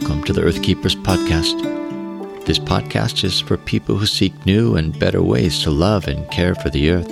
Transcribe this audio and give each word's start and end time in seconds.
Welcome 0.00 0.22
to 0.24 0.32
the 0.32 0.42
Earth 0.42 0.62
Keepers 0.62 0.94
podcast. 0.94 2.44
This 2.46 2.60
podcast 2.60 3.24
is 3.24 3.40
for 3.40 3.56
people 3.56 3.96
who 3.96 4.06
seek 4.06 4.46
new 4.46 4.76
and 4.76 4.96
better 4.96 5.20
ways 5.20 5.60
to 5.64 5.72
love 5.72 6.06
and 6.06 6.30
care 6.30 6.54
for 6.54 6.70
the 6.70 6.92
earth. 6.92 7.08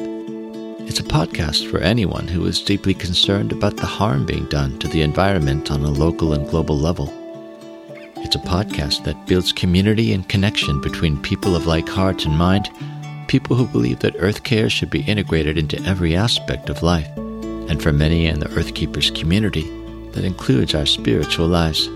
It's 0.88 1.01
a 1.01 1.02
podcast 1.02 1.69
for 1.69 1.79
anyone 1.79 2.29
who 2.29 2.46
is 2.46 2.62
deeply 2.62 2.95
concerned 2.95 3.51
about 3.51 3.77
the 3.77 3.87
harm 3.87 4.25
being 4.25 4.45
done 4.46 4.79
to 4.79 4.87
the 4.87 5.02
environment 5.02 5.73
on 5.73 5.83
a 5.83 5.91
local 5.91 6.33
and 6.33 6.48
global 6.48 6.79
level. 6.79 7.12
It's 8.19 8.37
a 8.37 8.38
podcast 8.38 9.02
that 9.02 9.27
builds 9.27 9.52
community 9.52 10.12
and 10.12 10.29
connection 10.29 10.80
between 10.80 11.21
people 11.21 11.57
of 11.57 11.66
like 11.66 11.88
heart 11.88 12.24
and 12.24 12.38
mind, 12.38 12.71
people 13.27 13.57
who 13.57 13.66
believe 13.66 13.98
that 13.98 14.15
earth 14.21 14.45
care 14.45 14.71
should 14.71 14.91
be 14.91 15.02
integrated 15.02 15.59
into 15.59 15.82
every 15.82 16.15
aspect 16.15 16.68
of 16.71 16.84
life, 16.84 17.09
and 17.16 17.82
for 17.82 17.93
many 17.93 18.27
in 18.27 18.38
the 18.38 18.51
Earth 18.57 18.74
Keepers 18.74 19.10
community, 19.10 19.68
that 20.12 20.24
includes 20.24 20.73
our 20.73 20.87
spiritual 20.87 21.48
lives. 21.48 21.91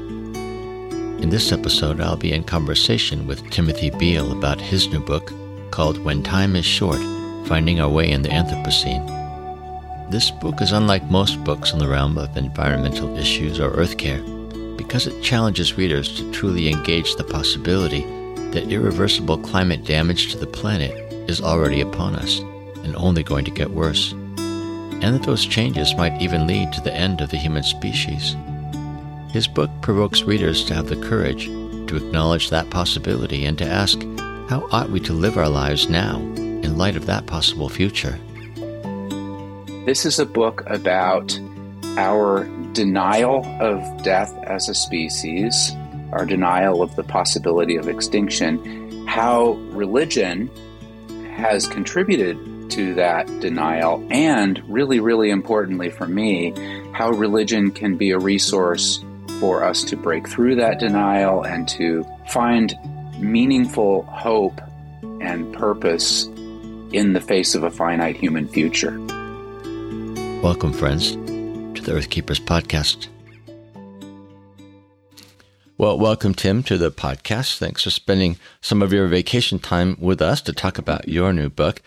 In 1.22 1.28
this 1.28 1.52
episode, 1.52 2.00
I'll 2.00 2.16
be 2.16 2.32
in 2.32 2.42
conversation 2.44 3.26
with 3.26 3.48
Timothy 3.50 3.90
Beal 3.90 4.32
about 4.32 4.58
his 4.58 4.88
new 4.88 5.00
book 5.00 5.32
called 5.70 6.02
When 6.02 6.22
Time 6.22 6.56
is 6.56 6.64
Short 6.64 6.98
Finding 7.46 7.78
Our 7.78 7.90
Way 7.90 8.10
in 8.10 8.22
the 8.22 8.30
Anthropocene. 8.30 9.06
This 10.10 10.30
book 10.30 10.62
is 10.62 10.72
unlike 10.72 11.04
most 11.10 11.44
books 11.44 11.74
in 11.74 11.78
the 11.78 11.88
realm 11.88 12.16
of 12.16 12.34
environmental 12.38 13.18
issues 13.18 13.60
or 13.60 13.70
earth 13.72 13.98
care 13.98 14.22
because 14.78 15.06
it 15.06 15.22
challenges 15.22 15.76
readers 15.76 16.16
to 16.16 16.32
truly 16.32 16.70
engage 16.70 17.14
the 17.14 17.24
possibility 17.24 18.00
that 18.52 18.72
irreversible 18.72 19.36
climate 19.36 19.84
damage 19.84 20.32
to 20.32 20.38
the 20.38 20.46
planet 20.46 21.12
is 21.28 21.42
already 21.42 21.82
upon 21.82 22.16
us 22.16 22.38
and 22.82 22.96
only 22.96 23.22
going 23.22 23.44
to 23.44 23.50
get 23.50 23.70
worse, 23.70 24.12
and 24.12 25.02
that 25.02 25.22
those 25.24 25.44
changes 25.44 25.94
might 25.96 26.20
even 26.22 26.46
lead 26.46 26.72
to 26.72 26.80
the 26.80 26.94
end 26.94 27.20
of 27.20 27.28
the 27.28 27.36
human 27.36 27.62
species. 27.62 28.36
His 29.32 29.46
book 29.46 29.70
provokes 29.80 30.24
readers 30.24 30.64
to 30.64 30.74
have 30.74 30.88
the 30.88 30.96
courage 30.96 31.46
to 31.46 31.96
acknowledge 31.96 32.50
that 32.50 32.70
possibility 32.70 33.44
and 33.44 33.56
to 33.58 33.64
ask, 33.64 34.00
how 34.48 34.68
ought 34.72 34.90
we 34.90 34.98
to 35.00 35.12
live 35.12 35.36
our 35.36 35.48
lives 35.48 35.88
now 35.88 36.18
in 36.18 36.76
light 36.76 36.96
of 36.96 37.06
that 37.06 37.26
possible 37.26 37.68
future? 37.68 38.18
This 39.86 40.04
is 40.04 40.18
a 40.18 40.26
book 40.26 40.64
about 40.66 41.38
our 41.96 42.44
denial 42.72 43.44
of 43.60 44.02
death 44.02 44.36
as 44.44 44.68
a 44.68 44.74
species, 44.74 45.72
our 46.12 46.26
denial 46.26 46.82
of 46.82 46.96
the 46.96 47.04
possibility 47.04 47.76
of 47.76 47.88
extinction, 47.88 49.06
how 49.06 49.52
religion 49.70 50.50
has 51.34 51.68
contributed 51.68 52.36
to 52.70 52.94
that 52.94 53.26
denial, 53.40 54.04
and 54.10 54.60
really, 54.68 55.00
really 55.00 55.30
importantly 55.30 55.90
for 55.90 56.06
me, 56.06 56.52
how 56.92 57.10
religion 57.10 57.70
can 57.70 57.96
be 57.96 58.10
a 58.10 58.18
resource 58.18 59.04
for 59.40 59.64
us 59.64 59.82
to 59.84 59.96
break 59.96 60.28
through 60.28 60.54
that 60.56 60.78
denial 60.78 61.42
and 61.42 61.66
to 61.66 62.06
find 62.28 62.78
meaningful 63.18 64.02
hope 64.02 64.60
and 65.20 65.52
purpose 65.54 66.26
in 66.92 67.14
the 67.14 67.20
face 67.20 67.54
of 67.54 67.62
a 67.62 67.70
finite 67.70 68.16
human 68.16 68.46
future. 68.46 69.00
Welcome, 70.42 70.72
friends, 70.72 71.12
to 71.12 71.82
the 71.82 71.92
Earth 71.94 72.10
Keepers 72.10 72.38
podcast. 72.38 73.08
Well, 75.78 75.98
welcome, 75.98 76.34
Tim, 76.34 76.62
to 76.64 76.76
the 76.76 76.90
podcast. 76.90 77.56
Thanks 77.56 77.84
for 77.84 77.90
spending 77.90 78.36
some 78.60 78.82
of 78.82 78.92
your 78.92 79.06
vacation 79.08 79.58
time 79.58 79.96
with 79.98 80.20
us 80.20 80.42
to 80.42 80.52
talk 80.52 80.76
about 80.76 81.08
your 81.08 81.32
new 81.32 81.48
book. 81.48 81.80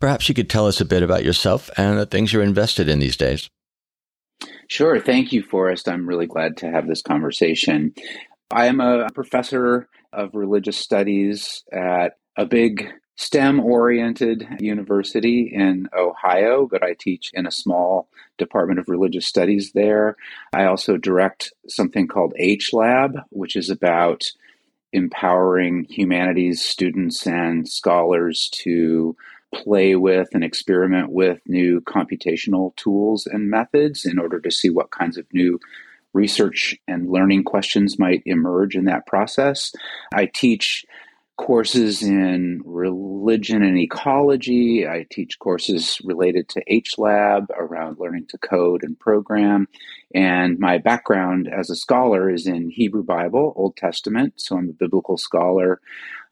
Perhaps 0.00 0.28
you 0.28 0.34
could 0.34 0.50
tell 0.50 0.66
us 0.66 0.80
a 0.80 0.84
bit 0.84 1.04
about 1.04 1.24
yourself 1.24 1.70
and 1.76 1.96
the 1.96 2.06
things 2.06 2.32
you're 2.32 2.42
invested 2.42 2.88
in 2.88 2.98
these 2.98 3.16
days. 3.16 3.48
Sure. 4.68 5.00
Thank 5.00 5.32
you, 5.32 5.42
Forrest. 5.42 5.88
I'm 5.88 6.08
really 6.08 6.26
glad 6.26 6.56
to 6.58 6.70
have 6.70 6.88
this 6.88 7.02
conversation. 7.02 7.94
I 8.50 8.66
am 8.66 8.80
a 8.80 9.08
professor 9.14 9.88
of 10.12 10.34
religious 10.34 10.76
studies 10.76 11.64
at 11.72 12.18
a 12.36 12.46
big 12.46 12.88
STEM 13.16 13.60
oriented 13.60 14.46
university 14.60 15.50
in 15.52 15.88
Ohio, 15.96 16.68
but 16.70 16.82
I 16.82 16.94
teach 16.98 17.30
in 17.32 17.46
a 17.46 17.50
small 17.50 18.08
department 18.38 18.78
of 18.78 18.88
religious 18.88 19.26
studies 19.26 19.72
there. 19.72 20.16
I 20.52 20.64
also 20.66 20.96
direct 20.96 21.52
something 21.68 22.08
called 22.08 22.34
H 22.36 22.72
Lab, 22.72 23.18
which 23.30 23.56
is 23.56 23.70
about 23.70 24.24
empowering 24.92 25.86
humanities 25.88 26.62
students 26.62 27.26
and 27.26 27.68
scholars 27.68 28.50
to 28.52 29.16
play 29.54 29.96
with 29.96 30.28
and 30.32 30.44
experiment 30.44 31.10
with 31.10 31.40
new 31.46 31.80
computational 31.80 32.74
tools 32.76 33.26
and 33.26 33.50
methods 33.50 34.04
in 34.04 34.18
order 34.18 34.40
to 34.40 34.50
see 34.50 34.70
what 34.70 34.90
kinds 34.90 35.16
of 35.16 35.26
new 35.32 35.58
research 36.12 36.74
and 36.88 37.10
learning 37.10 37.44
questions 37.44 37.98
might 37.98 38.22
emerge 38.24 38.74
in 38.74 38.86
that 38.86 39.06
process. 39.06 39.72
I 40.14 40.26
teach 40.26 40.84
courses 41.36 42.02
in 42.02 42.62
religion 42.64 43.62
and 43.62 43.78
ecology. 43.78 44.86
I 44.88 45.06
teach 45.10 45.38
courses 45.38 45.98
related 46.02 46.48
to 46.50 46.64
HLab 46.70 47.50
around 47.50 47.98
learning 47.98 48.26
to 48.30 48.38
code 48.38 48.82
and 48.82 48.98
program. 48.98 49.68
And 50.14 50.58
my 50.58 50.78
background 50.78 51.48
as 51.52 51.68
a 51.68 51.76
scholar 51.76 52.30
is 52.30 52.46
in 52.46 52.70
Hebrew 52.70 53.04
Bible, 53.04 53.52
Old 53.54 53.76
Testament. 53.76 54.34
So 54.36 54.56
I'm 54.56 54.70
a 54.70 54.72
biblical 54.72 55.18
scholar, 55.18 55.80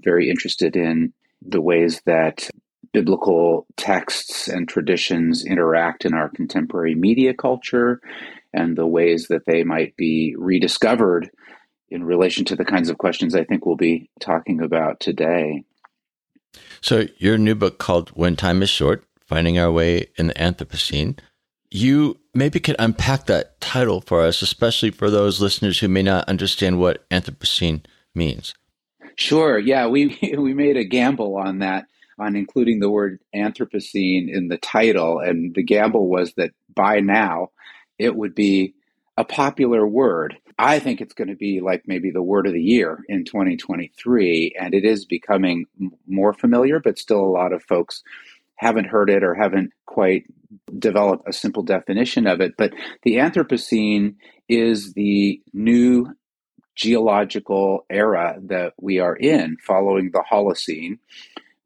very 0.01 0.31
interested 0.31 0.75
in 0.75 1.13
the 1.47 1.61
ways 1.61 2.01
that 2.07 2.49
biblical 2.93 3.67
texts 3.77 4.49
and 4.49 4.69
traditions 4.69 5.45
interact 5.45 6.05
in 6.05 6.15
our 6.15 6.29
contemporary 6.29 6.95
media 6.95 7.35
culture 7.35 8.01
and 8.53 8.77
the 8.77 8.87
ways 8.87 9.29
that 9.29 9.47
they 9.47 9.65
might 9.65 9.97
be 9.97 10.35
rediscovered 10.39 11.31
in 11.89 12.05
relation 12.05 12.45
to 12.45 12.57
the 12.57 12.65
kinds 12.65 12.89
of 12.89 12.99
questions 12.99 13.35
I 13.35 13.45
think 13.45 13.67
we'll 13.67 13.77
be 13.77 14.11
talking 14.21 14.61
about 14.61 15.01
today. 15.01 15.65
So, 16.81 17.07
your 17.19 17.39
new 17.39 17.55
book 17.55 17.79
called 17.79 18.11
When 18.11 18.37
Time 18.37 18.63
is 18.63 18.71
Short 18.71 19.05
Finding 19.27 19.59
Our 19.59 19.73
Way 19.73 20.07
in 20.17 20.29
the 20.29 20.35
Anthropocene, 20.35 21.19
you 21.71 22.19
maybe 22.35 22.61
could 22.61 22.77
unpack 22.79 23.27
that 23.27 23.61
title 23.61 24.01
for 24.01 24.23
us, 24.23 24.43
especially 24.43 24.91
for 24.91 25.11
those 25.11 25.41
listeners 25.41 25.79
who 25.79 25.89
may 25.89 26.03
not 26.03 26.29
understand 26.29 26.79
what 26.79 27.09
Anthropocene 27.11 27.85
means. 28.15 28.55
Sure. 29.17 29.59
Yeah, 29.59 29.87
we 29.87 30.19
we 30.39 30.55
made 30.55 30.77
a 30.77 30.85
gamble 30.85 31.37
on 31.37 31.61
that 31.61 31.87
on 32.19 32.37
including 32.37 32.81
the 32.81 32.91
word 32.91 33.21
Anthropocene 33.35 34.33
in 34.33 34.49
the 34.49 34.59
title. 34.59 35.21
And 35.21 35.55
the 35.55 35.63
gamble 35.63 36.09
was 36.09 36.35
that 36.35 36.53
by 36.75 37.01
now 37.01 37.51
it 37.99 38.15
would 38.15 38.35
be 38.35 38.75
a 39.17 39.25
popular 39.25 39.87
word. 39.87 40.37
I 40.59 40.79
think 40.79 41.01
it's 41.01 41.15
going 41.15 41.29
to 41.29 41.37
be 41.37 41.61
like 41.61 41.85
maybe 41.87 42.11
the 42.11 42.23
word 42.23 42.47
of 42.47 42.53
the 42.53 42.63
year 42.63 43.01
in 43.09 43.25
2023. 43.25 44.57
And 44.59 44.75
it 44.75 44.85
is 44.85 45.05
becoming 45.05 45.67
more 46.07 46.33
familiar, 46.33 46.81
but 46.81 46.99
still 46.99 47.21
a 47.21 47.27
lot 47.27 47.53
of 47.53 47.63
folks 47.63 48.03
haven't 48.57 48.87
heard 48.87 49.11
it 49.11 49.25
or 49.25 49.35
haven't 49.35 49.73
quite 49.87 50.25
developed 50.79 51.29
a 51.29 51.33
simple 51.33 51.63
definition 51.63 52.27
of 52.27 52.41
it. 52.41 52.55
But 52.57 52.73
the 53.03 53.17
Anthropocene 53.17 54.15
is 54.49 54.93
the 54.93 55.41
new 55.53 56.15
geological 56.75 57.87
era 57.91 58.37
that 58.45 58.75
we 58.81 58.99
are 58.99 59.15
in 59.15 59.57
following 59.65 60.11
the 60.13 60.25
Holocene. 60.29 60.99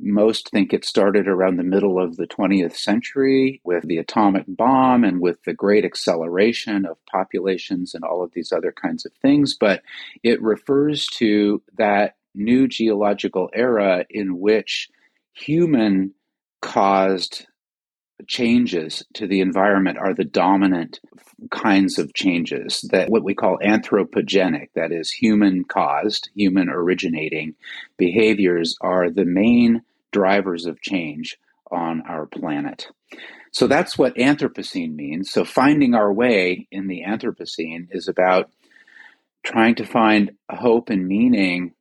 Most 0.00 0.50
think 0.50 0.72
it 0.72 0.84
started 0.84 1.26
around 1.26 1.56
the 1.56 1.64
middle 1.64 2.02
of 2.02 2.16
the 2.16 2.26
20th 2.26 2.76
century 2.76 3.60
with 3.64 3.86
the 3.86 3.98
atomic 3.98 4.44
bomb 4.46 5.04
and 5.04 5.20
with 5.20 5.42
the 5.44 5.52
great 5.52 5.84
acceleration 5.84 6.86
of 6.86 7.04
populations 7.06 7.94
and 7.94 8.04
all 8.04 8.22
of 8.22 8.32
these 8.32 8.52
other 8.52 8.72
kinds 8.72 9.04
of 9.04 9.12
things. 9.20 9.56
But 9.58 9.82
it 10.22 10.40
refers 10.40 11.06
to 11.16 11.62
that 11.76 12.16
new 12.34 12.68
geological 12.68 13.50
era 13.52 14.04
in 14.08 14.38
which 14.38 14.88
human 15.32 16.14
caused 16.62 17.46
changes 18.26 19.04
to 19.14 19.26
the 19.26 19.40
environment 19.40 19.98
are 19.98 20.14
the 20.14 20.24
dominant 20.24 21.00
kinds 21.50 21.98
of 21.98 22.14
changes 22.14 22.84
that 22.90 23.10
what 23.10 23.22
we 23.22 23.34
call 23.34 23.58
anthropogenic 23.58 24.68
that 24.74 24.90
is 24.90 25.10
human 25.10 25.64
caused 25.64 26.28
human 26.34 26.68
originating 26.68 27.54
behaviors 27.96 28.76
are 28.80 29.08
the 29.08 29.24
main 29.24 29.82
drivers 30.12 30.66
of 30.66 30.80
change 30.80 31.36
on 31.70 32.02
our 32.08 32.26
planet. 32.26 32.86
So 33.52 33.66
that's 33.66 33.96
what 33.98 34.16
Anthropocene 34.16 34.94
means. 34.94 35.30
So 35.30 35.44
finding 35.44 35.94
our 35.94 36.12
way 36.12 36.66
in 36.70 36.86
the 36.86 37.02
Anthropocene 37.06 37.88
is 37.90 38.08
about 38.08 38.50
trying 39.44 39.74
to 39.76 39.86
find 39.86 40.32
hope 40.50 40.90
and 40.90 41.06
meaning 41.06 41.72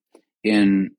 in 0.43 0.91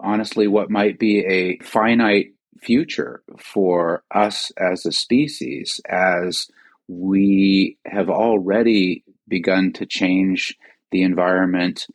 honestly 0.00 0.48
what 0.48 0.70
might 0.70 0.98
be 0.98 1.18
a 1.26 1.58
finite 1.58 2.34
future 2.62 3.22
for 3.38 4.02
us 4.14 4.50
as 4.56 4.86
a 4.86 4.92
species 4.92 5.80
as 5.88 6.46
we 6.88 7.78
have 7.86 8.08
already 8.08 9.04
begun 9.28 9.72
to 9.72 9.86
change 9.86 10.56
the 10.90 11.02
environment 11.02 11.86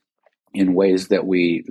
in 0.53 0.73
ways 0.73 1.07
that 1.07 1.25
we 1.25 1.63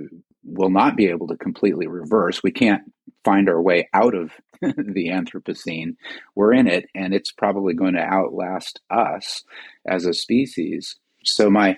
will 0.43 0.69
not 0.69 0.95
be 0.95 1.07
able 1.07 1.27
to 1.27 1.37
completely 1.37 1.87
reverse. 1.87 2.41
We 2.41 2.51
can't 2.51 2.81
find 3.29 3.47
our 3.47 3.61
way 3.61 3.87
out 3.93 4.15
of 4.15 4.31
the 4.61 5.09
Anthropocene. 5.09 5.95
We're 6.35 6.53
in 6.53 6.67
it, 6.67 6.87
and 6.95 7.13
it's 7.13 7.31
probably 7.31 7.75
going 7.75 7.93
to 7.93 8.01
outlast 8.01 8.81
us 8.89 9.43
as 9.87 10.05
a 10.05 10.13
species. 10.13 10.95
So, 11.23 11.49
my 11.49 11.77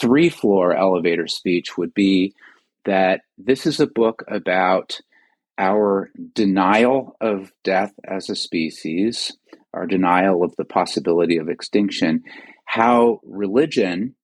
three 0.00 0.28
floor 0.28 0.74
elevator 0.74 1.28
speech 1.28 1.78
would 1.78 1.94
be 1.94 2.34
that 2.84 3.20
this 3.36 3.64
is 3.64 3.78
a 3.78 3.86
book 3.86 4.24
about 4.26 5.00
our 5.56 6.10
denial 6.34 7.16
of 7.20 7.52
death 7.62 7.92
as 8.04 8.28
a 8.28 8.34
species, 8.34 9.36
our 9.72 9.86
denial 9.86 10.42
of 10.42 10.54
the 10.56 10.64
possibility 10.64 11.36
of 11.36 11.48
extinction, 11.48 12.24
how 12.64 13.20
religion 13.24 14.14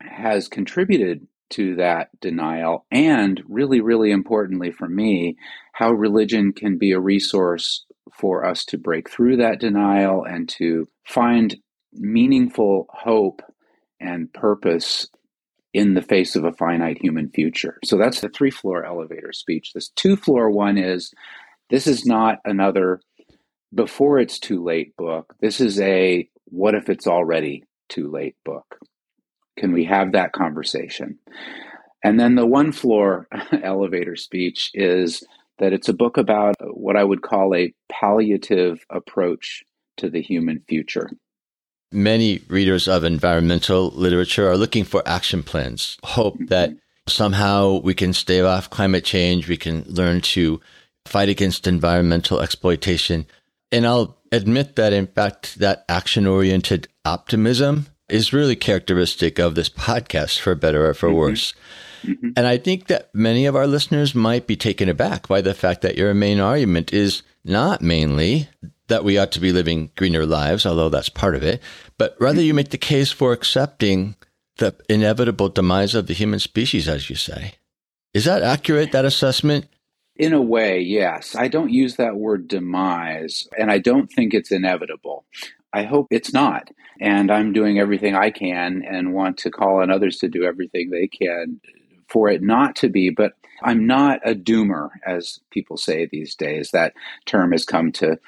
has 0.00 0.48
contributed 0.48 1.26
to 1.50 1.76
that 1.76 2.08
denial, 2.20 2.86
and 2.90 3.42
really, 3.48 3.80
really 3.80 4.10
importantly 4.10 4.70
for 4.70 4.88
me, 4.88 5.36
how 5.72 5.90
religion 5.90 6.52
can 6.52 6.78
be 6.78 6.92
a 6.92 7.00
resource 7.00 7.84
for 8.12 8.44
us 8.44 8.64
to 8.66 8.78
break 8.78 9.10
through 9.10 9.36
that 9.36 9.60
denial 9.60 10.24
and 10.24 10.48
to 10.48 10.88
find 11.06 11.56
meaningful 11.92 12.86
hope 12.90 13.42
and 14.00 14.32
purpose 14.32 15.08
in 15.74 15.94
the 15.94 16.02
face 16.02 16.34
of 16.34 16.44
a 16.44 16.52
finite 16.52 16.98
human 17.00 17.30
future. 17.30 17.78
So 17.84 17.96
that's 17.98 18.20
the 18.20 18.28
three 18.28 18.50
floor 18.50 18.84
elevator 18.84 19.32
speech. 19.32 19.72
This 19.72 19.90
two 19.90 20.16
floor 20.16 20.50
one 20.50 20.78
is 20.78 21.12
this 21.70 21.86
is 21.86 22.06
not 22.06 22.38
another 22.44 23.00
before 23.74 24.18
it's 24.18 24.38
too 24.38 24.62
late 24.64 24.96
book. 24.96 25.34
This 25.40 25.60
is 25.60 25.78
a 25.80 26.28
what 26.46 26.74
if 26.74 26.88
it's 26.88 27.06
already 27.06 27.64
too 27.88 28.10
late 28.10 28.36
book. 28.44 28.78
Can 29.58 29.72
we 29.72 29.84
have 29.84 30.12
that 30.12 30.32
conversation? 30.32 31.18
And 32.04 32.18
then 32.18 32.36
the 32.36 32.46
one 32.46 32.72
floor 32.72 33.26
elevator 33.62 34.16
speech 34.16 34.70
is 34.72 35.24
that 35.58 35.72
it's 35.72 35.88
a 35.88 35.94
book 35.94 36.16
about 36.16 36.54
what 36.60 36.96
I 36.96 37.04
would 37.04 37.22
call 37.22 37.54
a 37.54 37.74
palliative 37.88 38.84
approach 38.90 39.64
to 39.96 40.08
the 40.08 40.22
human 40.22 40.62
future. 40.68 41.10
Many 41.90 42.40
readers 42.48 42.86
of 42.86 43.02
environmental 43.02 43.88
literature 43.90 44.48
are 44.48 44.56
looking 44.56 44.84
for 44.84 45.02
action 45.06 45.42
plans, 45.42 45.98
hope 46.04 46.34
mm-hmm. 46.34 46.46
that 46.46 46.74
somehow 47.08 47.80
we 47.80 47.94
can 47.94 48.12
stave 48.12 48.44
off 48.44 48.70
climate 48.70 49.04
change, 49.04 49.48
we 49.48 49.56
can 49.56 49.82
learn 49.88 50.20
to 50.20 50.60
fight 51.06 51.28
against 51.28 51.66
environmental 51.66 52.40
exploitation. 52.40 53.26
And 53.72 53.86
I'll 53.86 54.18
admit 54.30 54.76
that, 54.76 54.92
in 54.92 55.06
fact, 55.06 55.58
that 55.58 55.84
action 55.88 56.26
oriented 56.26 56.88
optimism 57.04 57.86
is 58.08 58.32
really 58.32 58.56
characteristic 58.56 59.38
of 59.38 59.54
this 59.54 59.68
podcast, 59.68 60.38
for 60.38 60.54
better 60.54 60.88
or 60.88 60.94
for 60.94 61.08
mm-hmm. 61.08 61.18
worse. 61.18 61.54
Mm-hmm. 62.02 62.30
And 62.36 62.46
I 62.46 62.58
think 62.58 62.86
that 62.86 63.14
many 63.14 63.46
of 63.46 63.56
our 63.56 63.66
listeners 63.66 64.14
might 64.14 64.46
be 64.46 64.56
taken 64.56 64.88
aback 64.88 65.28
by 65.28 65.40
the 65.40 65.54
fact 65.54 65.82
that 65.82 65.96
your 65.96 66.14
main 66.14 66.40
argument 66.40 66.92
is 66.92 67.22
not 67.44 67.82
mainly 67.82 68.48
that 68.86 69.04
we 69.04 69.18
ought 69.18 69.32
to 69.32 69.40
be 69.40 69.52
living 69.52 69.90
greener 69.96 70.24
lives, 70.24 70.64
although 70.64 70.88
that's 70.88 71.08
part 71.08 71.34
of 71.34 71.42
it, 71.42 71.62
but 71.98 72.16
rather 72.18 72.40
you 72.40 72.54
make 72.54 72.70
the 72.70 72.78
case 72.78 73.12
for 73.12 73.32
accepting 73.32 74.14
the 74.56 74.74
inevitable 74.88 75.48
demise 75.48 75.94
of 75.94 76.06
the 76.06 76.14
human 76.14 76.38
species, 76.38 76.88
as 76.88 77.10
you 77.10 77.16
say. 77.16 77.54
Is 78.14 78.24
that 78.24 78.42
accurate, 78.42 78.92
that 78.92 79.04
assessment? 79.04 79.66
In 80.16 80.32
a 80.32 80.42
way, 80.42 80.80
yes. 80.80 81.36
I 81.36 81.48
don't 81.48 81.70
use 81.70 81.96
that 81.96 82.16
word 82.16 82.48
demise, 82.48 83.46
and 83.56 83.70
I 83.70 83.78
don't 83.78 84.08
think 84.08 84.34
it's 84.34 84.50
inevitable. 84.50 85.24
I 85.72 85.84
hope 85.84 86.08
it's 86.10 86.32
not. 86.32 86.70
And 87.00 87.30
I'm 87.30 87.52
doing 87.52 87.78
everything 87.78 88.14
I 88.14 88.30
can 88.30 88.82
and 88.84 89.14
want 89.14 89.38
to 89.38 89.50
call 89.50 89.82
on 89.82 89.90
others 89.90 90.18
to 90.18 90.28
do 90.28 90.44
everything 90.44 90.90
they 90.90 91.06
can 91.06 91.60
for 92.08 92.28
it 92.28 92.42
not 92.42 92.74
to 92.76 92.88
be. 92.88 93.10
But 93.10 93.34
I'm 93.62 93.86
not 93.86 94.20
a 94.28 94.34
doomer, 94.34 94.90
as 95.06 95.40
people 95.50 95.76
say 95.76 96.06
these 96.06 96.34
days. 96.34 96.70
That 96.72 96.94
term 97.26 97.52
has 97.52 97.64
come 97.64 97.92
to 97.92 98.18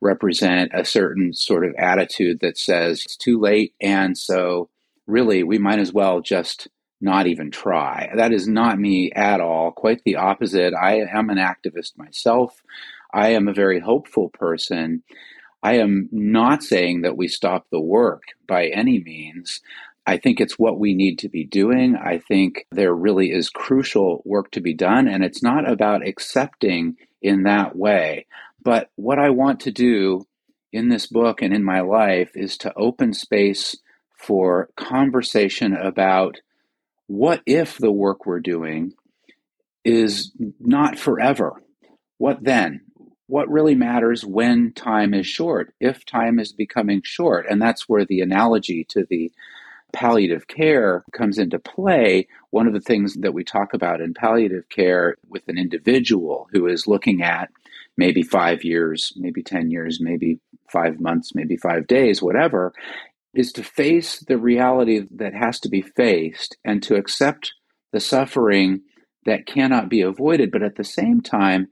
represent 0.00 0.70
a 0.74 0.84
certain 0.84 1.32
sort 1.32 1.64
of 1.64 1.74
attitude 1.76 2.40
that 2.40 2.58
says 2.58 3.02
it's 3.04 3.16
too 3.16 3.40
late. 3.40 3.74
And 3.80 4.16
so, 4.16 4.68
really, 5.06 5.42
we 5.42 5.58
might 5.58 5.78
as 5.78 5.92
well 5.92 6.20
just 6.20 6.68
not 7.00 7.26
even 7.26 7.50
try. 7.50 8.10
That 8.14 8.32
is 8.32 8.48
not 8.48 8.78
me 8.78 9.12
at 9.12 9.40
all. 9.40 9.70
Quite 9.70 10.02
the 10.04 10.16
opposite. 10.16 10.74
I 10.74 11.00
am 11.00 11.30
an 11.30 11.38
activist 11.38 11.96
myself. 11.96 12.60
I 13.12 13.30
am 13.30 13.48
a 13.48 13.54
very 13.54 13.80
hopeful 13.80 14.30
person. 14.30 15.02
I 15.62 15.78
am 15.78 16.08
not 16.12 16.62
saying 16.62 17.02
that 17.02 17.16
we 17.16 17.28
stop 17.28 17.66
the 17.70 17.80
work 17.80 18.22
by 18.46 18.66
any 18.66 19.02
means. 19.02 19.60
I 20.06 20.16
think 20.16 20.40
it's 20.40 20.58
what 20.58 20.78
we 20.78 20.94
need 20.94 21.18
to 21.20 21.28
be 21.28 21.44
doing. 21.44 21.96
I 21.96 22.18
think 22.18 22.66
there 22.70 22.94
really 22.94 23.30
is 23.30 23.50
crucial 23.50 24.22
work 24.24 24.50
to 24.52 24.60
be 24.60 24.72
done, 24.72 25.08
and 25.08 25.22
it's 25.24 25.42
not 25.42 25.68
about 25.68 26.06
accepting 26.06 26.96
in 27.20 27.42
that 27.42 27.76
way. 27.76 28.26
But 28.62 28.90
what 28.96 29.18
I 29.18 29.30
want 29.30 29.60
to 29.60 29.70
do 29.70 30.26
in 30.72 30.88
this 30.88 31.06
book 31.06 31.42
and 31.42 31.52
in 31.52 31.64
my 31.64 31.80
life 31.80 32.30
is 32.34 32.56
to 32.58 32.72
open 32.74 33.12
space 33.12 33.76
for 34.16 34.68
conversation 34.76 35.74
about 35.74 36.40
what 37.06 37.42
if 37.46 37.78
the 37.78 37.92
work 37.92 38.26
we're 38.26 38.40
doing 38.40 38.92
is 39.84 40.32
not 40.60 40.98
forever? 40.98 41.62
What 42.18 42.42
then? 42.42 42.82
What 43.28 43.50
really 43.50 43.74
matters 43.74 44.24
when 44.24 44.72
time 44.72 45.14
is 45.14 45.26
short, 45.26 45.74
if 45.80 46.04
time 46.04 46.38
is 46.38 46.52
becoming 46.52 47.02
short. 47.04 47.46
And 47.48 47.60
that's 47.60 47.88
where 47.88 48.04
the 48.04 48.20
analogy 48.20 48.84
to 48.88 49.06
the 49.08 49.30
palliative 49.92 50.48
care 50.48 51.04
comes 51.12 51.38
into 51.38 51.58
play. 51.58 52.26
One 52.50 52.66
of 52.66 52.72
the 52.72 52.80
things 52.80 53.14
that 53.16 53.34
we 53.34 53.44
talk 53.44 53.74
about 53.74 54.00
in 54.00 54.14
palliative 54.14 54.68
care 54.70 55.16
with 55.28 55.42
an 55.46 55.58
individual 55.58 56.48
who 56.52 56.66
is 56.66 56.86
looking 56.86 57.22
at 57.22 57.50
maybe 57.98 58.22
five 58.22 58.64
years, 58.64 59.12
maybe 59.16 59.42
10 59.42 59.70
years, 59.70 59.98
maybe 60.00 60.40
five 60.72 60.98
months, 60.98 61.34
maybe 61.34 61.56
five 61.56 61.86
days, 61.86 62.22
whatever, 62.22 62.72
is 63.34 63.52
to 63.52 63.62
face 63.62 64.20
the 64.20 64.38
reality 64.38 65.06
that 65.16 65.34
has 65.34 65.60
to 65.60 65.68
be 65.68 65.82
faced 65.82 66.56
and 66.64 66.82
to 66.82 66.96
accept 66.96 67.52
the 67.92 68.00
suffering 68.00 68.80
that 69.26 69.46
cannot 69.46 69.90
be 69.90 70.00
avoided, 70.00 70.50
but 70.50 70.62
at 70.62 70.76
the 70.76 70.84
same 70.84 71.20
time, 71.20 71.68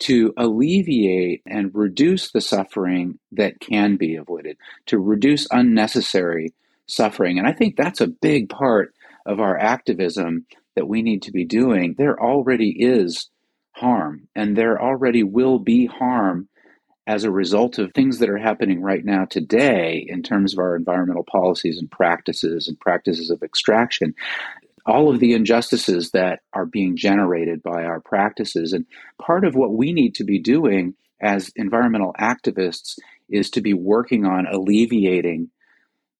to 0.00 0.32
alleviate 0.36 1.42
and 1.46 1.74
reduce 1.74 2.30
the 2.30 2.40
suffering 2.40 3.18
that 3.32 3.60
can 3.60 3.96
be 3.96 4.16
avoided, 4.16 4.56
to 4.86 4.98
reduce 4.98 5.46
unnecessary 5.50 6.52
suffering. 6.86 7.38
And 7.38 7.46
I 7.46 7.52
think 7.52 7.76
that's 7.76 8.00
a 8.00 8.06
big 8.06 8.48
part 8.48 8.94
of 9.26 9.40
our 9.40 9.58
activism 9.58 10.46
that 10.76 10.88
we 10.88 11.02
need 11.02 11.22
to 11.22 11.32
be 11.32 11.44
doing. 11.44 11.94
There 11.98 12.20
already 12.20 12.70
is 12.70 13.28
harm, 13.72 14.28
and 14.34 14.56
there 14.56 14.80
already 14.80 15.22
will 15.22 15.58
be 15.58 15.86
harm 15.86 16.48
as 17.06 17.24
a 17.24 17.30
result 17.30 17.78
of 17.78 17.92
things 17.92 18.18
that 18.18 18.28
are 18.28 18.38
happening 18.38 18.82
right 18.82 19.04
now 19.04 19.24
today 19.24 20.04
in 20.08 20.22
terms 20.22 20.52
of 20.52 20.58
our 20.58 20.76
environmental 20.76 21.24
policies 21.24 21.78
and 21.78 21.90
practices 21.90 22.68
and 22.68 22.78
practices 22.78 23.30
of 23.30 23.42
extraction 23.42 24.14
all 24.88 25.10
of 25.12 25.20
the 25.20 25.34
injustices 25.34 26.10
that 26.12 26.40
are 26.52 26.66
being 26.66 26.96
generated 26.96 27.62
by 27.62 27.84
our 27.84 28.00
practices. 28.00 28.72
And 28.72 28.86
part 29.20 29.44
of 29.44 29.54
what 29.54 29.74
we 29.74 29.92
need 29.92 30.14
to 30.16 30.24
be 30.24 30.38
doing 30.38 30.94
as 31.20 31.52
environmental 31.56 32.14
activists 32.18 32.98
is 33.28 33.50
to 33.50 33.60
be 33.60 33.74
working 33.74 34.24
on 34.24 34.46
alleviating 34.46 35.50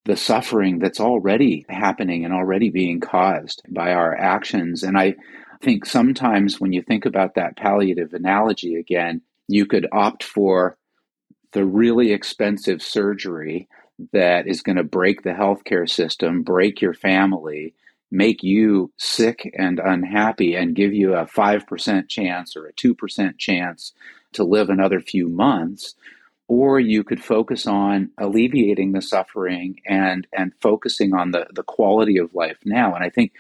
the 0.05 0.17
suffering 0.17 0.79
that's 0.79 1.01
already 1.01 1.65
happening 1.69 2.25
and 2.25 2.35
already 2.35 2.71
being 2.71 3.01
caused 3.01 3.63
by 3.69 3.93
our 3.93 4.15
actions. 4.17 4.83
And 4.83 4.99
I 4.99 5.17
think 5.63 5.87
sometimes 5.87 6.61
when 6.61 6.73
you 6.73 6.83
think 6.83 7.07
about 7.07 7.35
that 7.35 7.57
palliative 7.57 8.13
analogy 8.13 8.77
again, 8.77 9.23
you 9.49 9.67
could 9.67 9.87
opt 9.93 10.23
for 10.23 10.77
the 11.53 11.65
really 11.65 12.13
expensive 12.13 12.83
surgery 12.83 13.69
that 14.13 14.47
is 14.47 14.63
going 14.63 14.77
to 14.77 14.85
break 14.85 15.23
the 15.23 15.31
healthcare 15.31 15.89
system, 15.89 16.43
break 16.43 16.81
your 16.81 16.95
family, 16.95 17.75
make 18.11 18.43
you 18.43 18.93
sick 18.97 19.51
and 19.57 19.79
unhappy 19.79 20.55
and 20.55 20.75
give 20.75 20.95
you 20.95 21.15
a 21.15 21.27
5% 21.27 22.09
chance 22.09 22.57
or 22.57 22.67
a 22.67 22.73
2% 22.73 23.39
chance 23.39 23.93
to 24.33 24.45
live 24.45 24.71
another 24.71 25.01
few 25.01 25.29
months 25.29 25.95
or 26.49 26.81
you 26.81 27.05
could 27.05 27.23
focus 27.23 27.67
on 27.67 28.11
alleviating 28.17 28.93
the 28.93 29.03
suffering 29.03 29.79
and 29.87 30.27
and 30.33 30.53
focusing 30.61 31.15
on 31.15 31.31
the 31.31 31.47
the 31.55 31.63
quality 31.63 32.17
of 32.17 32.35
life 32.35 32.59
now. 32.65 32.95
And 32.95 33.05
i 33.05 33.11
think 33.11 33.33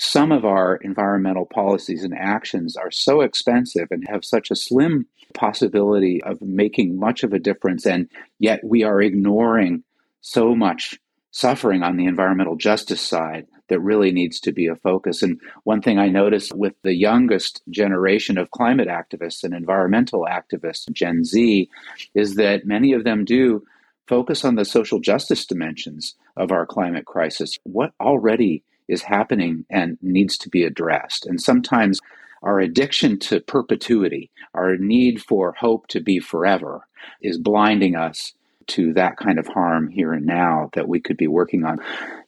some 0.00 0.30
of 0.30 0.44
our 0.44 0.76
environmental 0.76 1.46
policies 1.46 2.04
and 2.04 2.14
actions 2.16 2.76
are 2.76 2.90
so 2.90 3.20
expensive 3.20 3.88
and 3.90 4.06
have 4.08 4.24
such 4.24 4.50
a 4.50 4.56
slim 4.56 5.06
possibility 5.34 6.22
of 6.22 6.40
making 6.40 6.98
much 6.98 7.22
of 7.24 7.32
a 7.32 7.38
difference 7.38 7.84
and 7.86 8.08
yet 8.38 8.60
we 8.64 8.84
are 8.84 9.00
ignoring 9.02 9.82
so 10.20 10.54
much 10.54 10.98
suffering 11.30 11.82
on 11.82 11.96
the 11.96 12.06
environmental 12.06 12.56
justice 12.56 13.00
side 13.00 13.46
that 13.68 13.80
really 13.80 14.10
needs 14.10 14.40
to 14.40 14.52
be 14.52 14.66
a 14.66 14.76
focus. 14.76 15.22
And 15.22 15.40
one 15.64 15.82
thing 15.82 15.98
I 15.98 16.08
noticed 16.08 16.54
with 16.54 16.74
the 16.82 16.94
youngest 16.94 17.62
generation 17.68 18.38
of 18.38 18.50
climate 18.50 18.88
activists 18.88 19.44
and 19.44 19.54
environmental 19.54 20.26
activists, 20.28 20.90
Gen 20.92 21.24
Z, 21.24 21.68
is 22.14 22.36
that 22.36 22.66
many 22.66 22.92
of 22.92 23.04
them 23.04 23.24
do 23.24 23.62
focus 24.06 24.44
on 24.44 24.54
the 24.54 24.64
social 24.64 25.00
justice 25.00 25.44
dimensions 25.44 26.14
of 26.36 26.50
our 26.50 26.64
climate 26.64 27.04
crisis. 27.04 27.58
What 27.64 27.92
already 28.00 28.62
is 28.88 29.02
happening 29.02 29.66
and 29.70 29.98
needs 30.00 30.38
to 30.38 30.48
be 30.48 30.64
addressed. 30.64 31.26
And 31.26 31.40
sometimes 31.40 32.00
our 32.42 32.58
addiction 32.58 33.18
to 33.18 33.40
perpetuity, 33.40 34.30
our 34.54 34.76
need 34.76 35.22
for 35.22 35.52
hope 35.58 35.88
to 35.88 36.00
be 36.00 36.20
forever, 36.20 36.86
is 37.20 37.36
blinding 37.36 37.96
us 37.96 38.32
to 38.68 38.92
that 38.94 39.16
kind 39.16 39.38
of 39.38 39.46
harm 39.46 39.88
here 39.88 40.12
and 40.12 40.26
now 40.26 40.70
that 40.74 40.88
we 40.88 41.00
could 41.00 41.16
be 41.16 41.26
working 41.26 41.64
on. 41.64 41.78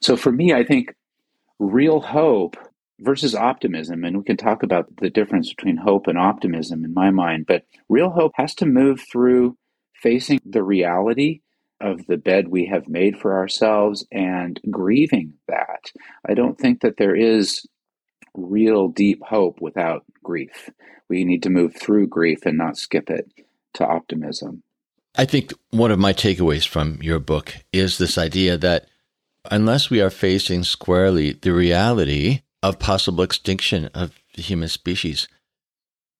So 0.01 0.17
for 0.17 0.33
me, 0.33 0.53
I 0.53 0.65
think 0.65 0.95
real 1.59 2.01
hope 2.01 2.57
versus 3.01 3.35
optimism, 3.35 4.05
and 4.05 4.19
we 4.19 4.25
can 4.25 4.37
talk 4.37 4.63
about 4.63 4.89
the 4.97 5.11
difference 5.11 5.51
between 5.51 5.77
hope 5.77 6.07
and 6.07 6.19
optimism 6.19 6.85
in 6.85 6.93
my 6.93 7.11
mind, 7.11 7.47
but 7.47 7.65
real 7.89 8.11
hope 8.11 8.33
has 8.35 8.55
to 8.57 8.67
move 8.67 9.01
through 9.11 9.57
facing 9.95 10.41
the 10.45 10.63
reality 10.63 11.41
of 11.81 12.07
the 12.07 12.17
bed 12.17 12.49
we 12.49 12.67
have 12.67 12.89
made 12.89 13.19
for 13.19 13.37
ourselves 13.39 14.07
and 14.13 14.61
grieving 14.71 15.35
that. 15.49 15.91
I 16.29 16.35
don't 16.35 16.59
think 16.59 16.83
that 16.83 16.97
there 16.99 17.17
is 17.17 17.67
real 18.35 18.89
deep 18.89 19.23
hope 19.25 19.61
without 19.61 20.05
grief. 20.23 20.71
We 21.09 21.25
need 21.25 21.43
to 21.45 21.51
move 21.51 21.75
through 21.75 22.09
grief 22.09 22.45
and 22.45 22.59
not 22.59 22.77
skip 22.77 23.11
it 23.11 23.33
to 23.75 23.87
optimism. 23.87 24.63
I 25.17 25.25
think 25.25 25.53
one 25.71 25.91
of 25.91 25.99
my 25.99 26.13
takeaways 26.13 26.67
from 26.67 26.99
your 27.03 27.19
book 27.19 27.55
is 27.73 27.99
this 27.99 28.17
idea 28.17 28.57
that 28.57 28.87
unless 29.51 29.91
we 29.91 30.01
are 30.01 30.11
facing 30.11 30.65
squarely 30.65 31.33
the 31.33 31.53
reality 31.53 32.43
of 32.63 32.79
possible 32.79 33.25
extinction 33.25 33.87
of 33.87 34.13
the 34.35 34.43
human 34.43 34.69
species, 34.69 35.29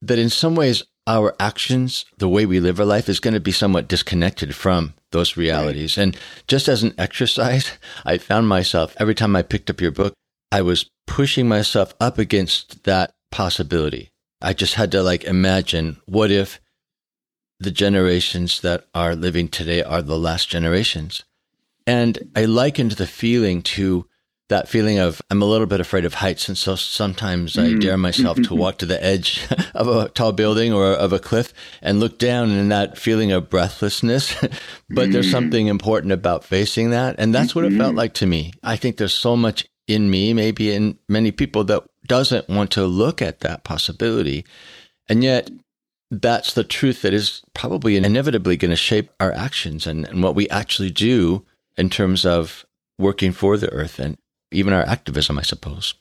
that 0.03 0.19
in 0.19 0.31
some 0.31 0.55
ways 0.55 0.83
our 1.07 1.35
actions, 1.41 2.05
the 2.19 2.29
way 2.29 2.47
we 2.47 2.61
live 2.61 2.81
our 2.81 2.87
life, 2.87 3.09
is 3.09 3.21
going 3.21 3.35
to 3.35 3.41
be 3.41 3.53
somewhat 3.53 3.89
disconnected 3.89 4.55
from 4.55 4.95
those 5.13 5.37
realities. 5.37 5.97
Right. 5.97 6.05
And 6.05 6.17
just 6.47 6.69
as 6.69 6.83
an 6.83 6.95
exercise, 6.99 7.73
I 8.05 8.19
found 8.19 8.49
myself 8.49 8.95
every 8.99 9.15
time 9.15 9.35
I 9.35 9.43
picked 9.43 9.71
up 9.71 9.81
your 9.81 9.91
book, 9.91 10.15
I 10.53 10.63
was 10.63 10.91
pushing 11.07 11.49
myself 11.49 11.95
up 12.01 12.19
against 12.19 12.85
that 12.85 13.13
possibility. 13.31 14.11
I 14.43 14.53
just 14.53 14.75
had 14.75 14.91
to 14.93 15.03
like 15.03 15.25
imagine 15.25 16.01
what 16.07 16.31
if 16.31 16.61
the 17.61 17.71
generations 17.71 18.63
that 18.63 18.87
are 18.95 19.15
living 19.15 19.47
today 19.47 19.83
are 19.83 20.03
the 20.03 20.19
last 20.19 20.49
generations. 20.49 21.25
And 21.87 22.31
I 22.35 22.47
likened 22.47 22.93
the 22.93 23.07
feeling 23.07 23.63
to 23.63 24.07
that 24.49 24.69
feeling 24.69 24.99
of 24.99 25.23
I'm 25.31 25.43
a 25.43 25.47
little 25.47 25.67
bit 25.67 25.81
afraid 25.81 26.05
of 26.05 26.15
heights, 26.15 26.49
and 26.49 26.59
so 26.59 26.75
sometimes 26.75 27.57
I 27.57 27.69
mm. 27.69 27.81
dare 27.81 27.97
myself 27.97 28.41
to 28.43 28.55
walk 28.55 28.79
to 28.79 28.87
the 28.87 29.03
edge 29.03 29.47
of 29.75 29.87
a 29.89 30.09
tall 30.09 30.33
building 30.33 30.73
or 30.73 30.87
of 30.87 31.13
a 31.13 31.19
cliff 31.19 31.55
and 31.81 32.01
look 32.01 32.19
down, 32.19 32.51
and 32.51 32.71
that 32.73 32.99
feeling 32.99 33.33
of 33.33 33.49
breathlessness. 33.49 34.35
but 34.91 35.09
mm. 35.09 35.13
there's 35.13 35.31
something 35.31 35.69
important 35.69 36.13
about 36.13 36.45
facing 36.45 36.91
that, 36.91 37.15
and 37.19 37.35
that's 37.35 37.55
what 37.55 37.65
it 37.65 37.73
felt 37.73 37.91
mm-hmm. 37.91 37.99
like 37.99 38.15
to 38.15 38.27
me. 38.27 38.53
I 38.63 38.77
think 38.77 38.97
there's 38.97 39.15
so 39.15 39.37
much 39.37 39.67
in 39.87 40.11
me, 40.11 40.35
maybe 40.35 40.73
in 40.73 40.99
many 41.09 41.31
people, 41.31 41.65
that 41.65 41.85
doesn't 42.07 42.49
want 42.49 42.73
to 42.73 42.85
look 42.87 43.23
at 43.23 43.41
that 43.41 43.65
possibility, 43.65 44.45
and 45.09 45.23
yet 45.23 45.49
that's 46.11 46.55
the 46.55 46.65
truth 46.65 47.03
that 47.03 47.15
is 47.15 47.43
probably 47.55 47.97
inevitably 47.97 48.57
going 48.57 48.71
to 48.71 48.77
shape 48.77 49.11
our 49.21 49.33
actions 49.33 49.87
and, 49.87 50.07
and 50.09 50.23
what 50.23 50.35
we 50.35 50.49
actually 50.49 50.91
do 50.91 51.45
in 51.77 51.89
terms 51.89 52.27
of 52.27 52.67
working 52.99 53.33
for 53.33 53.57
the 53.57 53.73
earth 53.73 53.99
and 53.99 54.19
even 54.51 54.73
our 54.73 54.83
activism, 54.83 55.39
I 55.39 55.43
suppose. 55.43 55.95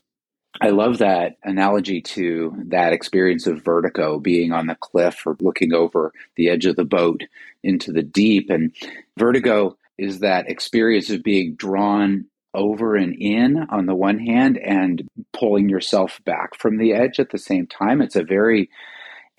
I 0.62 0.70
love 0.70 0.98
that 0.98 1.38
analogy 1.44 2.02
to 2.02 2.54
that 2.68 2.92
experience 2.92 3.46
of 3.48 3.64
vertigo, 3.64 4.20
being 4.20 4.52
on 4.52 4.68
the 4.68 4.76
cliff 4.76 5.26
or 5.26 5.38
looking 5.40 5.74
over 5.74 6.12
the 6.36 6.50
edge 6.50 6.66
of 6.66 6.76
the 6.76 6.84
boat 6.84 7.24
into 7.64 7.92
the 7.92 8.04
deep. 8.04 8.50
And 8.50 8.74
vertigo 9.16 9.78
is 9.98 10.20
that 10.20 10.50
experience 10.50 11.10
of 11.12 11.24
being 11.24 11.54
drawn 11.54 12.26
over 12.56 12.96
and 12.96 13.14
in 13.14 13.68
on 13.70 13.86
the 13.86 13.96
one 13.96 14.18
hand 14.18 14.58
and 14.58 15.08
pulling 15.34 15.70
yourself 15.70 16.20
back 16.26 16.56
from 16.56 16.78
the 16.78 16.94
edge 16.94 17.20
at 17.20 17.30
the 17.30 17.38
same 17.38 17.68
time. 17.68 18.02
It's 18.02 18.16
a 18.16 18.24
very 18.24 18.70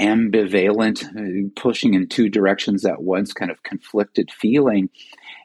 ambivalent, 0.00 1.04
uh, 1.04 1.50
pushing 1.60 1.94
in 1.94 2.08
two 2.08 2.28
directions 2.28 2.84
at 2.84 3.02
once, 3.02 3.32
kind 3.32 3.50
of 3.50 3.62
conflicted 3.62 4.30
feeling. 4.30 4.88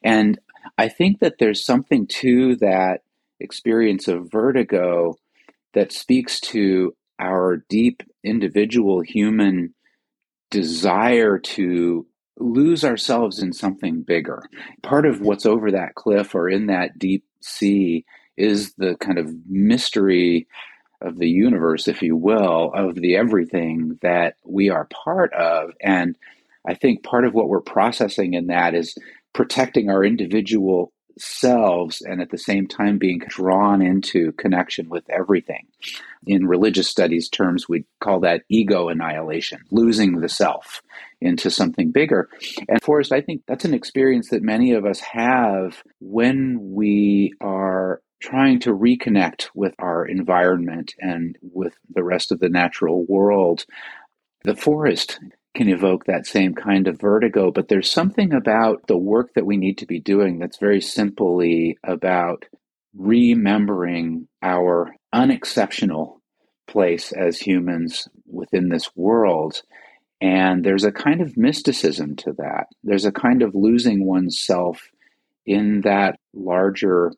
And 0.04 0.40
I 0.78 0.88
think 0.88 1.20
that 1.20 1.38
there's 1.40 1.64
something 1.64 2.08
to 2.08 2.56
that 2.58 3.02
experience 3.40 4.08
of 4.08 4.32
vertigo 4.32 5.18
that 5.74 5.92
speaks 5.92 6.40
to 6.40 6.96
our 7.20 7.64
deep 7.70 8.02
individual 8.24 9.02
human 9.02 9.74
desire 10.50 11.38
to 11.38 12.06
lose 12.38 12.84
ourselves 12.84 13.40
in 13.40 13.54
something 13.54 14.02
bigger. 14.02 14.44
Part 14.84 15.06
of 15.06 15.22
what's 15.22 15.46
over 15.46 15.72
that 15.72 15.96
cliff 15.96 16.36
or 16.36 16.50
in 16.50 16.68
that 16.68 16.98
deep 17.00 17.24
sea 17.42 18.06
is 18.38 18.74
the 18.76 18.96
kind 19.00 19.18
of 19.18 19.34
mystery 19.48 20.48
of 21.02 21.18
the 21.18 21.30
universe, 21.30 21.88
if 21.88 22.02
you 22.02 22.16
will, 22.16 22.72
of 22.74 22.96
the 22.96 23.16
everything 23.16 24.00
that 24.02 24.36
we 24.44 24.70
are 24.70 24.88
part 25.06 25.34
of. 25.34 25.72
And 25.82 26.18
I 26.68 26.74
think 26.74 27.04
part 27.04 27.26
of 27.26 27.34
what 27.34 27.48
we're 27.48 27.62
processing 27.62 28.34
in 28.34 28.48
that 28.48 28.74
is 28.74 28.98
protecting 29.34 29.90
our 29.90 30.04
individual 30.04 30.92
selves 31.18 32.02
and 32.02 32.22
at 32.22 32.30
the 32.30 32.38
same 32.38 32.68
time 32.68 32.98
being 32.98 33.20
drawn 33.28 33.82
into 33.82 34.32
connection 34.34 34.90
with 34.90 35.04
everything. 35.10 35.68
In 36.28 36.48
religious 36.48 36.90
studies 36.90 37.30
terms, 37.30 37.70
we 37.70 37.86
call 38.02 38.22
that 38.22 38.44
ego 38.50 38.90
annihilation, 38.90 39.62
losing 39.72 40.20
the 40.20 40.30
self 40.30 40.82
into 41.22 41.50
something 41.50 41.92
bigger. 41.92 42.30
And 42.68 42.82
Forrest, 42.82 43.12
I 43.12 43.22
think 43.22 43.44
that's 43.48 43.66
an 43.66 43.74
experience 43.74 44.30
that 44.30 44.42
many 44.42 44.74
of 44.74 44.86
us 44.86 45.00
have 45.00 45.82
when 46.00 46.74
we 46.74 47.34
are 47.40 48.02
trying 48.22 48.60
to 48.60 48.74
reconnect 48.74 49.50
with 49.54 49.74
our 49.80 50.06
environment 50.06 50.94
and 51.00 51.38
with 51.42 51.74
the 51.94 52.04
rest 52.04 52.32
of 52.32 52.40
the 52.40 52.50
natural 52.50 53.06
world. 53.08 53.66
The 54.44 54.56
forest 54.56 55.20
can 55.56 55.70
evoke 55.70 56.06
that 56.06 56.28
same 56.28 56.54
kind 56.54 56.88
of 56.88 57.00
vertigo. 57.00 57.52
But 57.52 57.70
there's 57.70 57.90
something 57.90 58.34
about 58.34 58.88
the 58.88 58.98
work 58.98 59.34
that 59.34 59.46
we 59.46 59.58
need 59.58 59.80
to 59.80 59.86
be 59.86 60.00
doing 60.00 60.38
that's 60.38 60.60
very 60.60 60.82
simply 60.82 61.78
about 61.84 62.46
remembering 62.96 64.28
our 64.42 64.96
unexceptional 65.12 66.22
place 66.68 67.12
as 67.12 67.40
humans 67.40 68.08
within 68.26 68.70
this 68.70 68.90
world. 68.96 69.62
And 70.22 70.64
there's 70.64 70.84
a 70.84 70.92
kind 70.92 71.22
of 71.22 71.38
mysticism 71.38 72.16
to 72.18 72.34
that. 72.38 72.68
There's 72.84 73.06
a 73.06 73.12
kind 73.12 73.42
of 73.42 73.56
losing 73.56 74.06
oneself 74.06 74.90
in 75.46 75.82
that 75.82 76.20
larger 76.34 77.12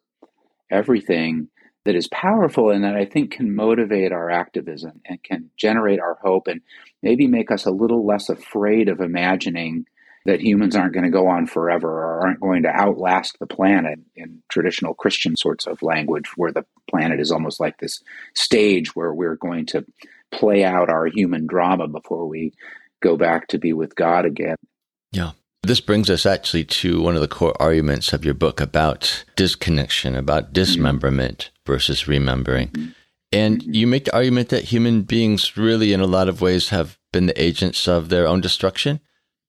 everything 0.69 1.49
that 1.85 1.95
is 1.95 2.09
powerful 2.09 2.69
and 2.69 2.83
that 2.83 2.95
I 2.95 3.05
think 3.05 3.31
can 3.31 3.55
motivate 3.55 4.11
our 4.11 4.29
activism 4.29 4.99
and 5.05 5.23
can 5.23 5.49
generate 5.55 5.99
our 5.99 6.17
hope 6.21 6.47
and 6.47 6.61
maybe 7.01 7.27
make 7.27 7.49
us 7.49 7.65
a 7.65 7.71
little 7.71 8.05
less 8.05 8.27
afraid 8.27 8.89
of 8.89 8.99
imagining 8.99 9.85
that 10.25 10.41
humans 10.41 10.75
aren't 10.75 10.93
going 10.93 11.05
to 11.05 11.09
go 11.09 11.27
on 11.27 11.47
forever 11.47 11.87
or 11.87 12.19
aren't 12.25 12.41
going 12.41 12.63
to 12.63 12.69
outlast 12.69 13.39
the 13.39 13.47
planet 13.47 13.99
in 14.17 14.43
traditional 14.49 14.93
Christian 14.93 15.37
sorts 15.37 15.65
of 15.65 15.81
language, 15.81 16.25
where 16.35 16.51
the 16.51 16.65
planet 16.89 17.21
is 17.21 17.31
almost 17.31 17.61
like 17.61 17.77
this 17.77 18.03
stage 18.35 18.93
where 18.93 19.13
we're 19.13 19.37
going 19.37 19.65
to 19.67 19.85
play 20.29 20.65
out 20.65 20.89
our 20.89 21.05
human 21.05 21.47
drama 21.47 21.87
before 21.87 22.27
we 22.27 22.51
go 23.01 23.15
back 23.15 23.47
to 23.47 23.57
be 23.57 23.71
with 23.71 23.95
God 23.95 24.25
again. 24.25 24.57
Yeah. 25.13 25.31
This 25.67 25.81
brings 25.81 26.09
us 26.09 26.25
actually 26.25 26.63
to 26.63 27.01
one 27.01 27.15
of 27.15 27.21
the 27.21 27.27
core 27.27 27.61
arguments 27.61 28.13
of 28.13 28.23
your 28.23 28.33
book 28.33 28.61
about 28.61 29.25
disconnection, 29.35 30.15
about 30.15 30.53
dismemberment 30.53 31.37
mm-hmm. 31.51 31.73
versus 31.73 32.07
remembering. 32.07 32.69
Mm-hmm. 32.69 32.89
And 33.33 33.75
you 33.75 33.85
make 33.85 34.05
the 34.05 34.15
argument 34.15 34.47
that 34.47 34.63
human 34.63 35.01
beings 35.01 35.57
really, 35.57 35.91
in 35.91 35.99
a 35.99 36.05
lot 36.05 36.29
of 36.29 36.39
ways, 36.39 36.69
have 36.69 36.97
been 37.11 37.25
the 37.25 37.41
agents 37.41 37.85
of 37.85 38.07
their 38.07 38.25
own 38.25 38.39
destruction 38.39 39.01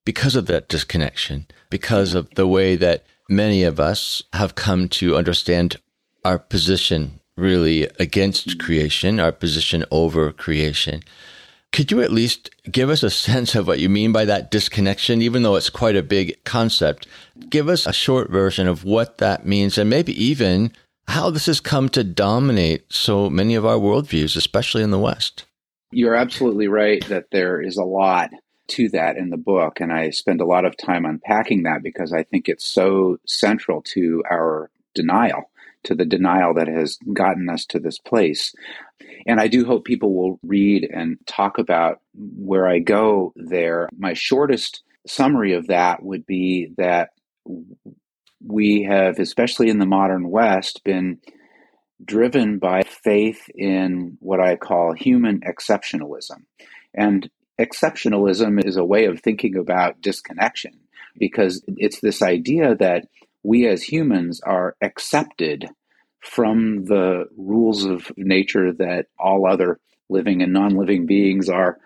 because 0.04 0.34
of 0.34 0.46
that 0.46 0.68
disconnection, 0.68 1.46
because 1.70 2.14
of 2.14 2.28
the 2.34 2.48
way 2.48 2.74
that 2.74 3.06
many 3.30 3.62
of 3.62 3.78
us 3.78 4.24
have 4.32 4.56
come 4.56 4.88
to 4.88 5.16
understand 5.16 5.76
our 6.24 6.40
position 6.40 7.20
really 7.36 7.84
against 8.00 8.58
creation, 8.58 9.20
our 9.20 9.30
position 9.30 9.84
over 9.92 10.32
creation. 10.32 11.04
Could 11.72 11.90
you 11.90 12.00
at 12.00 12.10
least 12.10 12.50
give 12.70 12.90
us 12.90 13.02
a 13.02 13.10
sense 13.10 13.54
of 13.54 13.66
what 13.66 13.78
you 13.78 13.88
mean 13.88 14.12
by 14.12 14.24
that 14.24 14.50
disconnection, 14.50 15.22
even 15.22 15.42
though 15.42 15.56
it's 15.56 15.70
quite 15.70 15.96
a 15.96 16.02
big 16.02 16.42
concept? 16.44 17.06
Give 17.50 17.68
us 17.68 17.86
a 17.86 17.92
short 17.92 18.30
version 18.30 18.66
of 18.66 18.84
what 18.84 19.18
that 19.18 19.46
means 19.46 19.78
and 19.78 19.88
maybe 19.88 20.12
even 20.22 20.72
how 21.08 21.30
this 21.30 21.46
has 21.46 21.60
come 21.60 21.88
to 21.90 22.04
dominate 22.04 22.92
so 22.92 23.30
many 23.30 23.54
of 23.54 23.64
our 23.64 23.76
worldviews, 23.76 24.36
especially 24.36 24.82
in 24.82 24.90
the 24.90 24.98
West. 24.98 25.44
You're 25.90 26.14
absolutely 26.14 26.68
right 26.68 27.04
that 27.08 27.30
there 27.32 27.62
is 27.62 27.76
a 27.76 27.84
lot 27.84 28.30
to 28.68 28.88
that 28.90 29.16
in 29.16 29.30
the 29.30 29.38
book. 29.38 29.80
And 29.80 29.92
I 29.92 30.10
spend 30.10 30.40
a 30.40 30.46
lot 30.46 30.64
of 30.64 30.76
time 30.76 31.06
unpacking 31.06 31.62
that 31.62 31.82
because 31.82 32.12
I 32.12 32.22
think 32.24 32.48
it's 32.48 32.64
so 32.64 33.18
central 33.26 33.82
to 33.94 34.22
our 34.30 34.70
denial 34.94 35.50
to 35.88 35.94
the 35.94 36.04
denial 36.04 36.54
that 36.54 36.68
has 36.68 36.98
gotten 37.12 37.48
us 37.48 37.64
to 37.66 37.78
this 37.78 37.98
place. 37.98 38.54
And 39.26 39.40
I 39.40 39.48
do 39.48 39.64
hope 39.64 39.84
people 39.84 40.14
will 40.14 40.38
read 40.42 40.88
and 40.90 41.18
talk 41.26 41.58
about 41.58 42.00
where 42.14 42.68
I 42.68 42.78
go 42.78 43.32
there. 43.36 43.88
My 43.96 44.14
shortest 44.14 44.82
summary 45.06 45.54
of 45.54 45.68
that 45.68 46.02
would 46.02 46.26
be 46.26 46.72
that 46.76 47.10
we 48.44 48.82
have, 48.88 49.18
especially 49.18 49.68
in 49.68 49.78
the 49.78 49.86
modern 49.86 50.30
West, 50.30 50.82
been 50.84 51.18
driven 52.04 52.58
by 52.58 52.82
faith 52.82 53.48
in 53.54 54.16
what 54.20 54.40
I 54.40 54.56
call 54.56 54.92
human 54.92 55.40
exceptionalism. 55.40 56.44
And 56.94 57.28
exceptionalism 57.60 58.64
is 58.64 58.76
a 58.76 58.84
way 58.84 59.06
of 59.06 59.20
thinking 59.20 59.56
about 59.56 60.00
disconnection 60.00 60.78
because 61.18 61.64
it's 61.66 62.00
this 62.00 62.22
idea 62.22 62.76
that 62.76 63.08
we 63.42 63.66
as 63.66 63.82
humans 63.82 64.40
are 64.44 64.76
accepted 64.82 65.68
from 66.20 66.84
the 66.84 67.26
rules 67.36 67.84
of 67.84 68.10
nature 68.16 68.72
that 68.72 69.06
all 69.18 69.46
other 69.46 69.78
living 70.08 70.42
and 70.42 70.52
non 70.52 70.76
living 70.76 71.06
beings 71.06 71.48
are 71.48 71.78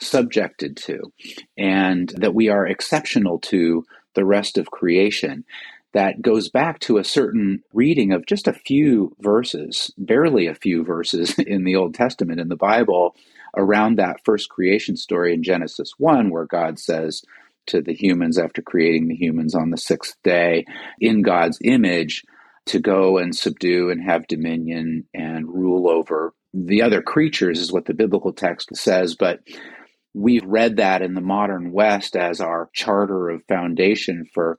subjected 0.00 0.76
to, 0.76 1.12
and 1.56 2.08
that 2.16 2.34
we 2.34 2.48
are 2.48 2.66
exceptional 2.66 3.38
to 3.38 3.84
the 4.14 4.24
rest 4.24 4.58
of 4.58 4.70
creation. 4.70 5.44
That 5.92 6.22
goes 6.22 6.48
back 6.48 6.78
to 6.80 6.98
a 6.98 7.04
certain 7.04 7.64
reading 7.72 8.12
of 8.12 8.24
just 8.24 8.46
a 8.46 8.52
few 8.52 9.16
verses, 9.18 9.92
barely 9.98 10.46
a 10.46 10.54
few 10.54 10.84
verses 10.84 11.36
in 11.38 11.64
the 11.64 11.74
Old 11.74 11.94
Testament 11.94 12.38
in 12.38 12.48
the 12.48 12.56
Bible 12.56 13.16
around 13.56 13.96
that 13.96 14.24
first 14.24 14.48
creation 14.48 14.96
story 14.96 15.34
in 15.34 15.42
Genesis 15.42 15.94
1, 15.98 16.30
where 16.30 16.46
God 16.46 16.78
says 16.78 17.24
to 17.66 17.82
the 17.82 17.92
humans 17.92 18.38
after 18.38 18.62
creating 18.62 19.08
the 19.08 19.16
humans 19.16 19.54
on 19.54 19.70
the 19.70 19.76
sixth 19.76 20.16
day, 20.22 20.64
in 21.00 21.22
God's 21.22 21.58
image, 21.62 22.24
to 22.70 22.78
go 22.78 23.18
and 23.18 23.34
subdue 23.34 23.90
and 23.90 24.02
have 24.02 24.26
dominion 24.28 25.04
and 25.12 25.48
rule 25.48 25.90
over 25.90 26.32
the 26.54 26.82
other 26.82 27.02
creatures, 27.02 27.58
is 27.58 27.72
what 27.72 27.86
the 27.86 27.94
biblical 27.94 28.32
text 28.32 28.74
says. 28.76 29.16
But 29.16 29.40
we've 30.14 30.44
read 30.44 30.76
that 30.76 31.02
in 31.02 31.14
the 31.14 31.20
modern 31.20 31.72
West 31.72 32.16
as 32.16 32.40
our 32.40 32.70
charter 32.72 33.28
of 33.28 33.42
foundation 33.48 34.24
for 34.32 34.58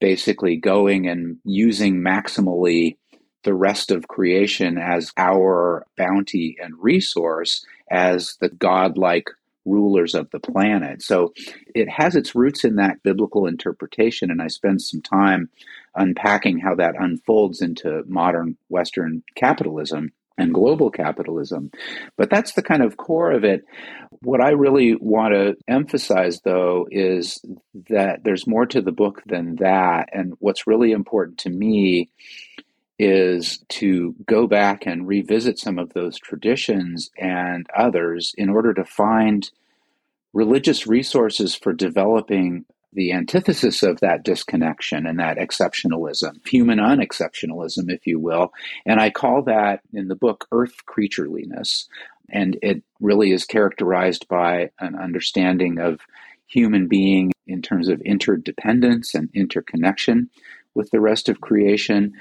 basically 0.00 0.56
going 0.56 1.06
and 1.08 1.36
using 1.44 1.96
maximally 1.96 2.96
the 3.44 3.54
rest 3.54 3.90
of 3.90 4.08
creation 4.08 4.78
as 4.78 5.12
our 5.16 5.86
bounty 5.96 6.56
and 6.62 6.74
resource 6.80 7.64
as 7.90 8.36
the 8.40 8.48
godlike 8.48 9.28
rulers 9.64 10.14
of 10.14 10.30
the 10.30 10.40
planet. 10.40 11.02
So 11.02 11.32
it 11.74 11.88
has 11.88 12.16
its 12.16 12.34
roots 12.34 12.64
in 12.64 12.76
that 12.76 13.02
biblical 13.02 13.46
interpretation, 13.46 14.30
and 14.30 14.42
I 14.42 14.48
spend 14.48 14.82
some 14.82 15.02
time 15.02 15.50
unpacking 15.94 16.58
how 16.58 16.74
that 16.76 16.94
unfolds 16.98 17.60
into 17.62 18.02
modern 18.06 18.56
Western 18.68 19.22
capitalism 19.36 20.12
and 20.38 20.54
global 20.54 20.90
capitalism. 20.90 21.70
But 22.16 22.30
that's 22.30 22.54
the 22.54 22.62
kind 22.62 22.82
of 22.82 22.96
core 22.96 23.32
of 23.32 23.44
it. 23.44 23.64
What 24.22 24.40
I 24.40 24.50
really 24.50 24.94
want 24.94 25.34
to 25.34 25.56
emphasize, 25.68 26.40
though, 26.40 26.86
is 26.90 27.44
that 27.90 28.24
there's 28.24 28.46
more 28.46 28.66
to 28.66 28.80
the 28.80 28.92
book 28.92 29.22
than 29.26 29.56
that. 29.56 30.08
And 30.12 30.34
what's 30.38 30.66
really 30.66 30.92
important 30.92 31.38
to 31.38 31.50
me 31.50 32.10
is 33.02 33.58
to 33.68 34.14
go 34.26 34.46
back 34.46 34.86
and 34.86 35.08
revisit 35.08 35.58
some 35.58 35.76
of 35.76 35.92
those 35.92 36.18
traditions 36.18 37.10
and 37.18 37.66
others 37.76 38.32
in 38.38 38.48
order 38.48 38.72
to 38.72 38.84
find 38.84 39.50
religious 40.32 40.86
resources 40.86 41.56
for 41.56 41.72
developing 41.72 42.64
the 42.92 43.12
antithesis 43.12 43.82
of 43.82 43.98
that 44.00 44.22
disconnection 44.22 45.04
and 45.04 45.18
that 45.18 45.36
exceptionalism, 45.36 46.46
human 46.46 46.78
unexceptionalism, 46.78 47.90
if 47.90 48.06
you 48.06 48.20
will. 48.20 48.52
And 48.86 49.00
I 49.00 49.10
call 49.10 49.42
that 49.42 49.80
in 49.92 50.06
the 50.06 50.14
book 50.14 50.46
earth 50.52 50.84
creatureliness. 50.86 51.88
And 52.28 52.56
it 52.62 52.84
really 53.00 53.32
is 53.32 53.44
characterized 53.44 54.28
by 54.28 54.70
an 54.78 54.94
understanding 54.94 55.78
of 55.80 56.00
human 56.46 56.86
being 56.86 57.32
in 57.48 57.62
terms 57.62 57.88
of 57.88 58.00
interdependence 58.02 59.14
and 59.14 59.28
interconnection 59.34 60.30
with 60.74 60.90
the 60.90 61.00
rest 61.00 61.28
of 61.28 61.40
creation. 61.40 62.12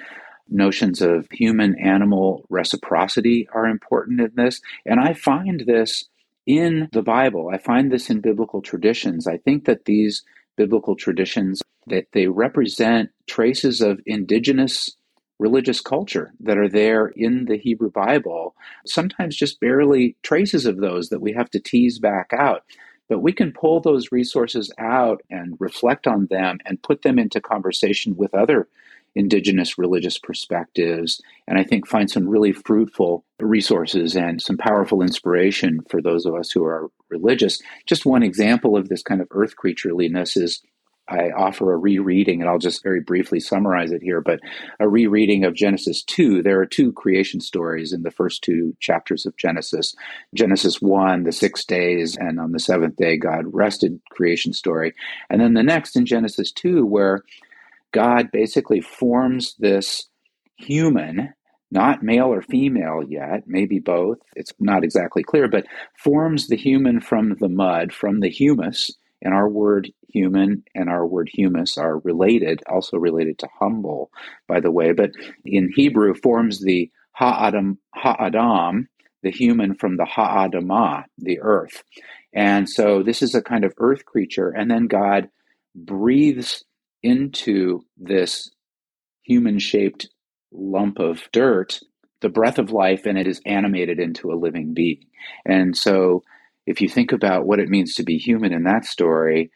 Notions 0.51 1.01
of 1.01 1.27
human 1.31 1.79
animal 1.79 2.45
reciprocity 2.49 3.47
are 3.53 3.65
important 3.65 4.19
in 4.19 4.31
this. 4.35 4.61
And 4.85 4.99
I 4.99 5.13
find 5.13 5.61
this 5.61 6.05
in 6.45 6.89
the 6.91 7.01
Bible. 7.01 7.49
I 7.51 7.57
find 7.57 7.91
this 7.91 8.09
in 8.09 8.19
biblical 8.19 8.61
traditions. 8.61 9.27
I 9.27 9.37
think 9.37 9.65
that 9.65 9.85
these 9.85 10.23
biblical 10.57 10.95
traditions 10.95 11.61
that 11.87 12.07
they 12.11 12.27
represent 12.27 13.09
traces 13.27 13.81
of 13.81 14.01
indigenous 14.05 14.95
religious 15.41 15.81
culture 15.81 16.31
that 16.39 16.57
are 16.57 16.69
there 16.69 17.07
in 17.07 17.45
the 17.45 17.57
Hebrew 17.57 17.89
Bible, 17.89 18.55
sometimes 18.85 19.35
just 19.35 19.59
barely 19.59 20.15
traces 20.21 20.67
of 20.67 20.77
those 20.77 21.09
that 21.09 21.19
we 21.19 21.33
have 21.33 21.49
to 21.49 21.59
tease 21.59 21.97
back 21.97 22.31
out. 22.31 22.63
But 23.09 23.19
we 23.21 23.33
can 23.33 23.51
pull 23.51 23.81
those 23.81 24.11
resources 24.11 24.71
out 24.77 25.21
and 25.31 25.57
reflect 25.59 26.05
on 26.05 26.27
them 26.27 26.59
and 26.65 26.81
put 26.81 27.01
them 27.01 27.17
into 27.17 27.41
conversation 27.41 28.15
with 28.15 28.35
other 28.35 28.67
indigenous 29.15 29.77
religious 29.77 30.17
perspectives, 30.17 31.21
and 31.47 31.57
I 31.57 31.63
think 31.63 31.87
find 31.87 32.09
some 32.09 32.27
really 32.27 32.53
fruitful 32.53 33.25
resources 33.39 34.15
and 34.15 34.41
some 34.41 34.57
powerful 34.57 35.01
inspiration 35.01 35.81
for 35.89 36.01
those 36.01 36.25
of 36.25 36.35
us 36.35 36.51
who 36.51 36.63
are 36.63 36.89
religious. 37.09 37.61
Just 37.85 38.05
one 38.05 38.23
example 38.23 38.77
of 38.77 38.89
this 38.89 39.03
kind 39.03 39.21
of 39.21 39.27
earth 39.31 39.55
creatureliness 39.61 40.37
is 40.37 40.61
I 41.11 41.31
offer 41.31 41.73
a 41.73 41.77
rereading, 41.77 42.41
and 42.41 42.49
I'll 42.49 42.57
just 42.57 42.83
very 42.83 43.01
briefly 43.01 43.39
summarize 43.41 43.91
it 43.91 44.01
here, 44.01 44.21
but 44.21 44.39
a 44.79 44.87
rereading 44.87 45.43
of 45.43 45.55
Genesis 45.55 46.03
2. 46.03 46.41
There 46.41 46.61
are 46.61 46.65
two 46.65 46.93
creation 46.93 47.41
stories 47.41 47.91
in 47.91 48.03
the 48.03 48.11
first 48.11 48.43
two 48.43 48.75
chapters 48.79 49.25
of 49.25 49.35
Genesis. 49.35 49.93
Genesis 50.33 50.81
1, 50.81 51.23
the 51.23 51.33
six 51.33 51.65
days, 51.65 52.15
and 52.15 52.39
on 52.39 52.53
the 52.53 52.59
seventh 52.59 52.95
day, 52.95 53.17
God 53.17 53.43
rested 53.47 53.99
creation 54.09 54.53
story. 54.53 54.93
And 55.29 55.41
then 55.41 55.53
the 55.53 55.63
next 55.63 55.97
in 55.97 56.05
Genesis 56.05 56.51
2, 56.53 56.85
where 56.85 57.23
God 57.91 58.31
basically 58.31 58.81
forms 58.81 59.55
this 59.59 60.07
human, 60.57 61.33
not 61.71 62.03
male 62.03 62.27
or 62.27 62.41
female 62.41 63.01
yet, 63.07 63.43
maybe 63.47 63.79
both, 63.79 64.17
it's 64.35 64.53
not 64.59 64.83
exactly 64.83 65.23
clear, 65.23 65.47
but 65.47 65.65
forms 65.97 66.47
the 66.47 66.57
human 66.57 67.01
from 67.01 67.35
the 67.39 67.49
mud, 67.49 67.93
from 67.93 68.19
the 68.19 68.29
humus. 68.29 68.91
And 69.23 69.35
our 69.35 69.47
word 69.47 69.91
human 70.07 70.63
and 70.73 70.89
our 70.89 71.05
word 71.05 71.29
humus 71.31 71.77
are 71.77 71.99
related, 71.99 72.63
also 72.67 72.97
related 72.97 73.37
to 73.39 73.49
humble, 73.59 74.09
by 74.47 74.59
the 74.59 74.71
way. 74.71 74.93
But 74.93 75.11
in 75.45 75.71
Hebrew, 75.75 76.15
forms 76.15 76.59
the 76.59 76.89
ha'adam, 77.13 77.77
ha'adam 77.93 78.87
the 79.23 79.31
human 79.31 79.75
from 79.75 79.97
the 79.97 80.05
ha'adamah, 80.05 81.03
the 81.19 81.39
earth. 81.41 81.83
And 82.33 82.67
so 82.67 83.03
this 83.03 83.21
is 83.21 83.35
a 83.35 83.41
kind 83.41 83.63
of 83.63 83.73
earth 83.77 84.05
creature. 84.05 84.49
And 84.49 84.69
then 84.69 84.87
God 84.87 85.29
breathes 85.75 86.63
into 87.03 87.81
this 87.97 88.51
human 89.23 89.59
shaped 89.59 90.09
lump 90.51 90.99
of 90.99 91.29
dirt 91.31 91.79
the 92.21 92.29
breath 92.29 92.59
of 92.59 92.71
life 92.71 93.05
and 93.05 93.17
it 93.17 93.27
is 93.27 93.41
animated 93.45 93.99
into 93.99 94.31
a 94.31 94.35
living 94.37 94.73
being. 94.73 95.05
And 95.45 95.75
so, 95.75 96.23
if 96.67 96.79
you 96.79 96.87
think 96.87 97.11
about 97.11 97.45
what 97.45 97.59
it 97.59 97.69
means 97.69 97.95
to 97.95 98.03
be 98.03 98.17
human 98.17 98.53
in 98.53 98.63
that 98.63 98.85
story, 98.85 99.51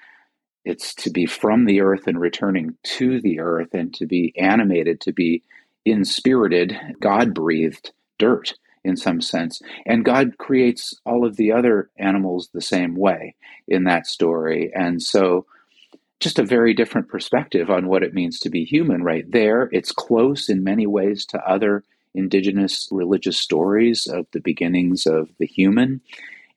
it's 0.66 0.96
to 0.96 1.12
be 1.12 1.28
from 1.28 1.66
the 1.66 1.82
earth 1.82 2.08
and 2.08 2.20
returning 2.20 2.76
to 2.84 3.22
the 3.22 3.40
earth 3.40 3.74
and 3.74 3.94
to 3.94 4.08
be 4.08 4.34
animated, 4.36 5.00
to 5.02 5.14
be 5.14 5.44
inspirited, 5.86 6.76
God 7.00 7.36
breathed 7.36 7.92
dirt 8.18 8.56
in 8.84 8.98
some 8.98 9.22
sense. 9.22 9.62
And 9.86 10.04
God 10.04 10.38
creates 10.40 10.96
all 11.06 11.26
of 11.26 11.38
the 11.38 11.52
other 11.52 11.92
animals 11.98 12.50
the 12.52 12.62
same 12.62 12.96
way 12.96 13.36
in 13.68 13.84
that 13.84 14.08
story. 14.08 14.72
And 14.74 15.02
so, 15.02 15.46
just 16.20 16.40
a 16.40 16.44
very 16.44 16.74
different 16.74 17.10
perspective 17.10 17.70
on 17.70 17.88
what 17.88 18.04
it 18.04 18.14
means 18.14 18.40
to 18.40 18.50
be 18.50 18.64
human 18.64 19.04
right 19.04 19.30
there. 19.32 19.70
It's 19.72 19.92
close 19.92 20.50
in 20.50 20.64
many 20.64 20.88
ways 20.88 21.26
to 21.28 21.40
other 21.40 21.84
indigenous 22.14 22.88
religious 22.92 23.38
stories 23.38 24.08
of 24.08 24.26
the 24.32 24.40
beginnings 24.40 25.06
of 25.06 25.30
the 25.38 25.46
human. 25.46 26.02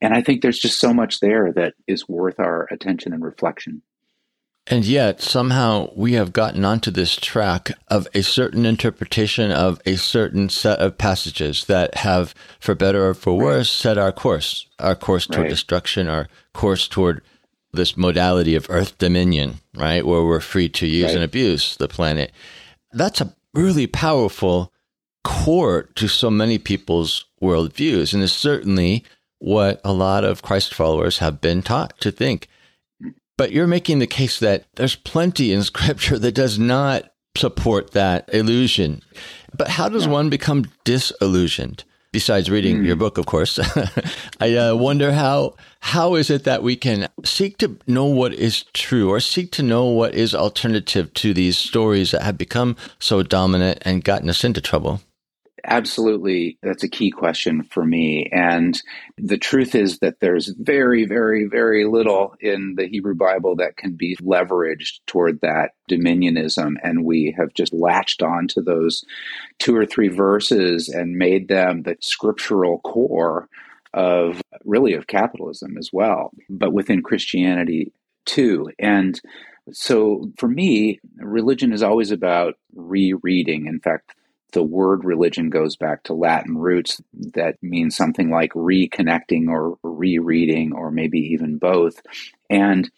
And 0.00 0.14
I 0.14 0.22
think 0.22 0.42
there's 0.42 0.60
just 0.60 0.78
so 0.78 0.94
much 0.94 1.20
there 1.20 1.52
that 1.52 1.74
is 1.86 2.08
worth 2.08 2.38
our 2.38 2.68
attention 2.70 3.12
and 3.12 3.24
reflection. 3.24 3.82
And 4.70 4.84
yet, 4.84 5.22
somehow, 5.22 5.90
we 5.96 6.12
have 6.12 6.34
gotten 6.34 6.62
onto 6.62 6.90
this 6.90 7.16
track 7.16 7.70
of 7.88 8.06
a 8.14 8.22
certain 8.22 8.66
interpretation 8.66 9.50
of 9.50 9.80
a 9.86 9.96
certain 9.96 10.50
set 10.50 10.78
of 10.78 10.98
passages 10.98 11.64
that 11.64 11.94
have, 11.94 12.34
for 12.60 12.74
better 12.74 13.08
or 13.08 13.14
for 13.14 13.34
worse, 13.34 13.70
set 13.70 13.96
our 13.96 14.12
course, 14.12 14.66
our 14.78 14.94
course 14.94 15.26
toward 15.26 15.44
right. 15.44 15.50
destruction, 15.50 16.06
our 16.06 16.28
course 16.52 16.86
toward 16.86 17.22
this 17.78 17.96
modality 17.96 18.54
of 18.54 18.66
earth 18.68 18.98
dominion, 18.98 19.60
right? 19.74 20.04
Where 20.04 20.22
we're 20.22 20.40
free 20.40 20.68
to 20.68 20.86
use 20.86 21.06
right. 21.06 21.14
and 21.14 21.24
abuse 21.24 21.76
the 21.76 21.88
planet. 21.88 22.32
That's 22.92 23.22
a 23.22 23.34
really 23.54 23.86
powerful 23.86 24.72
core 25.24 25.84
to 25.94 26.08
so 26.08 26.30
many 26.30 26.58
people's 26.58 27.24
worldviews. 27.40 28.12
And 28.12 28.22
is 28.22 28.32
certainly 28.32 29.04
what 29.38 29.80
a 29.84 29.92
lot 29.92 30.24
of 30.24 30.42
Christ 30.42 30.74
followers 30.74 31.18
have 31.18 31.40
been 31.40 31.62
taught 31.62 31.98
to 32.00 32.10
think. 32.10 32.48
But 33.36 33.52
you're 33.52 33.66
making 33.66 34.00
the 34.00 34.06
case 34.06 34.38
that 34.40 34.64
there's 34.74 34.96
plenty 34.96 35.52
in 35.52 35.62
scripture 35.62 36.18
that 36.18 36.34
does 36.34 36.58
not 36.58 37.12
support 37.36 37.92
that 37.92 38.28
illusion. 38.32 39.02
But 39.56 39.68
how 39.68 39.88
does 39.88 40.06
yeah. 40.06 40.12
one 40.12 40.28
become 40.28 40.66
disillusioned? 40.84 41.84
Besides 42.12 42.50
reading 42.50 42.78
mm. 42.78 42.86
your 42.86 42.96
book, 42.96 43.18
of 43.18 43.26
course, 43.26 43.58
I 44.40 44.54
uh, 44.54 44.74
wonder 44.74 45.12
how 45.12 45.54
how 45.80 46.14
is 46.14 46.30
it 46.30 46.44
that 46.44 46.62
we 46.62 46.76
can 46.76 47.08
seek 47.24 47.58
to 47.58 47.78
know 47.86 48.04
what 48.04 48.34
is 48.34 48.64
true 48.72 49.10
or 49.10 49.20
seek 49.20 49.52
to 49.52 49.62
know 49.62 49.86
what 49.86 50.14
is 50.14 50.34
alternative 50.34 51.12
to 51.14 51.32
these 51.32 51.56
stories 51.56 52.10
that 52.10 52.22
have 52.22 52.36
become 52.36 52.76
so 52.98 53.22
dominant 53.22 53.78
and 53.82 54.04
gotten 54.04 54.28
us 54.28 54.44
into 54.44 54.60
trouble? 54.60 55.00
Absolutely. 55.64 56.58
That's 56.62 56.82
a 56.82 56.88
key 56.88 57.10
question 57.10 57.62
for 57.62 57.84
me. 57.84 58.28
And 58.32 58.80
the 59.16 59.38
truth 59.38 59.74
is 59.74 59.98
that 59.98 60.20
there's 60.20 60.48
very, 60.58 61.06
very, 61.06 61.46
very 61.46 61.86
little 61.86 62.34
in 62.40 62.74
the 62.76 62.86
Hebrew 62.86 63.14
Bible 63.14 63.56
that 63.56 63.76
can 63.76 63.92
be 63.94 64.16
leveraged 64.16 65.00
toward 65.06 65.40
that 65.40 65.70
dominionism. 65.90 66.74
And 66.82 67.04
we 67.04 67.34
have 67.38 67.54
just 67.54 67.72
latched 67.72 68.22
on 68.22 68.48
to 68.48 68.62
those 68.62 69.04
two 69.58 69.76
or 69.76 69.86
three 69.86 70.08
verses 70.08 70.88
and 70.88 71.16
made 71.16 71.48
them 71.48 71.82
the 71.82 71.96
scriptural 72.00 72.78
core 72.80 73.48
of 73.94 74.40
really 74.64 74.92
of 74.92 75.06
capitalism 75.06 75.76
as 75.78 75.90
well, 75.92 76.30
but 76.50 76.72
within 76.72 77.02
Christianity 77.02 77.92
too. 78.26 78.70
And 78.78 79.18
so 79.72 80.30
for 80.38 80.48
me, 80.48 81.00
religion 81.16 81.72
is 81.72 81.82
always 81.82 82.10
about 82.10 82.54
rereading. 82.74 83.66
In 83.66 83.80
fact, 83.80 84.14
the 84.52 84.62
word 84.62 85.04
religion 85.04 85.50
goes 85.50 85.76
back 85.76 86.04
to 86.04 86.14
Latin 86.14 86.56
roots 86.56 87.00
that 87.34 87.56
means 87.62 87.96
something 87.96 88.30
like 88.30 88.52
reconnecting 88.52 89.48
or 89.48 89.78
rereading, 89.82 90.72
or 90.72 90.90
maybe 90.90 91.18
even 91.18 91.58
both. 91.58 92.00
And 92.48 92.90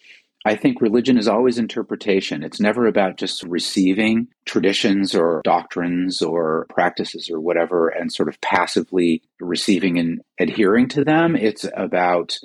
I 0.46 0.56
think 0.56 0.80
religion 0.80 1.18
is 1.18 1.28
always 1.28 1.58
interpretation. 1.58 2.42
It's 2.42 2.60
never 2.60 2.86
about 2.86 3.18
just 3.18 3.42
receiving 3.42 4.28
traditions 4.46 5.14
or 5.14 5.42
doctrines 5.44 6.22
or 6.22 6.66
practices 6.70 7.28
or 7.30 7.40
whatever 7.40 7.88
and 7.88 8.10
sort 8.10 8.28
of 8.28 8.40
passively 8.40 9.22
receiving 9.38 9.98
and 9.98 10.22
adhering 10.38 10.88
to 10.90 11.04
them. 11.04 11.36
It's 11.36 11.66
about 11.74 12.38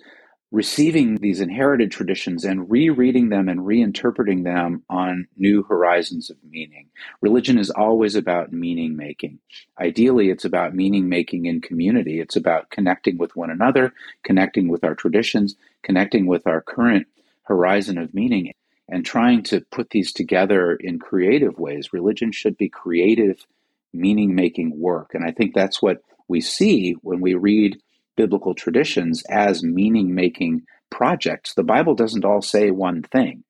receiving 0.52 1.16
these 1.18 1.42
inherited 1.42 1.92
traditions 1.92 2.46
and 2.46 2.70
rereading 2.70 3.30
them 3.30 3.50
and 3.50 3.62
reinterpreting 3.62 4.44
them 4.44 4.84
on 4.90 5.28
new 5.36 5.64
horizons 5.64 6.30
of 6.30 6.38
meaning. 6.50 6.88
Religion 7.22 7.58
is 7.58 7.70
always 7.70 8.16
about 8.16 8.54
meaning 8.54 8.96
making. 8.96 9.40
Ideally, 9.80 10.30
it's 10.30 10.46
about 10.46 10.76
meaning 10.76 11.10
making 11.10 11.46
in 11.46 11.62
community. 11.62 12.20
It's 12.20 12.36
about 12.36 12.70
connecting 12.70 13.18
with 13.18 13.36
one 13.36 13.50
another, 13.50 13.94
connecting 14.24 14.68
with 14.68 14.84
our 14.84 14.96
traditions, 14.96 15.56
connecting 15.84 16.26
with 16.26 16.46
our 16.48 16.62
current 16.62 17.08
horizon 17.44 17.98
of 17.98 18.14
meaning, 18.14 18.54
and 18.88 19.06
trying 19.06 19.44
to 19.44 19.62
put 19.72 19.90
these 19.90 20.14
together 20.14 20.76
in 20.76 21.00
creative 21.00 21.58
ways. 21.58 21.92
Religion 21.92 22.32
should 22.32 22.58
be 22.58 22.70
creative, 22.70 23.46
meaning 23.94 24.36
making 24.36 24.80
work. 24.80 25.16
And 25.16 25.26
I 25.26 25.32
think 25.32 25.54
that's 25.54 25.82
what 25.82 26.02
we 26.28 26.42
see 26.42 26.94
when 27.02 27.20
we 27.20 27.34
read 27.34 27.78
biblical 28.16 28.54
traditions 28.54 29.24
as 29.30 29.64
meaning 29.64 30.16
making 30.16 30.64
projects. 30.90 31.54
The 31.54 31.64
Bible 31.64 31.96
doesn't 31.96 32.26
all 32.26 32.42
say 32.42 32.72
one 32.72 33.04
thing. 33.04 33.44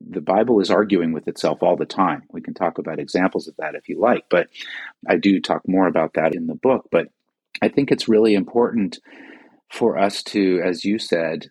The 0.00 0.20
Bible 0.20 0.60
is 0.60 0.70
arguing 0.70 1.12
with 1.12 1.26
itself 1.26 1.62
all 1.62 1.76
the 1.76 1.86
time. 1.86 2.22
We 2.30 2.42
can 2.42 2.54
talk 2.54 2.78
about 2.78 2.98
examples 2.98 3.48
of 3.48 3.54
that 3.58 3.74
if 3.74 3.88
you 3.88 3.98
like, 3.98 4.24
but 4.28 4.48
I 5.06 5.16
do 5.16 5.40
talk 5.40 5.62
more 5.66 5.86
about 5.86 6.14
that 6.14 6.34
in 6.34 6.46
the 6.46 6.54
book. 6.54 6.88
But 6.90 7.08
I 7.62 7.68
think 7.68 7.90
it's 7.90 8.08
really 8.08 8.34
important 8.34 8.98
for 9.72 9.98
us 9.98 10.22
to, 10.24 10.60
as 10.62 10.84
you 10.84 10.98
said, 10.98 11.46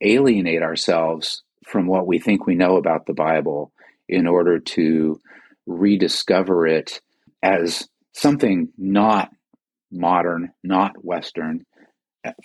alienate 0.00 0.62
ourselves 0.62 1.42
from 1.66 1.86
what 1.86 2.06
we 2.06 2.18
think 2.18 2.46
we 2.46 2.54
know 2.54 2.76
about 2.76 3.06
the 3.06 3.14
Bible 3.14 3.72
in 4.08 4.26
order 4.26 4.58
to 4.58 5.20
rediscover 5.66 6.66
it 6.66 7.00
as 7.42 7.88
something 8.12 8.68
not 8.76 9.30
modern, 9.90 10.52
not 10.62 10.92
Western, 11.04 11.64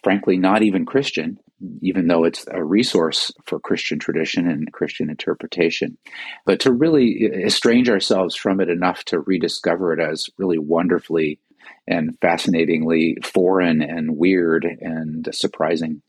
frankly, 0.03 0.37
not 0.37 0.63
even 0.63 0.85
Christian, 0.85 1.39
even 1.81 2.07
though 2.07 2.23
it's 2.23 2.45
a 2.51 2.63
resource 2.63 3.31
for 3.45 3.59
Christian 3.59 3.99
tradition 3.99 4.47
and 4.49 4.71
Christian 4.71 5.09
interpretation. 5.09 5.97
But 6.45 6.59
to 6.61 6.71
really 6.71 7.23
estrange 7.23 7.89
ourselves 7.89 8.35
from 8.35 8.59
it 8.59 8.69
enough 8.69 9.03
to 9.05 9.19
rediscover 9.19 9.93
it 9.93 9.99
as 9.99 10.29
really 10.37 10.57
wonderfully 10.57 11.39
and 11.87 12.17
fascinatingly 12.21 13.17
foreign 13.23 13.81
and 13.81 14.17
weird 14.17 14.65
and 14.65 15.27
surprising. 15.31 16.01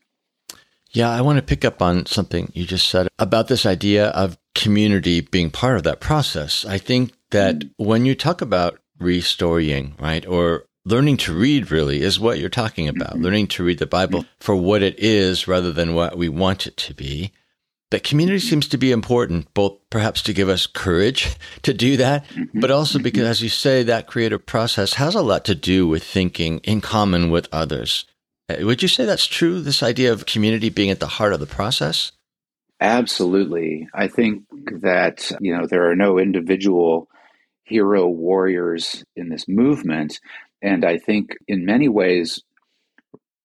Yeah, 0.91 1.09
I 1.09 1.21
want 1.21 1.37
to 1.37 1.43
pick 1.43 1.63
up 1.63 1.81
on 1.81 2.05
something 2.07 2.51
you 2.53 2.65
just 2.65 2.87
said 2.87 3.07
about 3.19 3.47
this 3.47 3.65
idea 3.65 4.07
of 4.07 4.37
community 4.55 5.21
being 5.21 5.51
part 5.51 5.77
of 5.77 5.83
that 5.83 5.99
process. 5.99 6.65
I 6.65 6.79
think 6.79 7.13
that 7.29 7.55
mm-hmm. 7.55 7.85
when 7.85 8.05
you 8.05 8.15
talk 8.15 8.41
about 8.41 8.79
restoring, 8.99 9.95
right, 9.99 10.25
or 10.25 10.65
learning 10.85 11.17
to 11.17 11.33
read 11.33 11.71
really 11.71 12.01
is 12.01 12.19
what 12.19 12.39
you're 12.39 12.49
talking 12.49 12.87
about. 12.87 13.13
Mm-hmm. 13.13 13.23
learning 13.23 13.47
to 13.47 13.63
read 13.63 13.79
the 13.79 13.85
bible 13.85 14.21
mm-hmm. 14.21 14.29
for 14.39 14.55
what 14.55 14.81
it 14.81 14.97
is 14.97 15.47
rather 15.47 15.71
than 15.71 15.93
what 15.93 16.17
we 16.17 16.29
want 16.29 16.67
it 16.67 16.77
to 16.77 16.93
be. 16.93 17.31
That 17.91 18.03
community 18.03 18.37
seems 18.37 18.67
to 18.67 18.77
be 18.77 18.91
important 18.91 19.51
both 19.55 19.77
perhaps 19.89 20.21
to 20.23 20.33
give 20.33 20.47
us 20.47 20.67
courage 20.67 21.35
to 21.63 21.73
do 21.73 21.97
that 21.97 22.27
mm-hmm. 22.27 22.59
but 22.59 22.71
also 22.71 22.99
because 22.99 23.23
as 23.23 23.41
you 23.41 23.49
say 23.49 23.83
that 23.83 24.07
creative 24.07 24.45
process 24.45 24.93
has 24.93 25.15
a 25.15 25.21
lot 25.21 25.45
to 25.45 25.55
do 25.55 25.87
with 25.87 26.03
thinking 26.03 26.59
in 26.59 26.81
common 26.81 27.31
with 27.31 27.47
others. 27.51 28.05
Uh, 28.49 28.65
would 28.65 28.81
you 28.81 28.87
say 28.87 29.05
that's 29.05 29.27
true 29.27 29.61
this 29.61 29.83
idea 29.83 30.11
of 30.11 30.25
community 30.25 30.69
being 30.69 30.89
at 30.89 30.99
the 30.99 31.07
heart 31.07 31.33
of 31.33 31.39
the 31.39 31.45
process? 31.45 32.11
Absolutely. 32.81 33.89
I 33.93 34.07
think 34.07 34.43
that 34.81 35.31
you 35.41 35.55
know 35.55 35.65
there 35.67 35.89
are 35.89 35.95
no 35.95 36.17
individual 36.17 37.09
hero 37.63 38.07
warriors 38.07 39.03
in 39.15 39.29
this 39.29 39.47
movement 39.47 40.19
and 40.61 40.85
I 40.85 40.97
think 40.97 41.35
in 41.47 41.65
many 41.65 41.87
ways, 41.87 42.41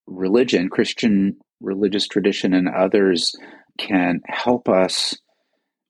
religion, 0.07 0.69
Christian 0.69 1.37
religious 1.61 2.07
tradition, 2.07 2.55
and 2.55 2.69
others 2.69 3.35
can 3.79 4.21
help 4.27 4.69
us 4.69 5.17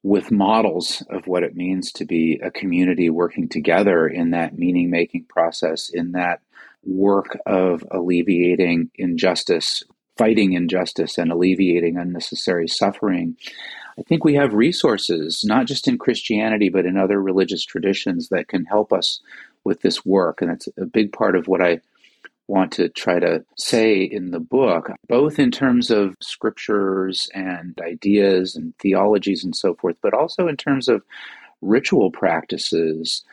with 0.03 0.31
models 0.31 1.03
of 1.11 1.27
what 1.27 1.43
it 1.43 1.57
means 1.57 1.91
to 1.93 2.05
be 2.05 2.39
a 2.43 2.51
community 2.51 3.09
working 3.09 3.49
together 3.49 4.07
in 4.07 4.31
that 4.31 4.57
meaning 4.57 4.91
making 4.91 5.25
process, 5.29 5.89
in 5.89 6.13
that 6.13 6.41
work 6.85 7.39
of 7.47 7.83
alleviating 7.91 8.91
injustice, 8.97 9.83
fighting 10.19 10.53
injustice, 10.53 11.17
and 11.17 11.33
alleviating 11.33 11.97
unnecessary 11.97 12.69
suffering. 12.69 13.37
I 13.99 14.03
think 14.03 14.25
we 14.25 14.35
have 14.35 14.53
resources, 14.53 15.43
not 15.45 15.67
just 15.67 15.89
in 15.89 15.99
Christianity, 15.99 16.69
but 16.69 16.85
in 16.85 16.99
other 16.99 17.21
religious 17.21 17.65
traditions 17.65 18.29
that 18.29 18.49
can 18.49 18.65
help 18.65 18.93
us 18.93 19.21
with 19.65 19.81
this 19.81 20.05
work. 20.05 20.43
And 20.43 20.51
it's 20.51 20.69
a 20.79 20.87
big 20.87 21.13
part 21.13 21.37
of 21.37 21.49
what 21.49 21.63
I 21.63 21.81
want 22.47 22.73
to 22.73 22.89
try 22.89 23.19
to 23.19 23.45
say 23.57 24.03
in 24.03 24.31
the 24.31 24.41
book, 24.41 24.91
both 25.09 25.39
in 25.39 25.51
terms 25.51 25.91
of 25.91 26.15
scriptures 26.21 27.29
and 27.35 27.79
ideas 27.81 28.55
and 28.55 28.77
theologies 28.79 29.45
and 29.45 29.57
so 29.57 29.75
forth, 29.75 29.97
but 30.03 30.13
also 30.15 30.47
in 30.47 30.57
terms 30.57 30.89
of 30.89 31.03
ritual 31.63 32.11
practices. 32.11 33.25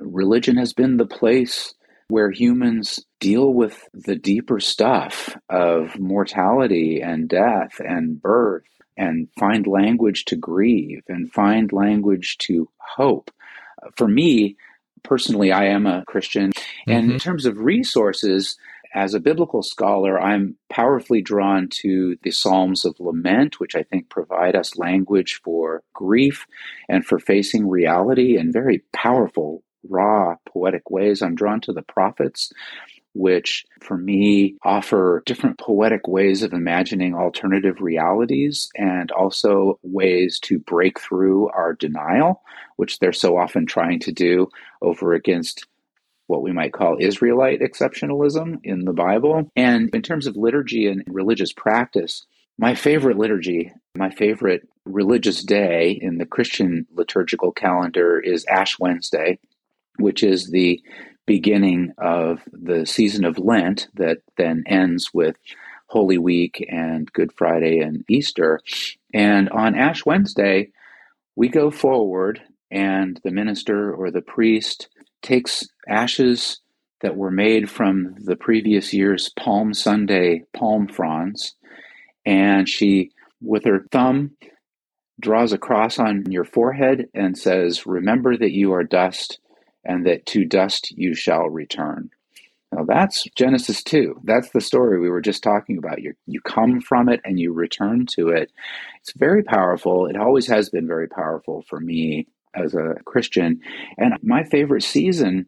Religion 0.00 0.56
has 0.56 0.72
been 0.72 0.96
the 0.96 1.06
place 1.06 1.74
where 2.08 2.30
humans 2.30 3.04
deal 3.20 3.52
with 3.52 3.88
the 3.92 4.16
deeper 4.16 4.58
stuff 4.58 5.36
of 5.48 5.98
mortality 5.98 7.00
and 7.00 7.28
death 7.28 7.80
and 7.80 8.20
birth 8.20 8.64
and 8.96 9.28
find 9.38 9.66
language 9.66 10.24
to 10.24 10.34
grieve 10.34 11.02
and 11.06 11.32
find 11.32 11.72
language 11.72 12.36
to 12.38 12.68
hope. 12.78 13.30
For 13.96 14.08
me, 14.08 14.56
personally, 15.02 15.52
I 15.52 15.66
am 15.66 15.86
a 15.86 16.04
Christian. 16.06 16.50
Mm-hmm. 16.50 16.90
And 16.90 17.04
in 17.04 17.10
mm-hmm. 17.10 17.18
terms 17.18 17.46
of 17.46 17.58
resources, 17.58 18.56
as 18.94 19.14
a 19.14 19.20
biblical 19.20 19.62
scholar, 19.62 20.20
I'm 20.20 20.56
powerfully 20.70 21.20
drawn 21.20 21.68
to 21.82 22.16
the 22.22 22.30
Psalms 22.30 22.84
of 22.84 22.98
Lament, 22.98 23.60
which 23.60 23.74
I 23.74 23.82
think 23.82 24.08
provide 24.08 24.56
us 24.56 24.78
language 24.78 25.40
for 25.44 25.82
grief 25.94 26.46
and 26.88 27.04
for 27.04 27.18
facing 27.18 27.68
reality 27.68 28.38
in 28.38 28.52
very 28.52 28.82
powerful, 28.92 29.62
raw, 29.88 30.36
poetic 30.48 30.90
ways. 30.90 31.22
I'm 31.22 31.34
drawn 31.34 31.60
to 31.62 31.72
the 31.72 31.82
prophets 31.82 32.50
which 33.14 33.64
for 33.80 33.96
me 33.96 34.56
offer 34.62 35.22
different 35.26 35.58
poetic 35.58 36.06
ways 36.06 36.42
of 36.42 36.52
imagining 36.52 37.14
alternative 37.14 37.80
realities 37.80 38.68
and 38.76 39.10
also 39.10 39.78
ways 39.82 40.38
to 40.40 40.58
break 40.60 41.00
through 41.00 41.48
our 41.48 41.74
denial, 41.74 42.42
which 42.76 42.98
they're 42.98 43.12
so 43.12 43.36
often 43.36 43.66
trying 43.66 43.98
to 44.00 44.12
do 44.12 44.48
over 44.82 45.14
against 45.14 45.66
what 46.28 46.42
we 46.42 46.52
might 46.52 46.72
call 46.72 46.98
Israelite 47.00 47.60
exceptionalism 47.60 48.60
in 48.62 48.84
the 48.84 48.92
Bible. 48.92 49.50
And 49.56 49.90
in 49.94 50.02
terms 50.02 50.26
of 50.26 50.36
liturgy 50.36 50.86
and 50.86 51.02
religious 51.08 51.52
practice, 51.52 52.26
my 52.58 52.74
favorite 52.74 53.16
liturgy, 53.16 53.72
my 53.96 54.10
favorite 54.10 54.68
religious 54.84 55.42
day 55.42 55.98
in 56.00 56.18
the 56.18 56.26
Christian 56.26 56.86
liturgical 56.92 57.52
calendar 57.52 58.20
is 58.20 58.44
Ash 58.46 58.78
Wednesday, 58.78 59.38
which 59.98 60.22
is 60.22 60.50
the 60.50 60.80
beginning 61.28 61.92
of 61.98 62.40
the 62.50 62.86
season 62.86 63.24
of 63.26 63.38
Lent 63.38 63.86
that 63.94 64.18
then 64.38 64.64
ends 64.66 65.10
with 65.12 65.36
Holy 65.86 66.16
Week 66.16 66.66
and 66.70 67.12
Good 67.12 67.32
Friday 67.34 67.80
and 67.80 68.02
Easter. 68.08 68.60
And 69.12 69.50
on 69.50 69.74
Ash 69.74 70.04
Wednesday, 70.06 70.70
we 71.36 71.48
go 71.48 71.70
forward, 71.70 72.42
and 72.70 73.20
the 73.22 73.30
minister 73.30 73.92
or 73.92 74.10
the 74.10 74.22
priest 74.22 74.88
takes 75.20 75.68
ashes 75.86 76.60
that 77.02 77.16
were 77.16 77.30
made 77.30 77.70
from 77.70 78.14
the 78.24 78.36
previous 78.36 78.94
year's 78.94 79.28
Palm 79.38 79.74
Sunday 79.74 80.44
palm 80.54 80.88
fronds, 80.88 81.54
and 82.24 82.66
she, 82.66 83.10
with 83.42 83.64
her 83.64 83.86
thumb, 83.92 84.30
draws 85.20 85.52
a 85.52 85.58
cross 85.58 85.98
on 85.98 86.24
your 86.30 86.44
forehead 86.44 87.08
and 87.12 87.36
says, 87.36 87.86
Remember 87.86 88.34
that 88.36 88.52
you 88.52 88.72
are 88.72 88.82
dust 88.82 89.38
and 89.84 90.06
that 90.06 90.26
to 90.26 90.44
dust 90.44 90.92
you 90.96 91.14
shall 91.14 91.48
return. 91.48 92.10
Now 92.72 92.84
that's 92.84 93.24
Genesis 93.34 93.82
2. 93.82 94.20
That's 94.24 94.50
the 94.50 94.60
story 94.60 95.00
we 95.00 95.08
were 95.08 95.22
just 95.22 95.42
talking 95.42 95.78
about. 95.78 96.02
You, 96.02 96.14
you 96.26 96.40
come 96.40 96.80
from 96.80 97.08
it 97.08 97.20
and 97.24 97.38
you 97.38 97.52
return 97.52 98.06
to 98.14 98.28
it. 98.28 98.52
It's 99.00 99.12
very 99.14 99.42
powerful. 99.42 100.06
It 100.06 100.16
always 100.16 100.46
has 100.48 100.68
been 100.68 100.86
very 100.86 101.08
powerful 101.08 101.64
for 101.68 101.80
me 101.80 102.26
as 102.54 102.74
a 102.74 102.94
Christian. 103.04 103.60
And 103.96 104.14
my 104.22 104.44
favorite 104.44 104.82
season 104.82 105.46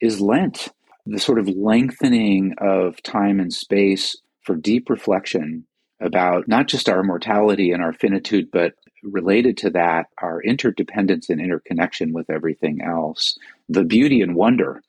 is 0.00 0.20
Lent, 0.20 0.68
the 1.06 1.18
sort 1.18 1.38
of 1.38 1.48
lengthening 1.48 2.54
of 2.60 3.02
time 3.02 3.40
and 3.40 3.52
space 3.52 4.16
for 4.42 4.54
deep 4.54 4.90
reflection 4.90 5.66
about 6.00 6.48
not 6.48 6.66
just 6.66 6.88
our 6.88 7.02
mortality 7.02 7.72
and 7.72 7.82
our 7.82 7.92
finitude, 7.92 8.50
but 8.50 8.74
related 9.02 9.56
to 9.58 9.70
that, 9.70 10.06
our 10.18 10.42
interdependence 10.42 11.30
and 11.30 11.40
interconnection 11.40 12.12
with 12.12 12.30
everything 12.30 12.82
else, 12.82 13.38
the 13.68 13.84
beauty 13.84 14.20
and 14.20 14.34
wonder 14.34 14.82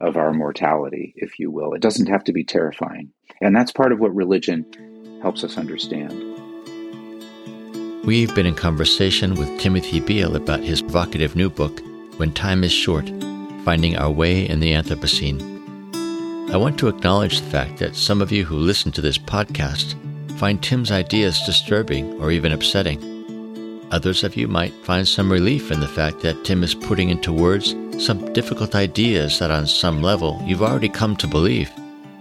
of 0.00 0.16
our 0.16 0.32
mortality, 0.32 1.14
if 1.16 1.38
you 1.38 1.50
will. 1.50 1.74
It 1.74 1.82
doesn't 1.82 2.06
have 2.08 2.24
to 2.24 2.32
be 2.32 2.44
terrifying. 2.44 3.12
And 3.40 3.54
that's 3.54 3.72
part 3.72 3.92
of 3.92 4.00
what 4.00 4.14
religion 4.14 4.64
helps 5.22 5.42
us 5.44 5.58
understand. 5.58 6.12
We've 8.04 8.34
been 8.34 8.46
in 8.46 8.54
conversation 8.54 9.34
with 9.34 9.60
Timothy 9.60 10.00
Beal 10.00 10.36
about 10.36 10.60
his 10.60 10.80
provocative 10.80 11.36
new 11.36 11.50
book, 11.50 11.80
When 12.16 12.32
Time 12.32 12.64
is 12.64 12.72
Short 12.72 13.08
Finding 13.64 13.96
Our 13.96 14.10
Way 14.10 14.48
in 14.48 14.60
the 14.60 14.72
Anthropocene. 14.72 15.42
I 16.50 16.56
want 16.56 16.78
to 16.78 16.88
acknowledge 16.88 17.40
the 17.40 17.50
fact 17.50 17.78
that 17.78 17.96
some 17.96 18.22
of 18.22 18.32
you 18.32 18.44
who 18.44 18.56
listen 18.56 18.90
to 18.92 19.02
this 19.02 19.18
podcast 19.18 19.94
find 20.38 20.62
Tim's 20.62 20.90
ideas 20.90 21.42
disturbing 21.44 22.14
or 22.20 22.30
even 22.30 22.52
upsetting. 22.52 23.17
Others 23.90 24.22
of 24.22 24.36
you 24.36 24.48
might 24.48 24.74
find 24.84 25.08
some 25.08 25.32
relief 25.32 25.70
in 25.70 25.80
the 25.80 25.88
fact 25.88 26.20
that 26.20 26.44
Tim 26.44 26.62
is 26.62 26.74
putting 26.74 27.08
into 27.08 27.32
words 27.32 27.74
some 27.98 28.32
difficult 28.34 28.74
ideas 28.74 29.38
that, 29.38 29.50
on 29.50 29.66
some 29.66 30.02
level, 30.02 30.40
you've 30.44 30.62
already 30.62 30.90
come 30.90 31.16
to 31.16 31.26
believe. 31.26 31.70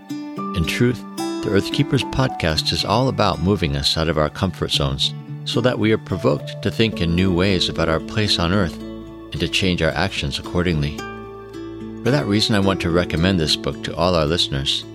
In 0.10 0.66
truth, 0.66 1.04
the 1.18 1.50
Earthkeepers 1.52 2.04
podcast 2.06 2.72
is 2.72 2.86
all 2.86 3.10
about 3.10 3.42
moving 3.42 3.76
us 3.76 3.98
out 3.98 4.08
of 4.08 4.18
our 4.18 4.30
comfort 4.30 4.72
zones 4.72 5.14
so 5.44 5.60
that 5.62 5.78
we 5.78 5.92
are 5.92 5.98
provoked 5.98 6.62
to 6.62 6.72
think 6.72 7.02
in 7.02 7.16
new 7.16 7.34
ways 7.34 7.68
about 7.68 7.90
our 7.90 8.00
place 8.00 8.40
on 8.40 8.54
Earth 8.54 8.78
and 8.82 9.40
to 9.40 9.48
change 9.48 9.82
our 9.82 9.92
actions 9.92 10.40
accordingly. 10.40 10.98
For 10.98 12.12
that 12.12 12.26
reason, 12.28 12.56
I 12.56 12.60
want 12.60 12.80
to 12.82 12.92
recommend 12.92 13.40
this 13.40 13.58
book 13.58 13.84
to 13.84 13.96
all 13.96 14.16
our 14.16 14.26
listeners. 14.26 14.86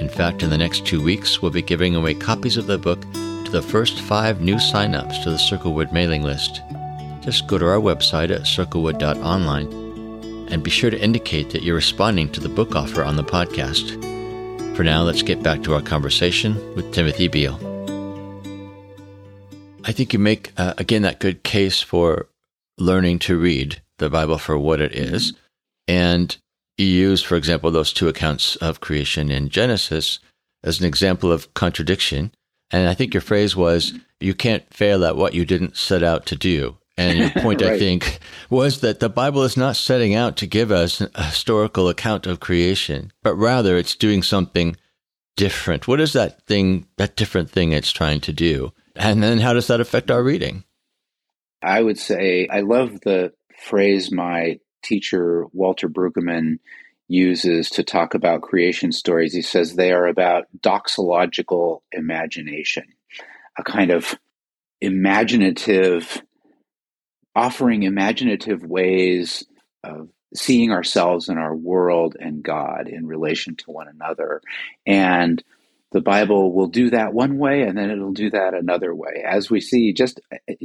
In 0.00 0.08
fact, 0.08 0.42
in 0.42 0.50
the 0.50 0.58
next 0.58 0.84
two 0.84 1.00
weeks, 1.00 1.40
we'll 1.40 1.52
be 1.52 1.62
giving 1.62 1.94
away 1.94 2.14
copies 2.14 2.56
of 2.56 2.66
the 2.66 2.78
book 2.78 3.04
to 3.48 3.52
the 3.52 3.62
first 3.62 4.00
five 4.00 4.42
new 4.42 4.58
sign-ups 4.58 5.20
to 5.20 5.30
the 5.30 5.38
Circlewood 5.38 5.90
mailing 5.90 6.22
list. 6.22 6.60
Just 7.22 7.46
go 7.46 7.56
to 7.56 7.66
our 7.66 7.80
website 7.80 8.30
at 8.30 8.46
circlewood.online 8.46 9.72
and 10.50 10.62
be 10.62 10.70
sure 10.70 10.90
to 10.90 11.00
indicate 11.00 11.48
that 11.50 11.62
you're 11.62 11.74
responding 11.74 12.30
to 12.32 12.40
the 12.40 12.48
book 12.50 12.76
offer 12.76 13.02
on 13.02 13.16
the 13.16 13.24
podcast. 13.24 13.96
For 14.76 14.84
now, 14.84 15.02
let's 15.02 15.22
get 15.22 15.42
back 15.42 15.62
to 15.62 15.72
our 15.72 15.80
conversation 15.80 16.56
with 16.74 16.92
Timothy 16.92 17.26
Beal. 17.26 17.54
I 19.84 19.92
think 19.92 20.12
you 20.12 20.18
make, 20.18 20.52
uh, 20.58 20.74
again, 20.76 21.00
that 21.02 21.18
good 21.18 21.42
case 21.42 21.80
for 21.80 22.28
learning 22.76 23.20
to 23.20 23.38
read 23.38 23.80
the 23.96 24.10
Bible 24.10 24.36
for 24.36 24.58
what 24.58 24.82
it 24.82 24.92
is. 24.92 25.32
And 25.86 26.36
you 26.76 26.84
use, 26.84 27.22
for 27.22 27.36
example, 27.36 27.70
those 27.70 27.94
two 27.94 28.08
accounts 28.08 28.56
of 28.56 28.80
creation 28.80 29.30
in 29.30 29.48
Genesis 29.48 30.18
as 30.62 30.80
an 30.80 30.86
example 30.86 31.32
of 31.32 31.54
contradiction. 31.54 32.30
And 32.70 32.88
I 32.88 32.94
think 32.94 33.14
your 33.14 33.20
phrase 33.20 33.56
was, 33.56 33.94
you 34.20 34.34
can't 34.34 34.72
fail 34.72 35.04
at 35.04 35.16
what 35.16 35.34
you 35.34 35.44
didn't 35.44 35.76
set 35.76 36.02
out 36.02 36.26
to 36.26 36.36
do. 36.36 36.76
And 36.96 37.18
your 37.18 37.30
point, 37.42 37.62
right. 37.62 37.72
I 37.72 37.78
think, 37.78 38.18
was 38.50 38.80
that 38.80 39.00
the 39.00 39.08
Bible 39.08 39.42
is 39.42 39.56
not 39.56 39.76
setting 39.76 40.14
out 40.14 40.36
to 40.38 40.46
give 40.46 40.70
us 40.70 41.00
a 41.00 41.24
historical 41.24 41.88
account 41.88 42.26
of 42.26 42.40
creation, 42.40 43.12
but 43.22 43.34
rather 43.34 43.76
it's 43.76 43.94
doing 43.94 44.22
something 44.22 44.76
different. 45.36 45.86
What 45.86 46.00
is 46.00 46.12
that 46.14 46.42
thing, 46.46 46.86
that 46.96 47.16
different 47.16 47.50
thing 47.50 47.72
it's 47.72 47.92
trying 47.92 48.20
to 48.22 48.32
do? 48.32 48.72
And 48.96 49.22
then 49.22 49.38
how 49.38 49.52
does 49.52 49.68
that 49.68 49.80
affect 49.80 50.10
our 50.10 50.22
reading? 50.22 50.64
I 51.62 51.82
would 51.82 51.98
say 51.98 52.48
I 52.50 52.60
love 52.60 53.00
the 53.02 53.32
phrase 53.56 54.12
my 54.12 54.58
teacher 54.82 55.46
Walter 55.52 55.88
Brueggemann 55.88 56.58
uses 57.08 57.70
to 57.70 57.82
talk 57.82 58.14
about 58.14 58.42
creation 58.42 58.92
stories. 58.92 59.32
He 59.32 59.42
says 59.42 59.74
they 59.74 59.92
are 59.92 60.06
about 60.06 60.44
doxological 60.60 61.80
imagination, 61.90 62.84
a 63.58 63.64
kind 63.64 63.90
of 63.90 64.14
imaginative, 64.80 66.22
offering 67.34 67.82
imaginative 67.82 68.62
ways 68.62 69.44
of 69.82 70.10
seeing 70.34 70.70
ourselves 70.70 71.28
and 71.28 71.38
our 71.38 71.56
world 71.56 72.14
and 72.20 72.42
God 72.42 72.88
in 72.88 73.06
relation 73.06 73.56
to 73.56 73.70
one 73.70 73.88
another. 73.88 74.42
And 74.86 75.42
the 75.90 76.00
Bible 76.00 76.52
will 76.52 76.66
do 76.66 76.90
that 76.90 77.14
one 77.14 77.38
way 77.38 77.62
and 77.62 77.76
then 77.78 77.90
it'll 77.90 78.12
do 78.12 78.30
that 78.30 78.54
another 78.54 78.94
way. 78.94 79.24
As 79.26 79.50
we 79.50 79.60
see, 79.60 79.92
just 79.92 80.20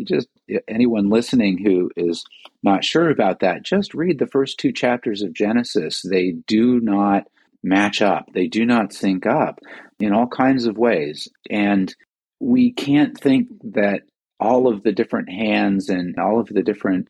just 0.06 0.28
anyone 0.68 1.10
listening 1.10 1.58
who 1.64 1.92
is 1.96 2.26
not 2.62 2.84
sure 2.84 3.10
about 3.10 3.40
that, 3.40 3.64
just 3.64 3.94
read 3.94 4.20
the 4.20 4.28
first 4.28 4.60
two 4.60 4.74
chapters 4.74 5.22
of 5.22 5.34
Genesis. 5.34 6.02
They 6.02 6.32
do 6.48 6.80
not 6.80 7.28
match 7.64 8.02
up. 8.02 8.30
They 8.34 8.48
do 8.48 8.66
not 8.66 8.92
sync 8.92 9.26
up 9.26 9.60
in 10.00 10.12
all 10.12 10.28
kinds 10.28 10.66
of 10.66 10.78
ways. 10.78 11.30
And 11.50 11.94
we 12.40 12.74
can't 12.74 13.18
think 13.18 13.48
that 13.74 14.02
all 14.40 14.68
of 14.68 14.84
the 14.84 14.92
different 14.92 15.30
hands 15.30 15.88
and 15.88 16.18
all 16.20 16.42
of 16.42 16.48
the 16.48 16.64
different 16.64 17.08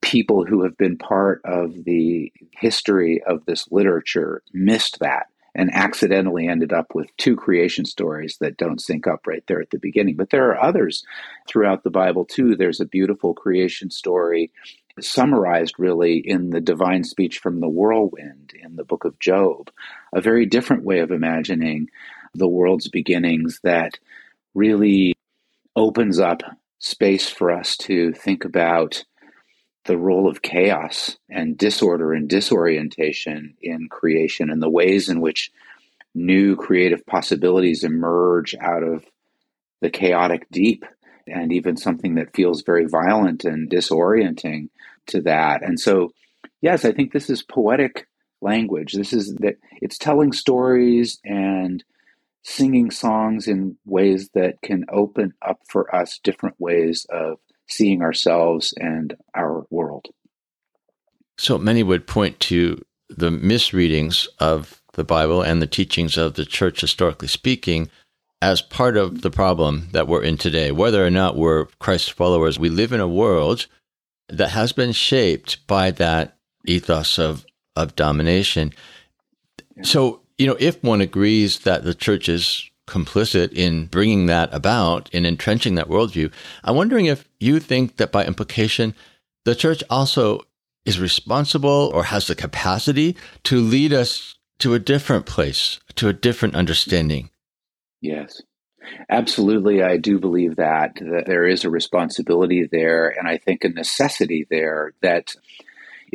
people 0.00 0.46
who 0.46 0.62
have 0.62 0.78
been 0.78 0.96
part 0.96 1.42
of 1.44 1.84
the 1.84 2.32
history 2.52 3.22
of 3.26 3.44
this 3.44 3.70
literature 3.70 4.42
missed 4.54 4.98
that 5.00 5.26
and 5.54 5.70
accidentally 5.72 6.48
ended 6.48 6.72
up 6.72 6.94
with 6.94 7.16
two 7.16 7.36
creation 7.36 7.84
stories 7.84 8.36
that 8.40 8.56
don't 8.56 8.80
sync 8.80 9.06
up 9.06 9.26
right 9.26 9.44
there 9.46 9.60
at 9.60 9.70
the 9.70 9.78
beginning. 9.78 10.16
But 10.16 10.30
there 10.30 10.48
are 10.50 10.62
others 10.62 11.04
throughout 11.48 11.84
the 11.84 11.90
Bible 11.90 12.24
too. 12.24 12.56
There's 12.56 12.80
a 12.80 12.86
beautiful 12.86 13.34
creation 13.34 13.90
story 13.90 14.50
summarized 15.00 15.74
really 15.78 16.18
in 16.18 16.50
the 16.50 16.60
divine 16.60 17.04
speech 17.04 17.38
from 17.38 17.60
the 17.60 17.68
whirlwind 17.68 18.52
in 18.60 18.76
the 18.76 18.84
book 18.84 19.04
of 19.04 19.18
Job, 19.18 19.70
a 20.12 20.20
very 20.20 20.46
different 20.46 20.84
way 20.84 21.00
of 21.00 21.10
imagining 21.10 21.88
the 22.34 22.48
world's 22.48 22.88
beginnings 22.88 23.60
that 23.62 23.98
really 24.54 25.14
opens 25.76 26.20
up 26.20 26.42
space 26.78 27.28
for 27.28 27.50
us 27.50 27.76
to 27.76 28.12
think 28.12 28.44
about 28.44 29.04
the 29.84 29.98
role 29.98 30.28
of 30.28 30.42
chaos 30.42 31.16
and 31.30 31.58
disorder 31.58 32.12
and 32.12 32.28
disorientation 32.28 33.54
in 33.62 33.88
creation 33.88 34.50
and 34.50 34.62
the 34.62 34.70
ways 34.70 35.08
in 35.08 35.20
which 35.20 35.50
new 36.14 36.56
creative 36.56 37.04
possibilities 37.06 37.84
emerge 37.84 38.54
out 38.60 38.82
of 38.82 39.04
the 39.80 39.90
chaotic 39.90 40.46
deep 40.50 40.84
and 41.26 41.52
even 41.52 41.76
something 41.76 42.14
that 42.14 42.34
feels 42.34 42.62
very 42.62 42.86
violent 42.86 43.44
and 43.44 43.70
disorienting 43.70 44.68
to 45.06 45.20
that. 45.22 45.62
And 45.62 45.78
so, 45.78 46.12
yes, 46.60 46.84
I 46.84 46.92
think 46.92 47.12
this 47.12 47.28
is 47.28 47.42
poetic 47.42 48.06
language. 48.40 48.92
This 48.92 49.12
is 49.12 49.34
that 49.36 49.56
it's 49.80 49.98
telling 49.98 50.32
stories 50.32 51.18
and 51.24 51.82
singing 52.42 52.90
songs 52.90 53.48
in 53.48 53.76
ways 53.86 54.28
that 54.34 54.60
can 54.62 54.84
open 54.92 55.32
up 55.42 55.60
for 55.68 55.94
us 55.94 56.20
different 56.22 56.56
ways 56.58 57.06
of 57.10 57.38
seeing 57.68 58.02
ourselves 58.02 58.74
and 58.76 59.16
our 59.34 59.66
world. 59.70 60.06
So 61.38 61.58
many 61.58 61.82
would 61.82 62.06
point 62.06 62.38
to 62.40 62.84
the 63.08 63.30
misreadings 63.30 64.28
of 64.38 64.80
the 64.92 65.04
Bible 65.04 65.42
and 65.42 65.60
the 65.60 65.66
teachings 65.66 66.16
of 66.16 66.34
the 66.34 66.44
church, 66.44 66.80
historically 66.80 67.28
speaking, 67.28 67.90
as 68.40 68.62
part 68.62 68.96
of 68.96 69.22
the 69.22 69.30
problem 69.30 69.88
that 69.92 70.06
we're 70.06 70.22
in 70.22 70.36
today. 70.36 70.70
Whether 70.70 71.04
or 71.04 71.10
not 71.10 71.36
we're 71.36 71.66
Christ 71.78 72.12
followers, 72.12 72.58
we 72.58 72.68
live 72.68 72.92
in 72.92 73.00
a 73.00 73.08
world 73.08 73.66
that 74.28 74.50
has 74.50 74.72
been 74.72 74.92
shaped 74.92 75.66
by 75.66 75.90
that 75.92 76.36
ethos 76.66 77.18
of, 77.18 77.44
of 77.76 77.96
domination. 77.96 78.72
Yeah. 79.76 79.82
So, 79.84 80.20
you 80.38 80.46
know, 80.46 80.56
if 80.60 80.82
one 80.82 81.00
agrees 81.00 81.60
that 81.60 81.84
the 81.84 81.94
church 81.94 82.28
is 82.28 82.70
complicit 82.86 83.52
in 83.52 83.86
bringing 83.86 84.26
that 84.26 84.52
about, 84.52 85.08
in 85.10 85.24
entrenching 85.24 85.74
that 85.74 85.88
worldview. 85.88 86.32
I'm 86.62 86.76
wondering 86.76 87.06
if 87.06 87.28
you 87.40 87.60
think 87.60 87.96
that 87.96 88.12
by 88.12 88.24
implication, 88.24 88.94
the 89.44 89.54
church 89.54 89.82
also 89.88 90.42
is 90.84 91.00
responsible 91.00 91.90
or 91.94 92.04
has 92.04 92.26
the 92.26 92.34
capacity 92.34 93.16
to 93.44 93.60
lead 93.60 93.92
us 93.92 94.34
to 94.58 94.74
a 94.74 94.78
different 94.78 95.26
place, 95.26 95.80
to 95.96 96.08
a 96.08 96.12
different 96.12 96.54
understanding. 96.54 97.30
Yes. 98.00 98.42
Absolutely, 99.08 99.82
I 99.82 99.96
do 99.96 100.18
believe 100.18 100.56
that, 100.56 100.96
that 100.96 101.24
there 101.26 101.46
is 101.46 101.64
a 101.64 101.70
responsibility 101.70 102.68
there, 102.70 103.08
and 103.08 103.26
I 103.26 103.38
think 103.38 103.64
a 103.64 103.70
necessity 103.70 104.46
there 104.50 104.92
that 105.00 105.34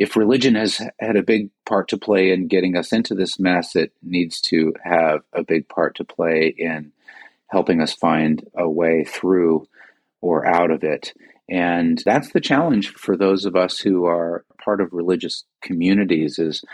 if 0.00 0.16
religion 0.16 0.54
has 0.54 0.80
had 0.98 1.14
a 1.14 1.22
big 1.22 1.50
part 1.66 1.86
to 1.88 1.98
play 1.98 2.32
in 2.32 2.48
getting 2.48 2.74
us 2.74 2.90
into 2.90 3.14
this 3.14 3.38
mess, 3.38 3.76
it 3.76 3.92
needs 4.02 4.40
to 4.40 4.72
have 4.82 5.20
a 5.34 5.44
big 5.44 5.68
part 5.68 5.94
to 5.94 6.04
play 6.04 6.54
in 6.56 6.90
helping 7.48 7.82
us 7.82 7.92
find 7.92 8.42
a 8.56 8.66
way 8.66 9.04
through 9.04 9.66
or 10.22 10.46
out 10.46 10.70
of 10.70 10.82
it. 10.82 11.12
And 11.50 12.02
that's 12.02 12.32
the 12.32 12.40
challenge 12.40 12.94
for 12.94 13.14
those 13.14 13.44
of 13.44 13.54
us 13.54 13.78
who 13.78 14.06
are 14.06 14.46
part 14.64 14.80
of 14.80 14.94
religious 14.94 15.44
communities 15.60 16.38
is 16.38 16.64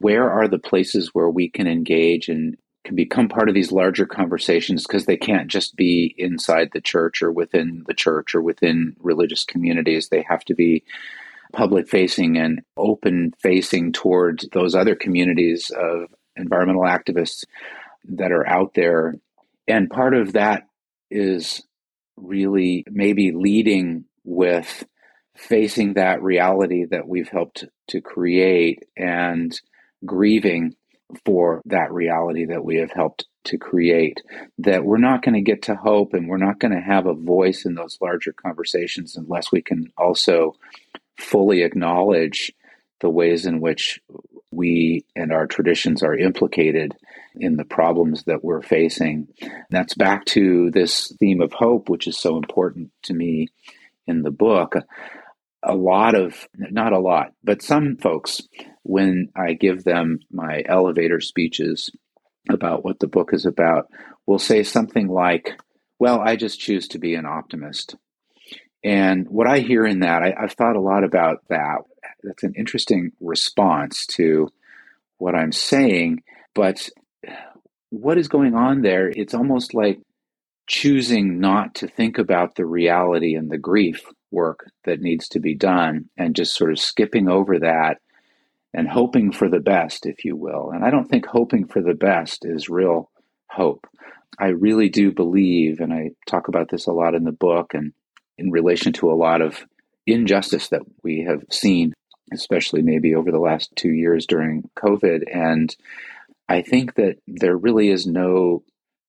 where 0.00 0.30
are 0.30 0.48
the 0.48 0.58
places 0.58 1.10
where 1.12 1.28
we 1.28 1.50
can 1.50 1.66
engage 1.66 2.30
and 2.30 2.56
can 2.84 2.96
become 2.96 3.28
part 3.28 3.50
of 3.50 3.54
these 3.54 3.70
larger 3.70 4.06
conversations 4.06 4.86
because 4.86 5.04
they 5.04 5.18
can't 5.18 5.48
just 5.48 5.76
be 5.76 6.14
inside 6.16 6.70
the 6.72 6.80
church 6.80 7.22
or 7.22 7.30
within 7.30 7.84
the 7.86 7.94
church 7.94 8.34
or 8.34 8.40
within 8.40 8.96
religious 8.98 9.44
communities. 9.44 10.08
They 10.08 10.24
have 10.26 10.44
to 10.46 10.54
be 10.54 10.84
public 11.52 11.88
facing 11.88 12.36
and 12.36 12.62
open 12.76 13.32
facing 13.40 13.92
towards 13.92 14.48
those 14.52 14.74
other 14.74 14.94
communities 14.94 15.70
of 15.70 16.08
environmental 16.36 16.82
activists 16.82 17.44
that 18.04 18.32
are 18.32 18.46
out 18.46 18.74
there. 18.74 19.14
And 19.68 19.90
part 19.90 20.14
of 20.14 20.32
that 20.32 20.66
is 21.10 21.62
really 22.16 22.84
maybe 22.90 23.32
leading 23.32 24.04
with 24.24 24.84
facing 25.36 25.94
that 25.94 26.22
reality 26.22 26.84
that 26.86 27.08
we've 27.08 27.28
helped 27.28 27.64
to 27.88 28.00
create 28.00 28.84
and 28.96 29.58
grieving 30.04 30.74
for 31.24 31.60
that 31.66 31.92
reality 31.92 32.46
that 32.46 32.64
we 32.64 32.76
have 32.76 32.90
helped 32.90 33.26
to 33.44 33.58
create. 33.58 34.22
That 34.58 34.84
we're 34.84 34.98
not 34.98 35.22
going 35.22 35.34
to 35.34 35.40
get 35.42 35.62
to 35.62 35.74
hope 35.74 36.14
and 36.14 36.28
we're 36.28 36.36
not 36.38 36.58
going 36.58 36.72
to 36.72 36.80
have 36.80 37.06
a 37.06 37.14
voice 37.14 37.64
in 37.64 37.74
those 37.74 37.98
larger 38.00 38.32
conversations 38.32 39.16
unless 39.16 39.52
we 39.52 39.62
can 39.62 39.92
also 39.98 40.54
fully 41.22 41.62
acknowledge 41.62 42.52
the 43.00 43.10
ways 43.10 43.46
in 43.46 43.60
which 43.60 44.00
we 44.50 45.04
and 45.16 45.32
our 45.32 45.46
traditions 45.46 46.02
are 46.02 46.16
implicated 46.16 46.94
in 47.34 47.56
the 47.56 47.64
problems 47.64 48.24
that 48.24 48.44
we're 48.44 48.62
facing. 48.62 49.28
And 49.40 49.66
That's 49.70 49.94
back 49.94 50.24
to 50.26 50.70
this 50.70 51.12
theme 51.18 51.40
of 51.40 51.52
hope, 51.52 51.88
which 51.88 52.06
is 52.06 52.18
so 52.18 52.36
important 52.36 52.90
to 53.04 53.14
me 53.14 53.48
in 54.06 54.22
the 54.22 54.30
book. 54.30 54.74
A 55.62 55.74
lot 55.74 56.14
of, 56.14 56.48
not 56.54 56.92
a 56.92 56.98
lot, 56.98 57.32
but 57.42 57.62
some 57.62 57.96
folks, 57.96 58.42
when 58.82 59.28
I 59.34 59.54
give 59.54 59.84
them 59.84 60.20
my 60.30 60.62
elevator 60.66 61.20
speeches 61.20 61.90
about 62.50 62.84
what 62.84 62.98
the 62.98 63.06
book 63.06 63.32
is 63.32 63.46
about, 63.46 63.88
will 64.26 64.40
say 64.40 64.62
something 64.62 65.08
like, 65.08 65.52
Well, 65.98 66.20
I 66.20 66.36
just 66.36 66.60
choose 66.60 66.88
to 66.88 66.98
be 66.98 67.14
an 67.14 67.26
optimist. 67.26 67.96
And 68.84 69.28
what 69.28 69.46
I 69.46 69.60
hear 69.60 69.84
in 69.84 70.00
that, 70.00 70.22
I, 70.22 70.34
have 70.40 70.52
thought 70.52 70.76
a 70.76 70.80
lot 70.80 71.04
about 71.04 71.44
that. 71.48 71.82
That's 72.22 72.42
an 72.42 72.54
interesting 72.56 73.12
response 73.20 74.06
to 74.06 74.48
what 75.18 75.34
I'm 75.34 75.52
saying. 75.52 76.22
But 76.54 76.88
what 77.90 78.18
is 78.18 78.28
going 78.28 78.54
on 78.54 78.82
there? 78.82 79.08
It's 79.08 79.34
almost 79.34 79.74
like 79.74 80.00
choosing 80.66 81.38
not 81.38 81.74
to 81.76 81.88
think 81.88 82.18
about 82.18 82.54
the 82.54 82.66
reality 82.66 83.34
and 83.34 83.50
the 83.50 83.58
grief 83.58 84.02
work 84.30 84.70
that 84.84 85.00
needs 85.00 85.28
to 85.28 85.40
be 85.40 85.54
done 85.54 86.08
and 86.16 86.34
just 86.34 86.54
sort 86.54 86.72
of 86.72 86.78
skipping 86.78 87.28
over 87.28 87.58
that 87.60 87.98
and 88.74 88.88
hoping 88.88 89.32
for 89.32 89.48
the 89.48 89.60
best, 89.60 90.06
if 90.06 90.24
you 90.24 90.34
will. 90.34 90.70
And 90.70 90.84
I 90.84 90.90
don't 90.90 91.08
think 91.08 91.26
hoping 91.26 91.66
for 91.66 91.82
the 91.82 91.94
best 91.94 92.44
is 92.44 92.68
real 92.68 93.10
hope. 93.50 93.86
I 94.38 94.48
really 94.48 94.88
do 94.88 95.12
believe, 95.12 95.80
and 95.80 95.92
I 95.92 96.12
talk 96.26 96.48
about 96.48 96.70
this 96.70 96.86
a 96.86 96.92
lot 96.92 97.14
in 97.14 97.24
the 97.24 97.32
book 97.32 97.74
and 97.74 97.92
in 98.38 98.50
relation 98.50 98.92
to 98.94 99.10
a 99.10 99.14
lot 99.14 99.40
of 99.40 99.64
injustice 100.06 100.68
that 100.68 100.82
we 101.02 101.24
have 101.28 101.44
seen, 101.50 101.92
especially 102.32 102.82
maybe 102.82 103.14
over 103.14 103.30
the 103.30 103.38
last 103.38 103.70
two 103.76 103.92
years 103.92 104.26
during 104.26 104.68
COVID. 104.76 105.24
And 105.32 105.74
I 106.48 106.62
think 106.62 106.94
that 106.94 107.18
there 107.26 107.56
really 107.56 107.88
is 107.88 108.06
no 108.06 108.62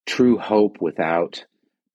true 0.06 0.38
hope 0.38 0.80
without 0.80 1.44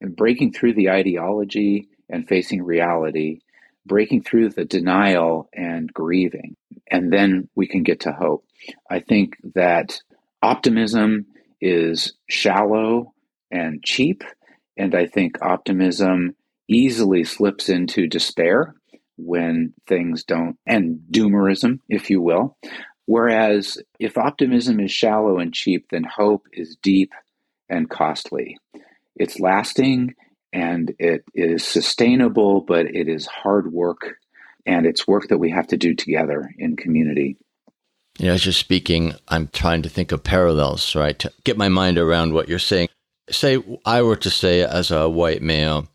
breaking 0.02 0.54
through 0.54 0.74
the 0.74 0.90
ideology 0.90 1.90
and 2.10 2.28
facing 2.28 2.64
reality, 2.64 3.40
breaking 3.86 4.24
through 4.24 4.50
the 4.50 4.66
denial 4.66 5.50
and 5.54 5.94
grieving. 5.94 6.56
And 6.90 7.12
then 7.12 7.50
we 7.56 7.68
can 7.68 7.84
get 7.84 8.02
to 8.02 8.12
hope. 8.12 8.46
I 8.90 9.00
think 9.00 9.38
that 9.56 10.02
optimism 10.42 11.28
is 11.62 12.14
shallow 12.28 13.14
and 13.52 13.84
cheap. 13.84 14.24
And 14.78 14.96
I 14.96 15.06
think 15.06 15.42
optimism 15.42 16.36
easily 16.70 17.24
slips 17.24 17.68
into 17.68 18.08
despair 18.08 18.76
when 19.18 19.74
things 19.88 20.24
don't, 20.24 20.58
and 20.66 21.00
doomerism, 21.12 21.80
if 21.90 22.10
you 22.10 22.22
will. 22.22 22.58
Whereas 23.06 23.78
if 24.00 24.18
optimism 24.18 24.80
is 24.80 24.92
shallow 24.92 25.40
and 25.40 25.54
cheap, 25.54 25.88
then 25.90 26.04
hope 26.04 26.46
is 26.54 26.78
deep 26.82 27.12
and 27.68 27.90
costly. 27.90 28.58
It's 29.16 29.40
lasting 29.40 30.14
and 30.54 30.94
it 31.00 31.24
is 31.34 31.66
sustainable, 31.66 32.62
but 32.62 32.86
it 32.86 33.08
is 33.08 33.26
hard 33.26 33.74
work 33.74 34.16
and 34.66 34.86
it's 34.86 35.08
work 35.08 35.28
that 35.30 35.40
we 35.40 35.52
have 35.52 35.68
to 35.68 35.78
do 35.78 35.96
together 35.96 36.50
in 36.58 36.78
community. 36.78 37.38
Know, 38.20 38.34
as 38.34 38.46
you're 38.46 38.54
speaking, 38.54 39.14
I'm 39.28 39.48
trying 39.48 39.82
to 39.84 39.90
think 39.90 40.12
of 40.12 40.24
parallels, 40.24 40.96
right? 40.96 41.18
To 41.20 41.32
get 41.44 41.58
my 41.58 41.70
mind 41.70 41.98
around 41.98 42.34
what 42.34 42.50
you're 42.50 42.60
saying. 42.60 42.90
Say 43.30 43.64
I 43.86 44.02
were 44.02 44.18
to 44.18 44.30
say 44.30 44.62
as 44.62 44.92
a 44.92 45.08
white 45.10 45.42
male, 45.42 45.88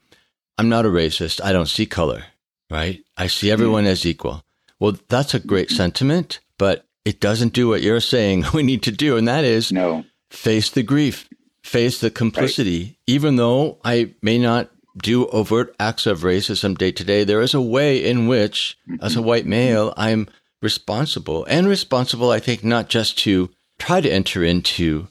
I'm 0.59 0.69
not 0.69 0.87
a 0.87 0.89
racist. 0.89 1.43
I 1.43 1.53
don't 1.53 1.69
see 1.69 1.87
color, 1.87 2.25
right? 2.71 3.03
I 3.17 3.27
see 3.27 3.51
everyone 3.51 3.87
as 3.87 4.07
equal. 4.07 4.43
Well, 4.79 4.97
that's 5.09 5.35
a 5.35 5.41
great 5.41 5.71
sentiment, 5.71 6.41
but 6.59 6.87
it 7.05 7.21
doesn't 7.21 7.53
do 7.53 7.69
what 7.69 7.83
you're 7.83 8.01
saying 8.01 8.45
we 8.55 8.63
need 8.63 8.83
to 8.85 8.93
do. 8.93 9.17
And 9.17 9.29
that 9.29 9.45
is 9.45 9.73
no. 9.73 10.05
face 10.31 10.71
the 10.71 10.83
grief, 10.83 11.29
face 11.63 12.01
the 12.01 12.11
complicity. 12.11 12.83
Right. 12.83 12.97
Even 13.07 13.37
though 13.37 13.79
I 13.85 14.15
may 14.23 14.39
not 14.39 14.71
do 14.97 15.27
overt 15.29 15.75
acts 15.81 16.07
of 16.07 16.21
racism 16.21 16.79
day 16.79 16.93
to 16.93 17.05
day, 17.05 17.25
there 17.25 17.41
is 17.41 17.55
a 17.55 17.61
way 17.61 18.05
in 18.05 18.29
which, 18.29 18.79
as 19.01 19.17
a 19.17 19.23
white 19.23 19.47
male, 19.47 19.93
I'm 19.97 20.29
responsible 20.63 21.45
and 21.47 21.67
responsible, 21.67 22.31
I 22.31 22.39
think, 22.39 22.63
not 22.63 22.89
just 22.89 23.19
to 23.19 23.51
try 23.79 24.01
to 24.01 24.11
enter 24.11 24.45
into 24.45 25.09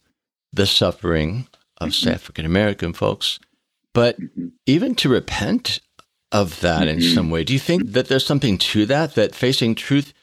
the 0.53 0.65
suffering 0.65 1.47
of 1.77 1.89
mm-hmm. 1.89 2.09
African 2.09 2.45
American 2.45 2.93
folks, 2.93 3.39
but 3.93 4.19
mm-hmm. 4.19 4.47
even 4.65 4.95
to 4.95 5.09
repent 5.09 5.79
of 6.31 6.59
that 6.61 6.87
in 6.87 7.01
some 7.01 7.29
way, 7.29 7.43
do 7.43 7.53
you 7.53 7.59
think 7.59 7.91
that 7.91 8.07
there's 8.07 8.25
something 8.25 8.57
to 8.57 8.85
that, 8.87 9.15
that 9.15 9.35
facing 9.35 9.75
truth 9.75 10.13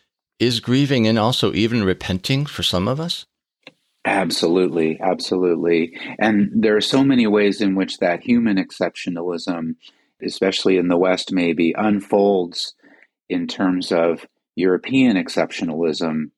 is 0.40 0.60
grieving 0.60 1.06
and 1.06 1.18
also 1.18 1.52
even 1.52 1.84
repenting 1.84 2.46
for 2.46 2.62
some 2.62 2.88
of 2.88 2.98
us? 2.98 3.26
Absolutely, 4.04 4.98
absolutely. 5.00 5.92
And 6.18 6.50
there 6.54 6.76
are 6.76 6.80
so 6.80 7.04
many 7.04 7.26
ways 7.26 7.60
in 7.60 7.74
which 7.74 7.98
that 7.98 8.22
human 8.22 8.56
exceptionalism, 8.56 9.76
especially 10.22 10.78
in 10.78 10.88
the 10.88 10.96
West, 10.96 11.32
maybe 11.32 11.74
unfolds 11.76 12.74
in 13.28 13.46
terms 13.46 13.92
of 13.92 14.26
European 14.56 15.16
exceptionalism 15.16 16.30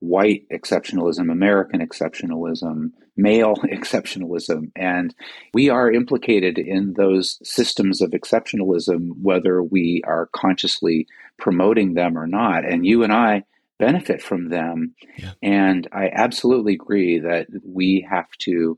white 0.00 0.44
exceptionalism, 0.52 1.30
American 1.30 1.80
exceptionalism, 1.80 2.92
male 3.16 3.56
exceptionalism. 3.72 4.70
And 4.76 5.14
we 5.52 5.68
are 5.68 5.90
implicated 5.90 6.58
in 6.58 6.94
those 6.94 7.38
systems 7.42 8.00
of 8.00 8.10
exceptionalism, 8.10 9.10
whether 9.20 9.62
we 9.62 10.02
are 10.06 10.28
consciously 10.32 11.06
promoting 11.38 11.94
them 11.94 12.16
or 12.16 12.26
not. 12.26 12.64
And 12.64 12.86
you 12.86 13.02
and 13.02 13.12
I 13.12 13.44
benefit 13.78 14.22
from 14.22 14.48
them. 14.48 14.94
Yeah. 15.16 15.32
And 15.42 15.88
I 15.92 16.10
absolutely 16.12 16.74
agree 16.74 17.20
that 17.20 17.46
we 17.64 18.06
have 18.08 18.30
to 18.40 18.76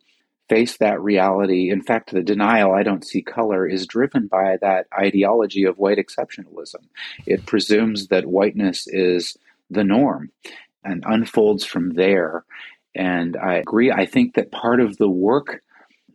face 0.48 0.78
that 0.78 1.00
reality. 1.00 1.70
In 1.70 1.80
fact, 1.80 2.10
the 2.10 2.22
denial, 2.22 2.74
I 2.74 2.82
don't 2.82 3.06
see 3.06 3.22
color, 3.22 3.66
is 3.66 3.86
driven 3.86 4.26
by 4.26 4.58
that 4.60 4.86
ideology 4.92 5.64
of 5.64 5.78
white 5.78 5.98
exceptionalism. 5.98 6.82
It 7.24 7.46
presumes 7.46 8.08
that 8.08 8.26
whiteness 8.26 8.86
is 8.88 9.36
the 9.70 9.84
norm 9.84 10.32
and 10.84 11.04
unfolds 11.06 11.64
from 11.64 11.90
there. 11.90 12.44
And 12.94 13.36
I 13.36 13.54
agree. 13.54 13.90
I 13.90 14.06
think 14.06 14.34
that 14.34 14.50
part 14.50 14.80
of 14.80 14.96
the 14.96 15.08
work 15.08 15.62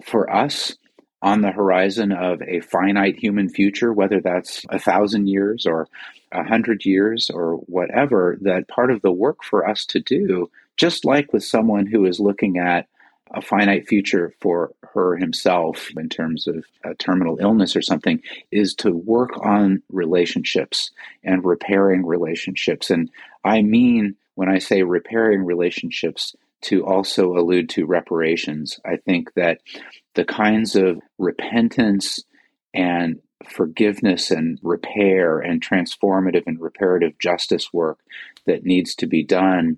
for 0.03 0.31
us 0.33 0.75
on 1.21 1.41
the 1.41 1.51
horizon 1.51 2.11
of 2.11 2.41
a 2.41 2.59
finite 2.59 3.17
human 3.17 3.49
future, 3.49 3.93
whether 3.93 4.19
that's 4.19 4.65
a 4.69 4.77
thousand 4.77 5.27
years 5.27 5.65
or 5.65 5.87
a 6.31 6.43
hundred 6.43 6.85
years 6.85 7.29
or 7.33 7.55
whatever, 7.67 8.37
that 8.41 8.67
part 8.67 8.91
of 8.91 9.01
the 9.01 9.11
work 9.11 9.43
for 9.43 9.67
us 9.67 9.85
to 9.85 9.99
do, 9.99 10.49
just 10.77 11.05
like 11.05 11.31
with 11.33 11.43
someone 11.43 11.87
who 11.87 12.05
is 12.05 12.19
looking 12.19 12.57
at 12.57 12.87
a 13.33 13.41
finite 13.41 13.87
future 13.87 14.33
for 14.39 14.71
her 14.93 15.17
himself 15.17 15.89
in 15.97 16.09
terms 16.09 16.47
of 16.47 16.63
a 16.83 16.93
terminal 16.95 17.37
illness 17.39 17.75
or 17.75 17.81
something 17.81 18.21
is 18.51 18.75
to 18.75 18.91
work 18.91 19.31
on 19.43 19.81
relationships 19.91 20.91
and 21.23 21.43
repairing 21.43 22.05
relationships. 22.05 22.91
And 22.91 23.09
I 23.43 23.61
mean 23.61 24.15
when 24.35 24.49
I 24.49 24.59
say 24.59 24.83
repairing 24.83 25.43
relationships, 25.43 26.35
to 26.65 26.85
also 26.85 27.37
allude 27.37 27.69
to 27.69 27.85
reparations. 27.85 28.79
I 28.83 28.97
think 28.97 29.33
that 29.35 29.59
the 30.15 30.25
kinds 30.25 30.75
of 30.75 30.99
repentance 31.19 32.23
and 32.73 33.19
forgiveness 33.47 34.31
and 34.31 34.57
repair 34.63 35.39
and 35.39 35.61
transformative 35.61 36.43
and 36.47 36.59
reparative 36.59 37.19
justice 37.19 37.71
work 37.71 37.99
that 38.45 38.65
needs 38.65 38.95
to 38.95 39.07
be 39.07 39.23
done 39.23 39.77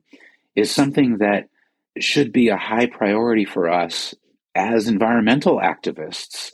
is 0.56 0.72
something 0.72 1.18
that 1.18 1.50
should 2.00 2.32
be 2.32 2.48
a 2.50 2.58
high 2.58 2.86
priority 2.86 3.44
for 3.44 3.70
us 3.70 4.16
as 4.56 4.88
environmental 4.88 5.60
activists 5.60 6.54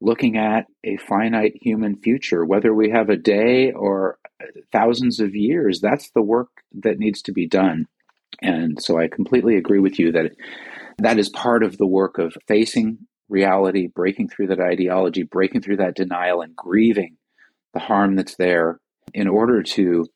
looking 0.00 0.36
at 0.36 0.66
a 0.84 0.96
finite 0.96 1.56
human 1.60 1.96
future, 1.96 2.44
whether 2.44 2.74
we 2.74 2.90
have 2.90 3.10
a 3.10 3.16
day 3.16 3.72
or 3.72 4.18
thousands 4.72 5.20
of 5.20 5.34
years. 5.34 5.80
That's 5.80 6.10
the 6.10 6.22
work 6.22 6.48
that 6.80 6.98
needs 6.98 7.22
to 7.22 7.32
be 7.32 7.46
done. 7.46 7.86
And 8.42 8.80
so 8.82 8.98
I 8.98 9.08
completely 9.08 9.56
agree 9.56 9.80
with 9.80 9.98
you 9.98 10.12
that 10.12 10.32
that 10.98 11.18
is 11.18 11.28
part 11.28 11.62
of 11.62 11.78
the 11.78 11.86
work 11.86 12.18
of 12.18 12.36
facing 12.46 12.98
reality, 13.28 13.86
breaking 13.86 14.28
through 14.28 14.48
that 14.48 14.60
ideology, 14.60 15.22
breaking 15.22 15.62
through 15.62 15.76
that 15.76 15.96
denial, 15.96 16.40
and 16.40 16.54
grieving 16.56 17.16
the 17.74 17.80
harm 17.80 18.16
that's 18.16 18.36
there 18.36 18.80
in 19.14 19.28
order 19.28 19.62
to 19.62 20.06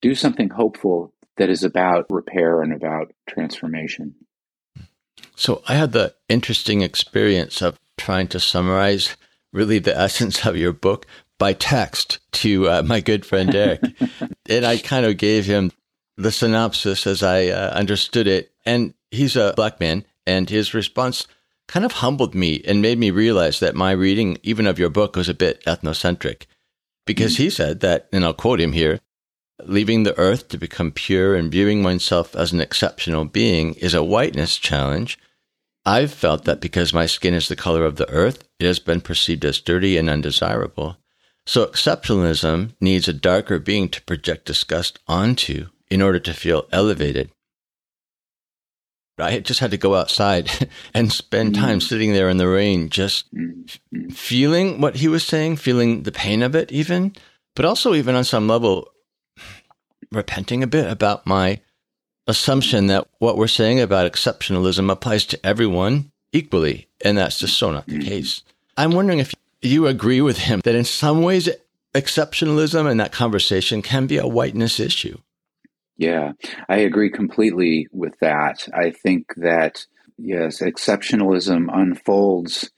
do 0.00 0.14
something 0.14 0.50
hopeful 0.50 1.12
that 1.36 1.48
is 1.48 1.64
about 1.64 2.06
repair 2.10 2.62
and 2.62 2.72
about 2.72 3.12
transformation. 3.28 4.14
So 5.36 5.62
I 5.66 5.74
had 5.74 5.92
the 5.92 6.14
interesting 6.28 6.82
experience 6.82 7.62
of 7.62 7.78
trying 7.96 8.28
to 8.28 8.40
summarize 8.40 9.16
really 9.52 9.78
the 9.78 9.96
essence 9.98 10.44
of 10.46 10.56
your 10.56 10.72
book 10.72 11.06
by 11.42 11.52
text 11.52 12.20
to 12.30 12.68
uh, 12.68 12.82
my 12.86 13.00
good 13.00 13.26
friend 13.26 13.50
Derek. 13.50 13.82
and 14.48 14.64
I 14.64 14.78
kind 14.78 15.04
of 15.04 15.16
gave 15.16 15.44
him 15.44 15.72
the 16.16 16.30
synopsis 16.30 17.04
as 17.04 17.20
I 17.20 17.48
uh, 17.48 17.70
understood 17.70 18.28
it. 18.28 18.52
And 18.64 18.94
he's 19.10 19.34
a 19.34 19.52
black 19.56 19.80
man, 19.80 20.04
and 20.24 20.48
his 20.48 20.72
response 20.72 21.26
kind 21.66 21.84
of 21.84 21.94
humbled 21.94 22.32
me 22.32 22.62
and 22.64 22.80
made 22.80 22.96
me 22.96 23.10
realize 23.10 23.58
that 23.58 23.74
my 23.74 23.90
reading, 23.90 24.38
even 24.44 24.68
of 24.68 24.78
your 24.78 24.88
book, 24.88 25.16
was 25.16 25.28
a 25.28 25.34
bit 25.34 25.60
ethnocentric. 25.64 26.46
Because 27.06 27.38
he 27.38 27.50
said 27.50 27.80
that, 27.80 28.06
and 28.12 28.24
I'll 28.24 28.34
quote 28.34 28.60
him 28.60 28.70
here 28.70 29.00
leaving 29.64 30.04
the 30.04 30.16
earth 30.20 30.46
to 30.50 30.58
become 30.58 30.92
pure 30.92 31.34
and 31.34 31.50
viewing 31.50 31.82
oneself 31.82 32.36
as 32.36 32.52
an 32.52 32.60
exceptional 32.60 33.24
being 33.24 33.74
is 33.74 33.94
a 33.94 34.04
whiteness 34.04 34.58
challenge. 34.58 35.18
I've 35.84 36.14
felt 36.14 36.44
that 36.44 36.60
because 36.60 36.94
my 36.94 37.06
skin 37.06 37.34
is 37.34 37.48
the 37.48 37.56
color 37.56 37.84
of 37.84 37.96
the 37.96 38.08
earth, 38.10 38.44
it 38.60 38.66
has 38.66 38.78
been 38.78 39.00
perceived 39.00 39.44
as 39.44 39.60
dirty 39.60 39.96
and 39.96 40.08
undesirable. 40.08 40.98
So 41.46 41.66
exceptionalism 41.66 42.74
needs 42.80 43.08
a 43.08 43.12
darker 43.12 43.58
being 43.58 43.88
to 43.90 44.02
project 44.02 44.46
disgust 44.46 44.98
onto 45.08 45.66
in 45.90 46.00
order 46.00 46.20
to 46.20 46.34
feel 46.34 46.66
elevated. 46.72 47.30
I 49.18 49.40
just 49.40 49.60
had 49.60 49.70
to 49.72 49.76
go 49.76 49.94
outside 49.94 50.50
and 50.94 51.12
spend 51.12 51.54
time 51.54 51.78
mm. 51.78 51.82
sitting 51.82 52.12
there 52.12 52.28
in 52.28 52.38
the 52.38 52.48
rain, 52.48 52.88
just 52.88 53.32
mm. 53.34 53.70
feeling 54.12 54.80
what 54.80 54.96
he 54.96 55.08
was 55.08 55.24
saying, 55.24 55.56
feeling 55.56 56.02
the 56.02 56.12
pain 56.12 56.42
of 56.42 56.54
it, 56.54 56.72
even, 56.72 57.14
but 57.54 57.64
also, 57.64 57.94
even 57.94 58.14
on 58.14 58.24
some 58.24 58.48
level, 58.48 58.88
repenting 60.10 60.62
a 60.62 60.66
bit 60.66 60.90
about 60.90 61.26
my 61.26 61.60
assumption 62.26 62.86
that 62.86 63.06
what 63.18 63.36
we're 63.36 63.48
saying 63.48 63.80
about 63.80 64.10
exceptionalism 64.10 64.90
applies 64.90 65.26
to 65.26 65.46
everyone 65.46 66.10
equally. 66.32 66.88
And 67.04 67.18
that's 67.18 67.38
just 67.38 67.58
so 67.58 67.70
not 67.70 67.86
the 67.86 67.98
case. 67.98 68.42
I'm 68.76 68.92
wondering 68.92 69.18
if 69.18 69.34
you 69.62 69.86
agree 69.86 70.20
with 70.20 70.38
him 70.38 70.60
that 70.64 70.74
in 70.74 70.84
some 70.84 71.22
ways, 71.22 71.48
exceptionalism 71.94 72.90
and 72.90 73.00
that 73.00 73.12
conversation 73.12 73.82
can 73.82 74.06
be 74.06 74.18
a 74.18 74.26
whiteness 74.26 74.80
issue. 74.80 75.18
Yeah, 75.96 76.32
I 76.68 76.78
agree 76.78 77.10
completely 77.10 77.86
with 77.92 78.18
that. 78.20 78.68
I 78.74 78.90
think 78.90 79.34
that, 79.36 79.86
yes, 80.18 80.60
exceptionalism 80.60 81.66
unfolds 81.72 82.70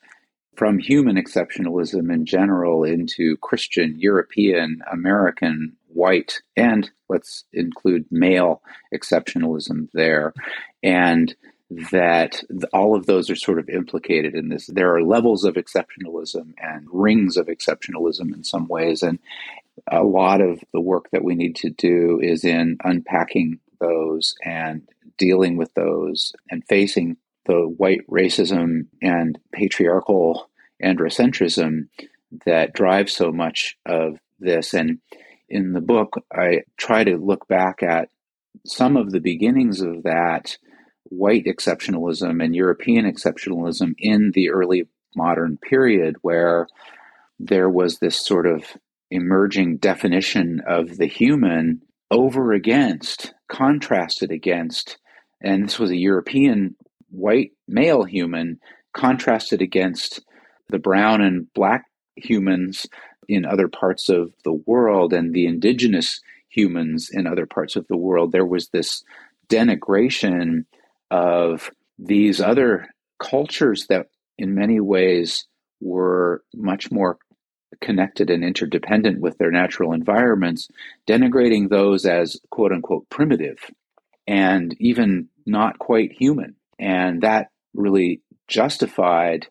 from 0.57 0.78
human 0.78 1.16
exceptionalism 1.16 2.12
in 2.12 2.26
general 2.26 2.85
into 2.85 3.37
Christian, 3.39 3.99
European, 3.99 4.82
American, 4.93 5.76
white, 5.89 6.43
and 6.57 6.91
let's 7.09 7.45
include 7.53 8.05
male 8.11 8.62
exceptionalism 8.93 9.89
there. 9.93 10.32
And 10.82 11.35
that 11.71 12.43
all 12.73 12.95
of 12.95 13.07
those 13.07 13.31
are 13.31 13.37
sort 13.37 13.59
of 13.59 13.69
implicated 13.69 14.35
in 14.35 14.49
this. 14.49 14.67
There 14.67 14.95
are 14.95 15.03
levels 15.03 15.45
of 15.45 15.55
exceptionalism 15.55 16.55
and 16.59 16.87
rings 16.93 17.37
of 17.37 17.47
exceptionalism 17.47 18.35
in 18.35 18.45
some 18.45 18.69
ways. 18.69 19.03
And 19.03 19.19
a 19.91 20.03
lot 20.03 20.41
of 20.41 20.61
the 20.73 20.81
work 20.81 21.11
that 21.11 21.25
we 21.25 21.35
need 21.35 21.57
to 21.57 21.71
do 21.71 22.21
is 22.23 22.45
in 22.45 22.77
unpacking 22.85 23.61
those 23.81 24.35
and 24.45 24.89
dealing 25.17 25.57
with 25.57 25.73
those 25.75 26.33
and 26.51 26.65
facing 26.69 27.17
the 27.47 27.67
white 27.77 28.07
racism 28.09 28.87
and 29.03 29.39
patriarchal 29.53 30.51
androcentrism 30.83 31.89
that 32.47 32.73
drives 32.73 33.12
so 33.15 33.31
much 33.33 33.77
of 33.87 34.19
this. 34.39 34.75
And 34.75 34.99
in 35.49 35.73
the 35.73 35.81
book, 35.81 36.25
I 36.33 36.62
try 36.77 37.05
to 37.05 37.17
look 37.17 37.47
back 37.49 37.83
at 37.83 38.09
some 38.67 38.97
of 38.97 39.11
the 39.11 39.21
beginnings 39.21 39.81
of 39.81 40.05
that 40.05 40.57
white 41.05 41.45
exceptionalism 41.45 42.43
and 42.43 42.55
European 42.55 43.05
exceptionalism 43.05 43.95
in 43.99 44.33
the 44.35 44.51
early 44.51 44.85
modern 45.15 45.57
period, 45.59 46.17
where 46.23 46.67
there 47.39 47.69
was 47.69 47.99
this 47.99 48.17
sort 48.17 48.47
of 48.47 48.65
emerging 49.11 49.77
definition 49.77 50.61
of 50.67 50.97
the 50.97 51.07
human 51.07 51.81
over 52.11 52.53
against, 52.53 53.35
contrasted 53.49 54.31
against, 54.31 54.99
and 55.41 55.65
this 55.65 55.79
was 55.79 55.91
a 55.91 55.97
European 55.97 56.75
white 57.11 57.53
male 57.69 58.05
human 58.05 58.59
contrasted 58.93 59.61
against 59.61 60.23
the 60.69 60.79
brown 60.79 61.21
and 61.21 61.53
black 61.55 61.85
humans 62.17 62.87
in 63.29 63.45
other 63.45 63.69
parts 63.69 64.09
of 64.09 64.33
the 64.45 64.53
world 64.53 65.13
and 65.13 65.33
the 65.33 65.47
indigenous 65.47 66.21
humans 66.49 67.11
in 67.13 67.27
other 67.27 67.47
parts 67.47 67.77
of 67.77 67.87
the 67.89 67.97
world. 67.97 68.33
There 68.33 68.47
was 68.47 68.69
this 68.69 69.03
denigration 69.49 70.65
of 71.15 71.71
these 71.97 72.41
other 72.41 72.89
cultures 73.21 73.87
that, 73.89 74.09
in 74.37 74.55
many 74.55 74.81
ways, 74.81 75.47
were 75.81 76.43
much 76.53 76.91
more 76.91 77.19
connected 77.81 78.31
and 78.31 78.43
interdependent 78.43 79.21
with 79.21 79.39
their 79.39 79.53
natural 79.53 79.93
environments, 79.93 80.69
denigrating 81.09 81.69
those 81.69 82.05
as 82.05 82.41
quote 82.51 82.73
unquote 82.73 83.09
primitive 83.11 83.59
and 84.27 84.75
even 84.81 85.29
not 85.47 85.79
quite 85.79 86.11
human. 86.12 86.57
And 86.81 87.23
that 87.23 87.49
really 87.75 88.21
justified 88.49 89.47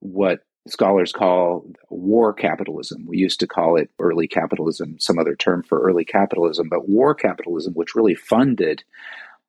what 0.00 0.40
scholars 0.68 1.12
call 1.12 1.64
war 1.88 2.34
capitalism. 2.34 3.06
We 3.06 3.16
used 3.16 3.40
to 3.40 3.46
call 3.46 3.76
it 3.76 3.90
early 3.98 4.28
capitalism, 4.28 4.98
some 4.98 5.18
other 5.18 5.36
term 5.36 5.62
for 5.62 5.80
early 5.80 6.04
capitalism, 6.04 6.68
but 6.68 6.88
war 6.88 7.14
capitalism, 7.14 7.72
which 7.72 7.94
really 7.94 8.14
funded 8.14 8.84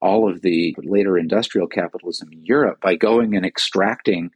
all 0.03 0.29
of 0.29 0.41
the 0.41 0.75
later 0.79 1.17
industrial 1.17 1.65
capitalism 1.65 2.29
in 2.33 2.45
Europe 2.45 2.81
by 2.81 2.93
going 2.93 3.37
and 3.37 3.45
extracting 3.45 4.29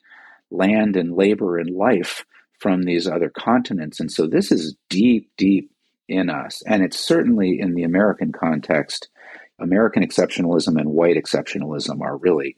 land 0.50 0.96
and 0.96 1.14
labor 1.14 1.58
and 1.58 1.76
life 1.76 2.26
from 2.58 2.84
these 2.84 3.06
other 3.06 3.30
continents. 3.30 4.00
And 4.00 4.10
so 4.10 4.28
this 4.28 4.50
is 4.50 4.78
deep, 4.90 5.30
deep 5.36 5.70
in 6.08 6.30
us. 6.30 6.64
And 6.66 6.84
it's 6.84 6.98
certainly 6.98 7.60
in 7.60 7.76
the 7.76 7.84
American 7.84 8.32
context. 8.32 9.10
American 9.60 10.04
exceptionalism 10.04 10.80
and 10.80 10.92
white 10.92 11.18
exceptionalism 11.18 12.00
are 12.00 12.16
really 12.16 12.56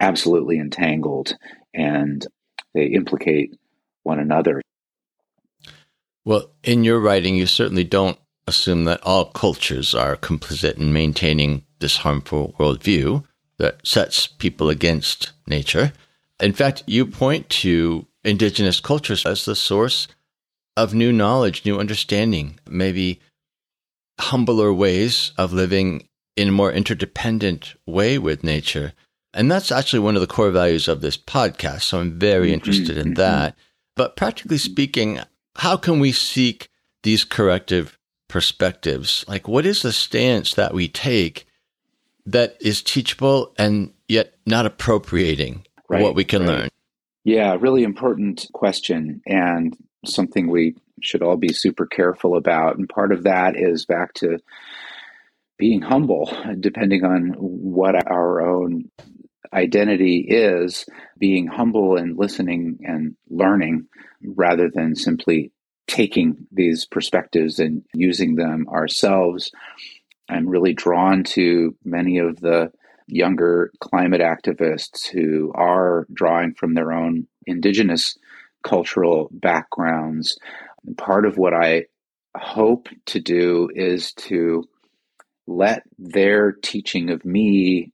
absolutely 0.00 0.58
entangled 0.58 1.36
and 1.74 2.26
they 2.72 2.86
implicate 2.86 3.54
one 4.02 4.18
another. 4.18 4.62
Well, 6.24 6.52
in 6.62 6.84
your 6.84 7.00
writing, 7.00 7.36
you 7.36 7.44
certainly 7.44 7.84
don't 7.84 8.18
assume 8.46 8.84
that 8.84 9.02
all 9.02 9.26
cultures 9.26 9.94
are 9.94 10.16
complicit 10.16 10.78
in 10.78 10.94
maintaining 10.94 11.65
this 11.78 11.98
harmful 11.98 12.54
worldview 12.58 13.24
that 13.58 13.86
sets 13.86 14.26
people 14.26 14.68
against 14.68 15.32
nature. 15.46 15.92
In 16.40 16.52
fact, 16.52 16.82
you 16.86 17.06
point 17.06 17.48
to 17.50 18.06
indigenous 18.24 18.80
cultures 18.80 19.24
as 19.24 19.44
the 19.44 19.54
source 19.54 20.08
of 20.76 20.92
new 20.92 21.12
knowledge, 21.12 21.64
new 21.64 21.78
understanding, 21.78 22.58
maybe 22.68 23.20
humbler 24.20 24.72
ways 24.72 25.32
of 25.38 25.52
living 25.52 26.08
in 26.36 26.48
a 26.48 26.52
more 26.52 26.72
interdependent 26.72 27.74
way 27.86 28.18
with 28.18 28.44
nature. 28.44 28.92
And 29.32 29.50
that's 29.50 29.72
actually 29.72 30.00
one 30.00 30.14
of 30.14 30.20
the 30.20 30.26
core 30.26 30.50
values 30.50 30.88
of 30.88 31.00
this 31.00 31.16
podcast. 31.16 31.82
So 31.82 32.00
I'm 32.00 32.18
very 32.18 32.48
mm-hmm. 32.48 32.54
interested 32.54 32.98
in 32.98 33.14
that. 33.14 33.56
But 33.94 34.16
practically 34.16 34.58
speaking, 34.58 35.20
how 35.56 35.76
can 35.76 36.00
we 36.00 36.12
seek 36.12 36.68
these 37.02 37.24
corrective 37.24 37.98
perspectives? 38.28 39.24
Like, 39.26 39.48
what 39.48 39.64
is 39.64 39.82
the 39.82 39.92
stance 39.92 40.54
that 40.54 40.74
we 40.74 40.88
take 40.88 41.45
that 42.26 42.56
is 42.60 42.82
teachable 42.82 43.54
and 43.58 43.92
yet 44.08 44.34
not 44.46 44.66
appropriating 44.66 45.64
right, 45.88 46.02
what 46.02 46.14
we 46.14 46.24
can 46.24 46.42
right. 46.42 46.48
learn? 46.48 46.68
Yeah, 47.24 47.56
really 47.58 47.82
important 47.82 48.46
question 48.52 49.22
and 49.26 49.76
something 50.04 50.48
we 50.48 50.76
should 51.02 51.22
all 51.22 51.36
be 51.36 51.52
super 51.52 51.86
careful 51.86 52.36
about. 52.36 52.76
And 52.78 52.88
part 52.88 53.12
of 53.12 53.24
that 53.24 53.56
is 53.56 53.84
back 53.84 54.14
to 54.14 54.38
being 55.58 55.80
humble, 55.80 56.30
depending 56.60 57.04
on 57.04 57.34
what 57.38 58.10
our 58.10 58.40
own 58.46 58.90
identity 59.52 60.26
is, 60.28 60.86
being 61.18 61.46
humble 61.46 61.96
and 61.96 62.18
listening 62.18 62.78
and 62.82 63.16
learning 63.28 63.86
rather 64.22 64.70
than 64.72 64.94
simply 64.94 65.52
taking 65.86 66.46
these 66.50 66.84
perspectives 66.84 67.58
and 67.58 67.82
using 67.94 68.34
them 68.34 68.66
ourselves. 68.68 69.50
I'm 70.28 70.48
really 70.48 70.72
drawn 70.72 71.24
to 71.24 71.76
many 71.84 72.18
of 72.18 72.40
the 72.40 72.72
younger 73.06 73.70
climate 73.80 74.20
activists 74.20 75.06
who 75.06 75.52
are 75.54 76.06
drawing 76.12 76.54
from 76.54 76.74
their 76.74 76.92
own 76.92 77.26
indigenous 77.46 78.16
cultural 78.64 79.28
backgrounds. 79.32 80.38
Part 80.96 81.26
of 81.26 81.38
what 81.38 81.54
I 81.54 81.86
hope 82.36 82.88
to 83.06 83.20
do 83.20 83.68
is 83.74 84.12
to 84.14 84.64
let 85.46 85.82
their 85.98 86.52
teaching 86.52 87.10
of 87.10 87.24
me 87.24 87.92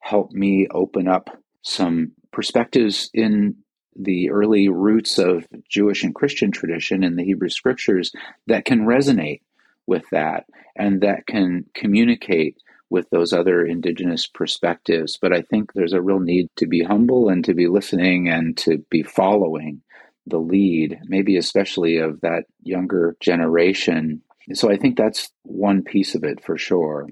help 0.00 0.32
me 0.32 0.68
open 0.70 1.08
up 1.08 1.30
some 1.62 2.12
perspectives 2.32 3.10
in 3.14 3.56
the 3.96 4.30
early 4.30 4.68
roots 4.68 5.18
of 5.18 5.46
Jewish 5.68 6.04
and 6.04 6.14
Christian 6.14 6.52
tradition 6.52 7.02
in 7.02 7.16
the 7.16 7.24
Hebrew 7.24 7.48
scriptures 7.48 8.12
that 8.46 8.64
can 8.64 8.86
resonate 8.86 9.40
with 9.86 10.04
that 10.10 10.46
and 10.76 11.00
that 11.02 11.26
can 11.26 11.66
communicate 11.74 12.56
with 12.90 13.08
those 13.10 13.32
other 13.32 13.64
indigenous 13.64 14.26
perspectives. 14.26 15.18
But 15.20 15.32
I 15.32 15.42
think 15.42 15.72
there's 15.72 15.92
a 15.92 16.02
real 16.02 16.18
need 16.18 16.48
to 16.56 16.66
be 16.66 16.82
humble 16.82 17.28
and 17.28 17.44
to 17.44 17.54
be 17.54 17.68
listening 17.68 18.28
and 18.28 18.56
to 18.58 18.78
be 18.90 19.02
following 19.02 19.82
the 20.26 20.38
lead, 20.38 20.98
maybe 21.04 21.36
especially 21.36 21.98
of 21.98 22.20
that 22.20 22.44
younger 22.62 23.16
generation. 23.20 24.22
So 24.54 24.70
I 24.70 24.76
think 24.76 24.96
that's 24.96 25.30
one 25.42 25.82
piece 25.82 26.14
of 26.14 26.24
it 26.24 26.42
for 26.44 26.58
sure. 26.58 27.08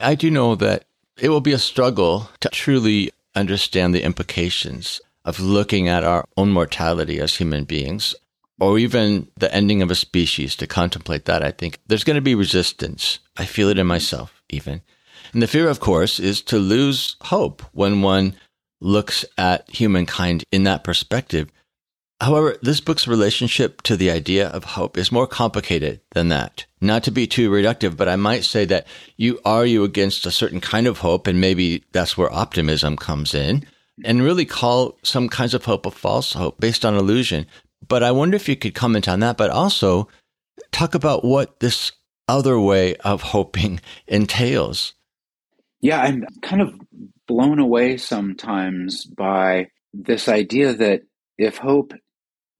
I 0.00 0.14
do 0.14 0.30
know 0.30 0.54
that 0.56 0.84
it 1.18 1.30
will 1.30 1.40
be 1.40 1.52
a 1.52 1.58
struggle 1.58 2.28
to 2.40 2.48
truly 2.50 3.10
understand 3.34 3.94
the 3.94 4.04
implications 4.04 5.00
of 5.24 5.40
looking 5.40 5.88
at 5.88 6.04
our 6.04 6.24
own 6.36 6.50
mortality 6.50 7.20
as 7.20 7.36
human 7.36 7.64
beings, 7.64 8.14
or 8.60 8.78
even 8.78 9.28
the 9.36 9.52
ending 9.54 9.82
of 9.82 9.90
a 9.90 9.94
species 9.94 10.56
to 10.56 10.66
contemplate 10.66 11.24
that. 11.26 11.42
I 11.42 11.50
think 11.50 11.78
there's 11.86 12.04
going 12.04 12.16
to 12.16 12.20
be 12.20 12.34
resistance. 12.34 13.18
I 13.36 13.44
feel 13.44 13.68
it 13.68 13.78
in 13.78 13.86
myself, 13.86 14.42
even. 14.48 14.82
And 15.32 15.42
the 15.42 15.46
fear, 15.46 15.68
of 15.68 15.80
course, 15.80 16.18
is 16.18 16.42
to 16.42 16.58
lose 16.58 17.16
hope 17.22 17.62
when 17.72 18.02
one 18.02 18.34
looks 18.80 19.24
at 19.36 19.68
humankind 19.70 20.44
in 20.50 20.64
that 20.64 20.84
perspective. 20.84 21.50
However, 22.20 22.56
this 22.62 22.80
book's 22.80 23.06
relationship 23.06 23.82
to 23.82 23.96
the 23.96 24.10
idea 24.10 24.48
of 24.48 24.64
hope 24.64 24.98
is 24.98 25.12
more 25.12 25.26
complicated 25.26 26.00
than 26.14 26.28
that. 26.28 26.66
Not 26.80 27.04
to 27.04 27.12
be 27.12 27.28
too 27.28 27.48
reductive, 27.48 27.96
but 27.96 28.08
I 28.08 28.16
might 28.16 28.44
say 28.44 28.64
that 28.64 28.86
you 29.16 29.38
argue 29.44 29.84
against 29.84 30.26
a 30.26 30.32
certain 30.32 30.60
kind 30.60 30.88
of 30.88 30.98
hope, 30.98 31.28
and 31.28 31.40
maybe 31.40 31.84
that's 31.92 32.18
where 32.18 32.32
optimism 32.32 32.96
comes 32.96 33.34
in, 33.34 33.64
and 34.04 34.22
really 34.22 34.44
call 34.44 34.98
some 35.04 35.28
kinds 35.28 35.54
of 35.54 35.64
hope 35.64 35.86
a 35.86 35.92
false 35.92 36.32
hope 36.32 36.58
based 36.58 36.84
on 36.84 36.96
illusion. 36.96 37.46
But 37.86 38.02
I 38.02 38.10
wonder 38.10 38.36
if 38.36 38.48
you 38.48 38.56
could 38.56 38.74
comment 38.74 39.08
on 39.08 39.20
that, 39.20 39.36
but 39.36 39.50
also 39.50 40.08
talk 40.72 40.94
about 40.94 41.24
what 41.24 41.60
this 41.60 41.92
other 42.28 42.58
way 42.58 42.94
of 42.96 43.22
hoping 43.22 43.80
entails. 44.06 44.94
Yeah, 45.80 46.00
I'm 46.00 46.26
kind 46.42 46.60
of 46.60 46.74
blown 47.26 47.58
away 47.58 47.96
sometimes 47.96 49.04
by 49.04 49.68
this 49.94 50.28
idea 50.28 50.74
that 50.74 51.02
if 51.36 51.58
hope 51.58 51.92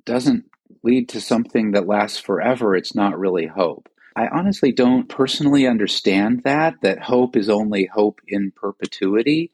doesn't 0.04 0.44
lead 0.82 1.08
to 1.10 1.20
something 1.20 1.72
that 1.72 1.88
lasts 1.88 2.18
forever, 2.18 2.76
it's 2.76 2.94
not 2.94 3.18
really 3.18 3.46
hope. 3.46 3.88
I 4.14 4.28
honestly 4.28 4.72
don't 4.72 5.08
personally 5.08 5.66
understand 5.66 6.42
that, 6.44 6.74
that 6.82 7.02
hope 7.02 7.36
is 7.36 7.48
only 7.48 7.86
hope 7.86 8.20
in 8.26 8.52
perpetuity. 8.52 9.52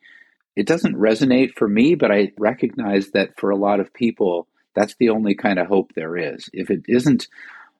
It 0.56 0.66
doesn't 0.66 0.96
resonate 0.96 1.54
for 1.54 1.68
me, 1.68 1.94
but 1.94 2.12
I 2.12 2.32
recognize 2.38 3.10
that 3.10 3.38
for 3.38 3.50
a 3.50 3.56
lot 3.56 3.80
of 3.80 3.92
people, 3.92 4.48
that's 4.74 4.94
the 4.98 5.10
only 5.10 5.34
kind 5.34 5.58
of 5.58 5.66
hope 5.66 5.92
there 5.94 6.16
is. 6.16 6.48
If 6.52 6.70
it 6.70 6.82
isn't 6.88 7.28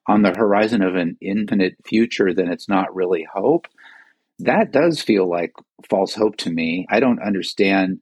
on 0.07 0.21
the 0.21 0.33
horizon 0.35 0.81
of 0.81 0.95
an 0.95 1.17
infinite 1.21 1.75
future, 1.85 2.33
then 2.33 2.51
it's 2.51 2.69
not 2.69 2.95
really 2.95 3.25
hope. 3.31 3.67
That 4.39 4.71
does 4.71 5.01
feel 5.01 5.29
like 5.29 5.53
false 5.89 6.13
hope 6.13 6.37
to 6.37 6.51
me. 6.51 6.85
I 6.89 6.99
don't 6.99 7.21
understand 7.21 7.99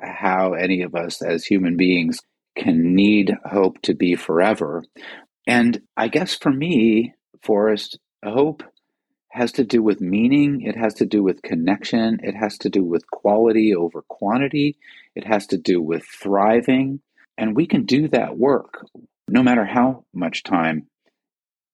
how 0.00 0.52
any 0.52 0.82
of 0.82 0.94
us 0.94 1.22
as 1.22 1.44
human 1.44 1.76
beings 1.76 2.20
can 2.56 2.94
need 2.94 3.34
hope 3.44 3.80
to 3.82 3.94
be 3.94 4.14
forever. 4.14 4.84
And 5.46 5.80
I 5.96 6.08
guess 6.08 6.34
for 6.34 6.50
me, 6.50 7.14
Forrest, 7.42 7.98
hope 8.24 8.62
has 9.28 9.52
to 9.52 9.64
do 9.64 9.82
with 9.82 10.00
meaning, 10.00 10.62
it 10.62 10.76
has 10.76 10.94
to 10.94 11.04
do 11.04 11.22
with 11.22 11.42
connection, 11.42 12.18
it 12.22 12.34
has 12.34 12.56
to 12.58 12.70
do 12.70 12.82
with 12.82 13.08
quality 13.10 13.74
over 13.74 14.02
quantity, 14.08 14.76
it 15.14 15.24
has 15.24 15.46
to 15.48 15.58
do 15.58 15.80
with 15.80 16.04
thriving. 16.04 17.00
And 17.38 17.54
we 17.54 17.66
can 17.66 17.84
do 17.84 18.08
that 18.08 18.36
work 18.36 18.84
no 19.28 19.42
matter 19.42 19.64
how 19.64 20.04
much 20.14 20.42
time 20.42 20.86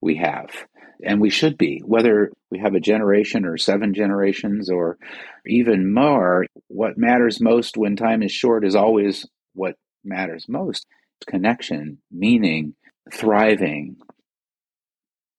we 0.00 0.16
have. 0.16 0.50
And 1.04 1.20
we 1.20 1.30
should 1.30 1.58
be, 1.58 1.82
whether 1.84 2.30
we 2.50 2.58
have 2.60 2.74
a 2.74 2.80
generation 2.80 3.44
or 3.44 3.56
seven 3.56 3.94
generations 3.94 4.70
or 4.70 4.98
even 5.46 5.92
more. 5.92 6.46
What 6.68 6.96
matters 6.96 7.40
most 7.40 7.76
when 7.76 7.96
time 7.96 8.22
is 8.22 8.32
short 8.32 8.64
is 8.64 8.76
always 8.76 9.26
what 9.54 9.74
matters 10.04 10.46
most 10.48 10.86
connection, 11.26 11.98
meaning, 12.10 12.74
thriving. 13.12 13.96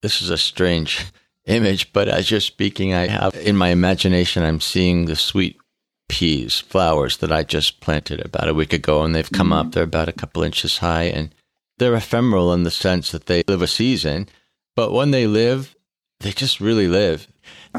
This 0.02 0.22
is 0.22 0.30
a 0.30 0.38
strange 0.38 1.06
image, 1.46 1.94
but 1.94 2.08
as 2.08 2.32
you're 2.32 2.40
speaking, 2.40 2.94
I 2.94 3.08
have 3.08 3.36
in 3.36 3.56
my 3.56 3.70
imagination, 3.70 4.44
I'm 4.44 4.62
seeing 4.62 5.06
the 5.06 5.16
sweet 5.16 5.58
peas, 6.14 6.60
flowers 6.60 7.18
that 7.18 7.32
I 7.32 7.42
just 7.44 7.82
planted 7.82 8.24
about 8.24 8.48
a 8.48 8.54
week 8.54 8.72
ago, 8.72 9.02
and 9.02 9.16
they've 9.16 9.32
come 9.32 9.48
mm-hmm. 9.48 9.68
up. 9.68 9.72
They're 9.72 9.84
about 9.84 10.10
a 10.10 10.14
couple 10.14 10.44
inches 10.44 10.78
high, 10.78 11.06
and 11.06 11.34
they're 11.80 11.96
ephemeral 11.96 12.54
in 12.54 12.62
the 12.62 12.72
sense 12.72 13.12
that 13.12 13.26
they 13.26 13.44
live 13.48 13.64
a 13.64 13.68
season 13.68 14.28
but 14.76 14.92
when 14.92 15.12
they 15.12 15.28
live, 15.28 15.76
they 16.20 16.32
just 16.32 16.60
really 16.60 16.88
live. 16.88 17.28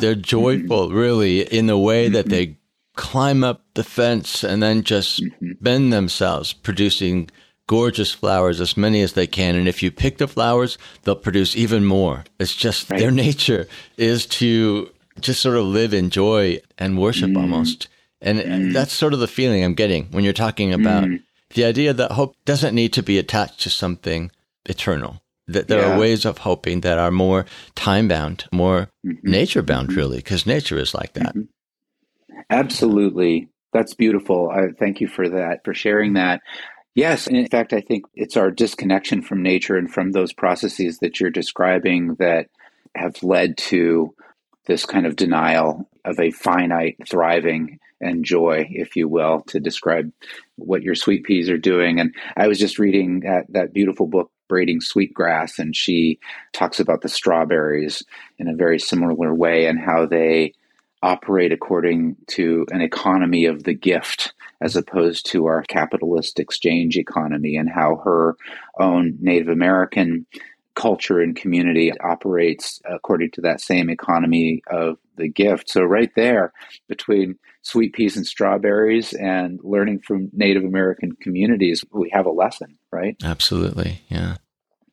They're 0.01 0.15
joyful, 0.37 0.91
really, 0.91 1.43
in 1.43 1.67
the 1.67 1.79
way 1.79 2.09
that 2.09 2.27
they 2.27 2.59
climb 2.97 3.43
up 3.43 3.65
the 3.75 3.85
fence 3.85 4.45
and 4.45 4.63
then 4.63 4.83
just 4.83 5.23
bend 5.61 5.93
themselves, 5.93 6.53
producing 6.53 7.29
gorgeous 7.67 8.13
flowers, 8.13 8.61
as 8.61 8.77
many 8.77 9.01
as 9.01 9.15
they 9.15 9.27
can. 9.27 9.57
And 9.57 9.67
if 9.67 9.83
you 9.83 9.91
pick 9.91 10.19
the 10.19 10.29
flowers, 10.29 10.79
they'll 11.03 11.17
produce 11.17 11.57
even 11.57 11.85
more. 11.85 12.25
It's 12.39 12.55
just 12.55 12.91
right. 12.91 13.01
their 13.01 13.11
nature 13.11 13.67
is 13.97 14.27
to 14.27 14.91
just 15.21 15.41
sort 15.41 15.57
of 15.57 15.65
live 15.65 15.95
in 15.95 16.11
joy 16.11 16.61
and 16.79 16.99
worship 16.99 17.31
mm. 17.31 17.39
almost. 17.41 17.89
And 18.25 18.41
mm. 18.41 18.73
that's 18.73 18.93
sort 18.93 19.13
of 19.13 19.21
the 19.21 19.29
feeling 19.29 19.63
I'm 19.63 19.75
getting 19.75 20.07
when 20.07 20.25
you're 20.25 20.33
talking 20.33 20.73
about 20.73 21.05
mm. 21.05 21.23
the 21.51 21.65
idea 21.65 21.93
that 21.93 22.13
hope 22.13 22.35
doesn't 22.45 22.75
need 22.75 22.93
to 22.95 23.03
be 23.03 23.19
attached 23.19 23.61
to 23.61 23.71
something 23.71 24.33
eternal. 24.65 25.21
That 25.47 25.69
there 25.69 25.81
yeah. 25.81 25.95
are 25.95 25.99
ways 25.99 26.25
of 26.25 26.39
hoping 26.39 26.81
that 26.81 26.99
are 26.99 27.11
more 27.11 27.45
time 27.75 28.09
bound, 28.09 28.47
more 28.51 28.89
mm-hmm. 29.07 29.31
nature 29.31 29.61
bound, 29.63 29.89
mm-hmm. 29.89 29.99
really, 29.99 30.17
because 30.17 30.47
nature 30.47 30.79
is 30.79 30.95
like 30.95 31.13
that. 31.13 31.37
Mm-hmm. 31.37 32.41
Absolutely. 32.49 33.49
That's 33.75 33.93
beautiful. 33.93 34.51
I 34.51 34.69
thank 34.79 35.03
you 35.03 35.07
for 35.07 35.29
that, 35.29 35.63
for 35.63 35.75
sharing 35.75 36.15
that. 36.15 36.41
Yes. 36.95 37.27
In 37.27 37.47
fact, 37.49 37.75
I 37.75 37.83
think 37.83 38.05
it's 38.15 38.39
our 38.39 38.51
disconnection 38.51 39.21
from 39.21 39.43
nature 39.43 39.77
and 39.77 39.93
from 39.93 40.13
those 40.13 40.33
processes 40.33 41.01
that 41.01 41.21
you're 41.21 41.31
describing 41.31 42.15
that 42.21 42.47
have 42.95 43.23
led 43.23 43.59
to 43.59 44.15
this 44.67 44.87
kind 44.87 45.05
of 45.05 45.17
denial 45.17 45.91
of 46.07 46.19
a 46.19 46.31
finite 46.31 46.97
thriving 47.07 47.81
and 48.01 48.25
joy, 48.25 48.69
if 48.71 48.97
you 48.97 49.09
will, 49.09 49.43
to 49.49 49.61
describe 49.61 50.13
what 50.57 50.83
your 50.83 50.95
sweet 50.95 51.25
peas 51.25 51.49
are 51.49 51.59
doing. 51.59 52.01
And 52.01 52.15
I 52.37 52.49
was 52.49 52.59
just 52.59 52.79
reading 52.79 53.21
that, 53.21 53.47
that 53.51 53.73
beautiful 53.73 54.07
book 54.07 54.31
braiding 54.49 54.81
sweetgrass, 54.81 55.59
and 55.59 55.75
she 55.75 56.19
talks 56.53 56.79
about 56.79 57.01
the 57.01 57.09
strawberries 57.09 58.03
in 58.39 58.49
a 58.49 58.55
very 58.55 58.79
similar 58.79 59.35
way 59.35 59.67
and 59.67 59.79
how 59.79 60.07
they 60.07 60.53
operate 61.03 61.53
according 61.53 62.17
to 62.27 62.67
an 62.71 62.81
economy 62.81 63.45
of 63.45 63.65
the 63.65 63.75
gift 63.75 64.33
as 64.61 64.77
opposed 64.77 65.27
to 65.27 65.47
our 65.47 65.63
capitalist 65.63 66.41
exchange 66.41 66.97
economy, 66.97 67.57
and 67.57 67.69
how 67.69 67.97
her 67.97 68.37
own 68.79 69.17
Native 69.21 69.49
American 69.49 70.27
culture 70.75 71.21
and 71.21 71.37
community 71.37 71.93
operates 72.01 72.81
according 72.85 73.31
to 73.33 73.41
that 73.43 73.61
same 73.61 73.89
economy 73.89 74.63
of 74.69 74.99
the 75.17 75.29
gift. 75.29 75.71
So, 75.71 75.83
right 75.83 76.11
there 76.17 76.53
between 76.89 77.39
sweet 77.63 77.93
peas 77.93 78.17
and 78.17 78.27
strawberries 78.27 79.13
and 79.13 79.61
learning 79.63 80.01
from 80.01 80.31
Native 80.33 80.65
American 80.65 81.13
communities, 81.13 81.85
we 81.93 82.11
have 82.11 82.27
a 82.27 82.31
lesson, 82.31 82.77
right? 82.93 83.17
Absolutely. 83.23 84.03
Yeah. 84.09 84.37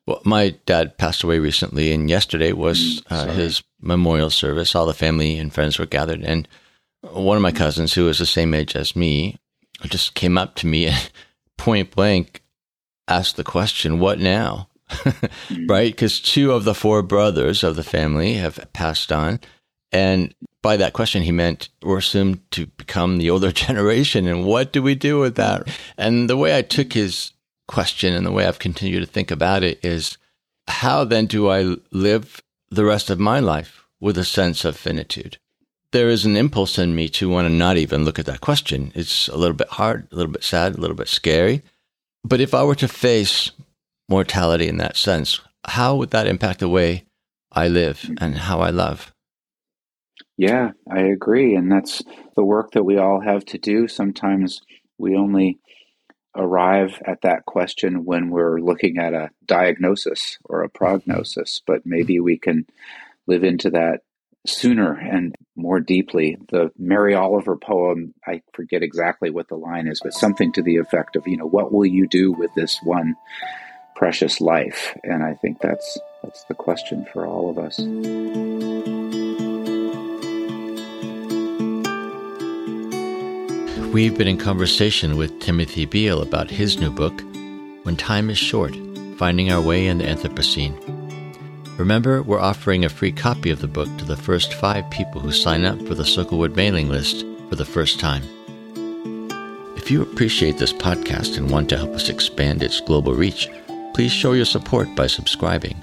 Well, 0.06 0.22
my 0.24 0.56
dad 0.66 0.98
passed 0.98 1.22
away 1.22 1.38
recently, 1.38 1.92
and 1.92 2.10
yesterday 2.10 2.52
was 2.52 3.02
mm, 3.02 3.02
uh, 3.10 3.32
his 3.32 3.62
memorial 3.80 4.30
service. 4.30 4.74
All 4.74 4.86
the 4.86 4.94
family 4.94 5.38
and 5.38 5.52
friends 5.52 5.78
were 5.78 5.86
gathered, 5.86 6.22
and 6.24 6.48
one 7.02 7.36
of 7.36 7.42
my 7.42 7.52
cousins, 7.52 7.94
who 7.94 8.06
was 8.06 8.18
the 8.18 8.26
same 8.26 8.54
age 8.54 8.74
as 8.74 8.96
me, 8.96 9.38
just 9.84 10.14
came 10.14 10.38
up 10.38 10.54
to 10.56 10.66
me 10.66 10.86
and 10.86 11.10
point 11.56 11.90
blank 11.92 12.42
asked 13.06 13.36
the 13.36 13.44
question, 13.44 14.00
"What 14.00 14.18
now?" 14.18 14.68
Right? 15.68 15.92
Because 15.92 16.20
two 16.20 16.52
of 16.52 16.64
the 16.64 16.74
four 16.74 17.02
brothers 17.02 17.62
of 17.62 17.76
the 17.76 17.84
family 17.84 18.34
have 18.34 18.72
passed 18.72 19.12
on, 19.12 19.40
and 19.92 20.34
by 20.62 20.76
that 20.76 20.92
question, 20.92 21.22
he 21.22 21.32
meant 21.32 21.68
we're 21.82 21.98
assumed 21.98 22.40
to 22.52 22.66
become 22.66 23.18
the 23.18 23.30
older 23.30 23.52
generation, 23.66 24.26
and 24.26 24.44
what 24.44 24.72
do 24.72 24.82
we 24.82 24.94
do 24.94 25.18
with 25.18 25.36
that? 25.36 25.68
And 25.98 26.30
the 26.30 26.36
way 26.36 26.56
I 26.56 26.62
took 26.62 26.92
his 26.92 27.32
question 27.68 28.14
and 28.14 28.26
the 28.26 28.32
way 28.32 28.46
I've 28.46 28.58
continued 28.58 29.00
to 29.00 29.06
think 29.06 29.30
about 29.30 29.62
it 29.62 29.84
is 29.84 30.18
how 30.68 31.04
then 31.04 31.26
do 31.26 31.48
I 31.48 31.76
live 31.90 32.42
the 32.70 32.84
rest 32.84 33.10
of 33.10 33.18
my 33.18 33.40
life 33.40 33.84
with 34.00 34.16
a 34.18 34.24
sense 34.24 34.64
of 34.64 34.76
finitude? 34.76 35.38
There 35.90 36.08
is 36.08 36.24
an 36.24 36.36
impulse 36.36 36.78
in 36.78 36.94
me 36.94 37.08
to 37.10 37.28
want 37.28 37.46
to 37.46 37.52
not 37.52 37.76
even 37.76 38.04
look 38.04 38.18
at 38.18 38.26
that 38.26 38.40
question. 38.40 38.92
It's 38.94 39.28
a 39.28 39.36
little 39.36 39.56
bit 39.56 39.68
hard, 39.68 40.08
a 40.10 40.16
little 40.16 40.32
bit 40.32 40.44
sad, 40.44 40.74
a 40.74 40.80
little 40.80 40.96
bit 40.96 41.08
scary. 41.08 41.62
But 42.24 42.40
if 42.40 42.54
I 42.54 42.62
were 42.62 42.76
to 42.76 42.88
face 42.88 43.50
mortality 44.12 44.68
in 44.68 44.76
that 44.76 44.96
sense, 44.96 45.40
how 45.64 45.96
would 45.96 46.10
that 46.10 46.26
impact 46.26 46.60
the 46.60 46.68
way 46.68 47.04
I 47.50 47.68
live 47.68 48.08
and 48.20 48.36
how 48.36 48.60
I 48.60 48.70
love? 48.70 49.12
Yeah, 50.36 50.72
I 50.90 51.00
agree. 51.00 51.54
And 51.54 51.72
that's 51.72 52.02
the 52.36 52.44
work 52.44 52.72
that 52.72 52.84
we 52.84 52.98
all 52.98 53.20
have 53.20 53.44
to 53.46 53.58
do. 53.58 53.88
Sometimes 53.88 54.60
we 54.98 55.16
only 55.16 55.58
arrive 56.36 57.00
at 57.06 57.22
that 57.22 57.44
question 57.46 58.04
when 58.04 58.30
we're 58.30 58.58
looking 58.58 58.98
at 58.98 59.14
a 59.14 59.30
diagnosis 59.46 60.38
or 60.44 60.62
a 60.62 60.68
prognosis, 60.68 61.62
but 61.66 61.82
maybe 61.84 62.20
we 62.20 62.38
can 62.38 62.66
live 63.26 63.44
into 63.44 63.70
that 63.70 64.00
sooner 64.46 64.92
and 64.92 65.34
more 65.56 65.80
deeply. 65.80 66.36
The 66.50 66.70
Mary 66.76 67.14
Oliver 67.14 67.56
poem, 67.56 68.14
I 68.26 68.42
forget 68.52 68.82
exactly 68.82 69.30
what 69.30 69.48
the 69.48 69.56
line 69.56 69.86
is, 69.86 70.00
but 70.02 70.14
something 70.14 70.52
to 70.52 70.62
the 70.62 70.76
effect 70.76 71.16
of, 71.16 71.26
you 71.26 71.36
know, 71.36 71.46
what 71.46 71.72
will 71.72 71.86
you 71.86 72.06
do 72.08 72.32
with 72.32 72.50
this 72.54 72.78
one 72.82 73.14
precious 74.02 74.40
life? 74.40 74.98
And 75.04 75.22
I 75.22 75.34
think 75.34 75.60
that's 75.60 75.96
that's 76.24 76.42
the 76.46 76.54
question 76.54 77.06
for 77.12 77.24
all 77.24 77.48
of 77.48 77.56
us. 77.56 77.78
We've 83.94 84.18
been 84.18 84.26
in 84.26 84.38
conversation 84.38 85.16
with 85.16 85.38
Timothy 85.38 85.84
Beal 85.84 86.20
about 86.20 86.50
his 86.50 86.80
new 86.80 86.90
book, 86.90 87.16
When 87.84 87.96
Time 87.96 88.28
is 88.28 88.38
Short 88.38 88.74
Finding 89.18 89.52
Our 89.52 89.60
Way 89.60 89.86
in 89.86 89.98
the 89.98 90.04
Anthropocene. 90.04 90.74
Remember, 91.78 92.24
we're 92.24 92.40
offering 92.40 92.84
a 92.84 92.88
free 92.88 93.12
copy 93.12 93.50
of 93.50 93.60
the 93.60 93.68
book 93.68 93.88
to 93.98 94.04
the 94.04 94.16
first 94.16 94.54
five 94.54 94.90
people 94.90 95.20
who 95.20 95.30
sign 95.30 95.64
up 95.64 95.80
for 95.86 95.94
the 95.94 96.04
Circlewood 96.04 96.56
mailing 96.56 96.88
list 96.88 97.24
for 97.48 97.54
the 97.54 97.64
first 97.64 98.00
time. 98.00 98.24
If 99.76 99.92
you 99.92 100.02
appreciate 100.02 100.58
this 100.58 100.72
podcast 100.72 101.36
and 101.36 101.52
want 101.52 101.68
to 101.68 101.76
help 101.76 101.90
us 101.90 102.08
expand 102.08 102.64
its 102.64 102.80
global 102.80 103.14
reach, 103.14 103.48
please 103.94 104.12
show 104.12 104.32
your 104.32 104.46
support 104.46 104.94
by 104.94 105.06
subscribing. 105.06 105.76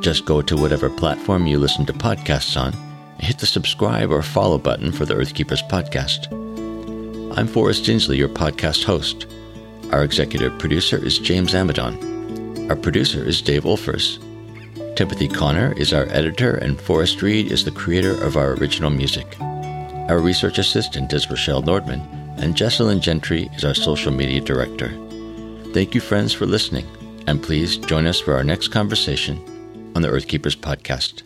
Just 0.00 0.26
go 0.26 0.42
to 0.42 0.56
whatever 0.56 0.90
platform 0.90 1.46
you 1.46 1.58
listen 1.58 1.86
to 1.86 1.92
podcasts 1.92 2.60
on 2.60 2.74
and 2.74 3.22
hit 3.22 3.38
the 3.38 3.46
subscribe 3.46 4.10
or 4.10 4.22
follow 4.22 4.58
button 4.58 4.90
for 4.90 5.06
the 5.06 5.14
Earthkeepers 5.14 5.62
podcast. 5.62 6.32
I'm 7.36 7.46
Forrest 7.46 7.84
Inslee, 7.84 8.16
your 8.16 8.28
podcast 8.28 8.84
host. 8.84 9.26
Our 9.92 10.02
executive 10.02 10.58
producer 10.58 10.96
is 10.96 11.18
James 11.18 11.54
Amadon. 11.54 12.68
Our 12.68 12.76
producer 12.76 13.22
is 13.22 13.40
Dave 13.40 13.62
Ulfers. 13.62 14.18
Timothy 14.96 15.28
Connor 15.28 15.72
is 15.74 15.92
our 15.92 16.06
editor, 16.06 16.54
and 16.56 16.80
Forrest 16.80 17.22
Reed 17.22 17.52
is 17.52 17.64
the 17.64 17.70
creator 17.70 18.20
of 18.22 18.36
our 18.36 18.54
original 18.54 18.90
music. 18.90 19.40
Our 19.40 20.18
research 20.18 20.58
assistant 20.58 21.12
is 21.12 21.30
Rochelle 21.30 21.62
Nordman, 21.62 22.02
and 22.38 22.54
Jesselyn 22.56 23.00
Gentry 23.00 23.48
is 23.54 23.64
our 23.64 23.74
social 23.74 24.12
media 24.12 24.40
director. 24.40 24.90
Thank 25.72 25.94
you, 25.94 26.00
friends, 26.00 26.32
for 26.32 26.46
listening, 26.46 26.86
and 27.26 27.42
please 27.42 27.76
join 27.76 28.06
us 28.06 28.20
for 28.20 28.34
our 28.34 28.44
next 28.44 28.68
conversation 28.68 29.38
on 29.94 30.02
the 30.02 30.08
Earthkeepers 30.08 30.56
podcast. 30.56 31.22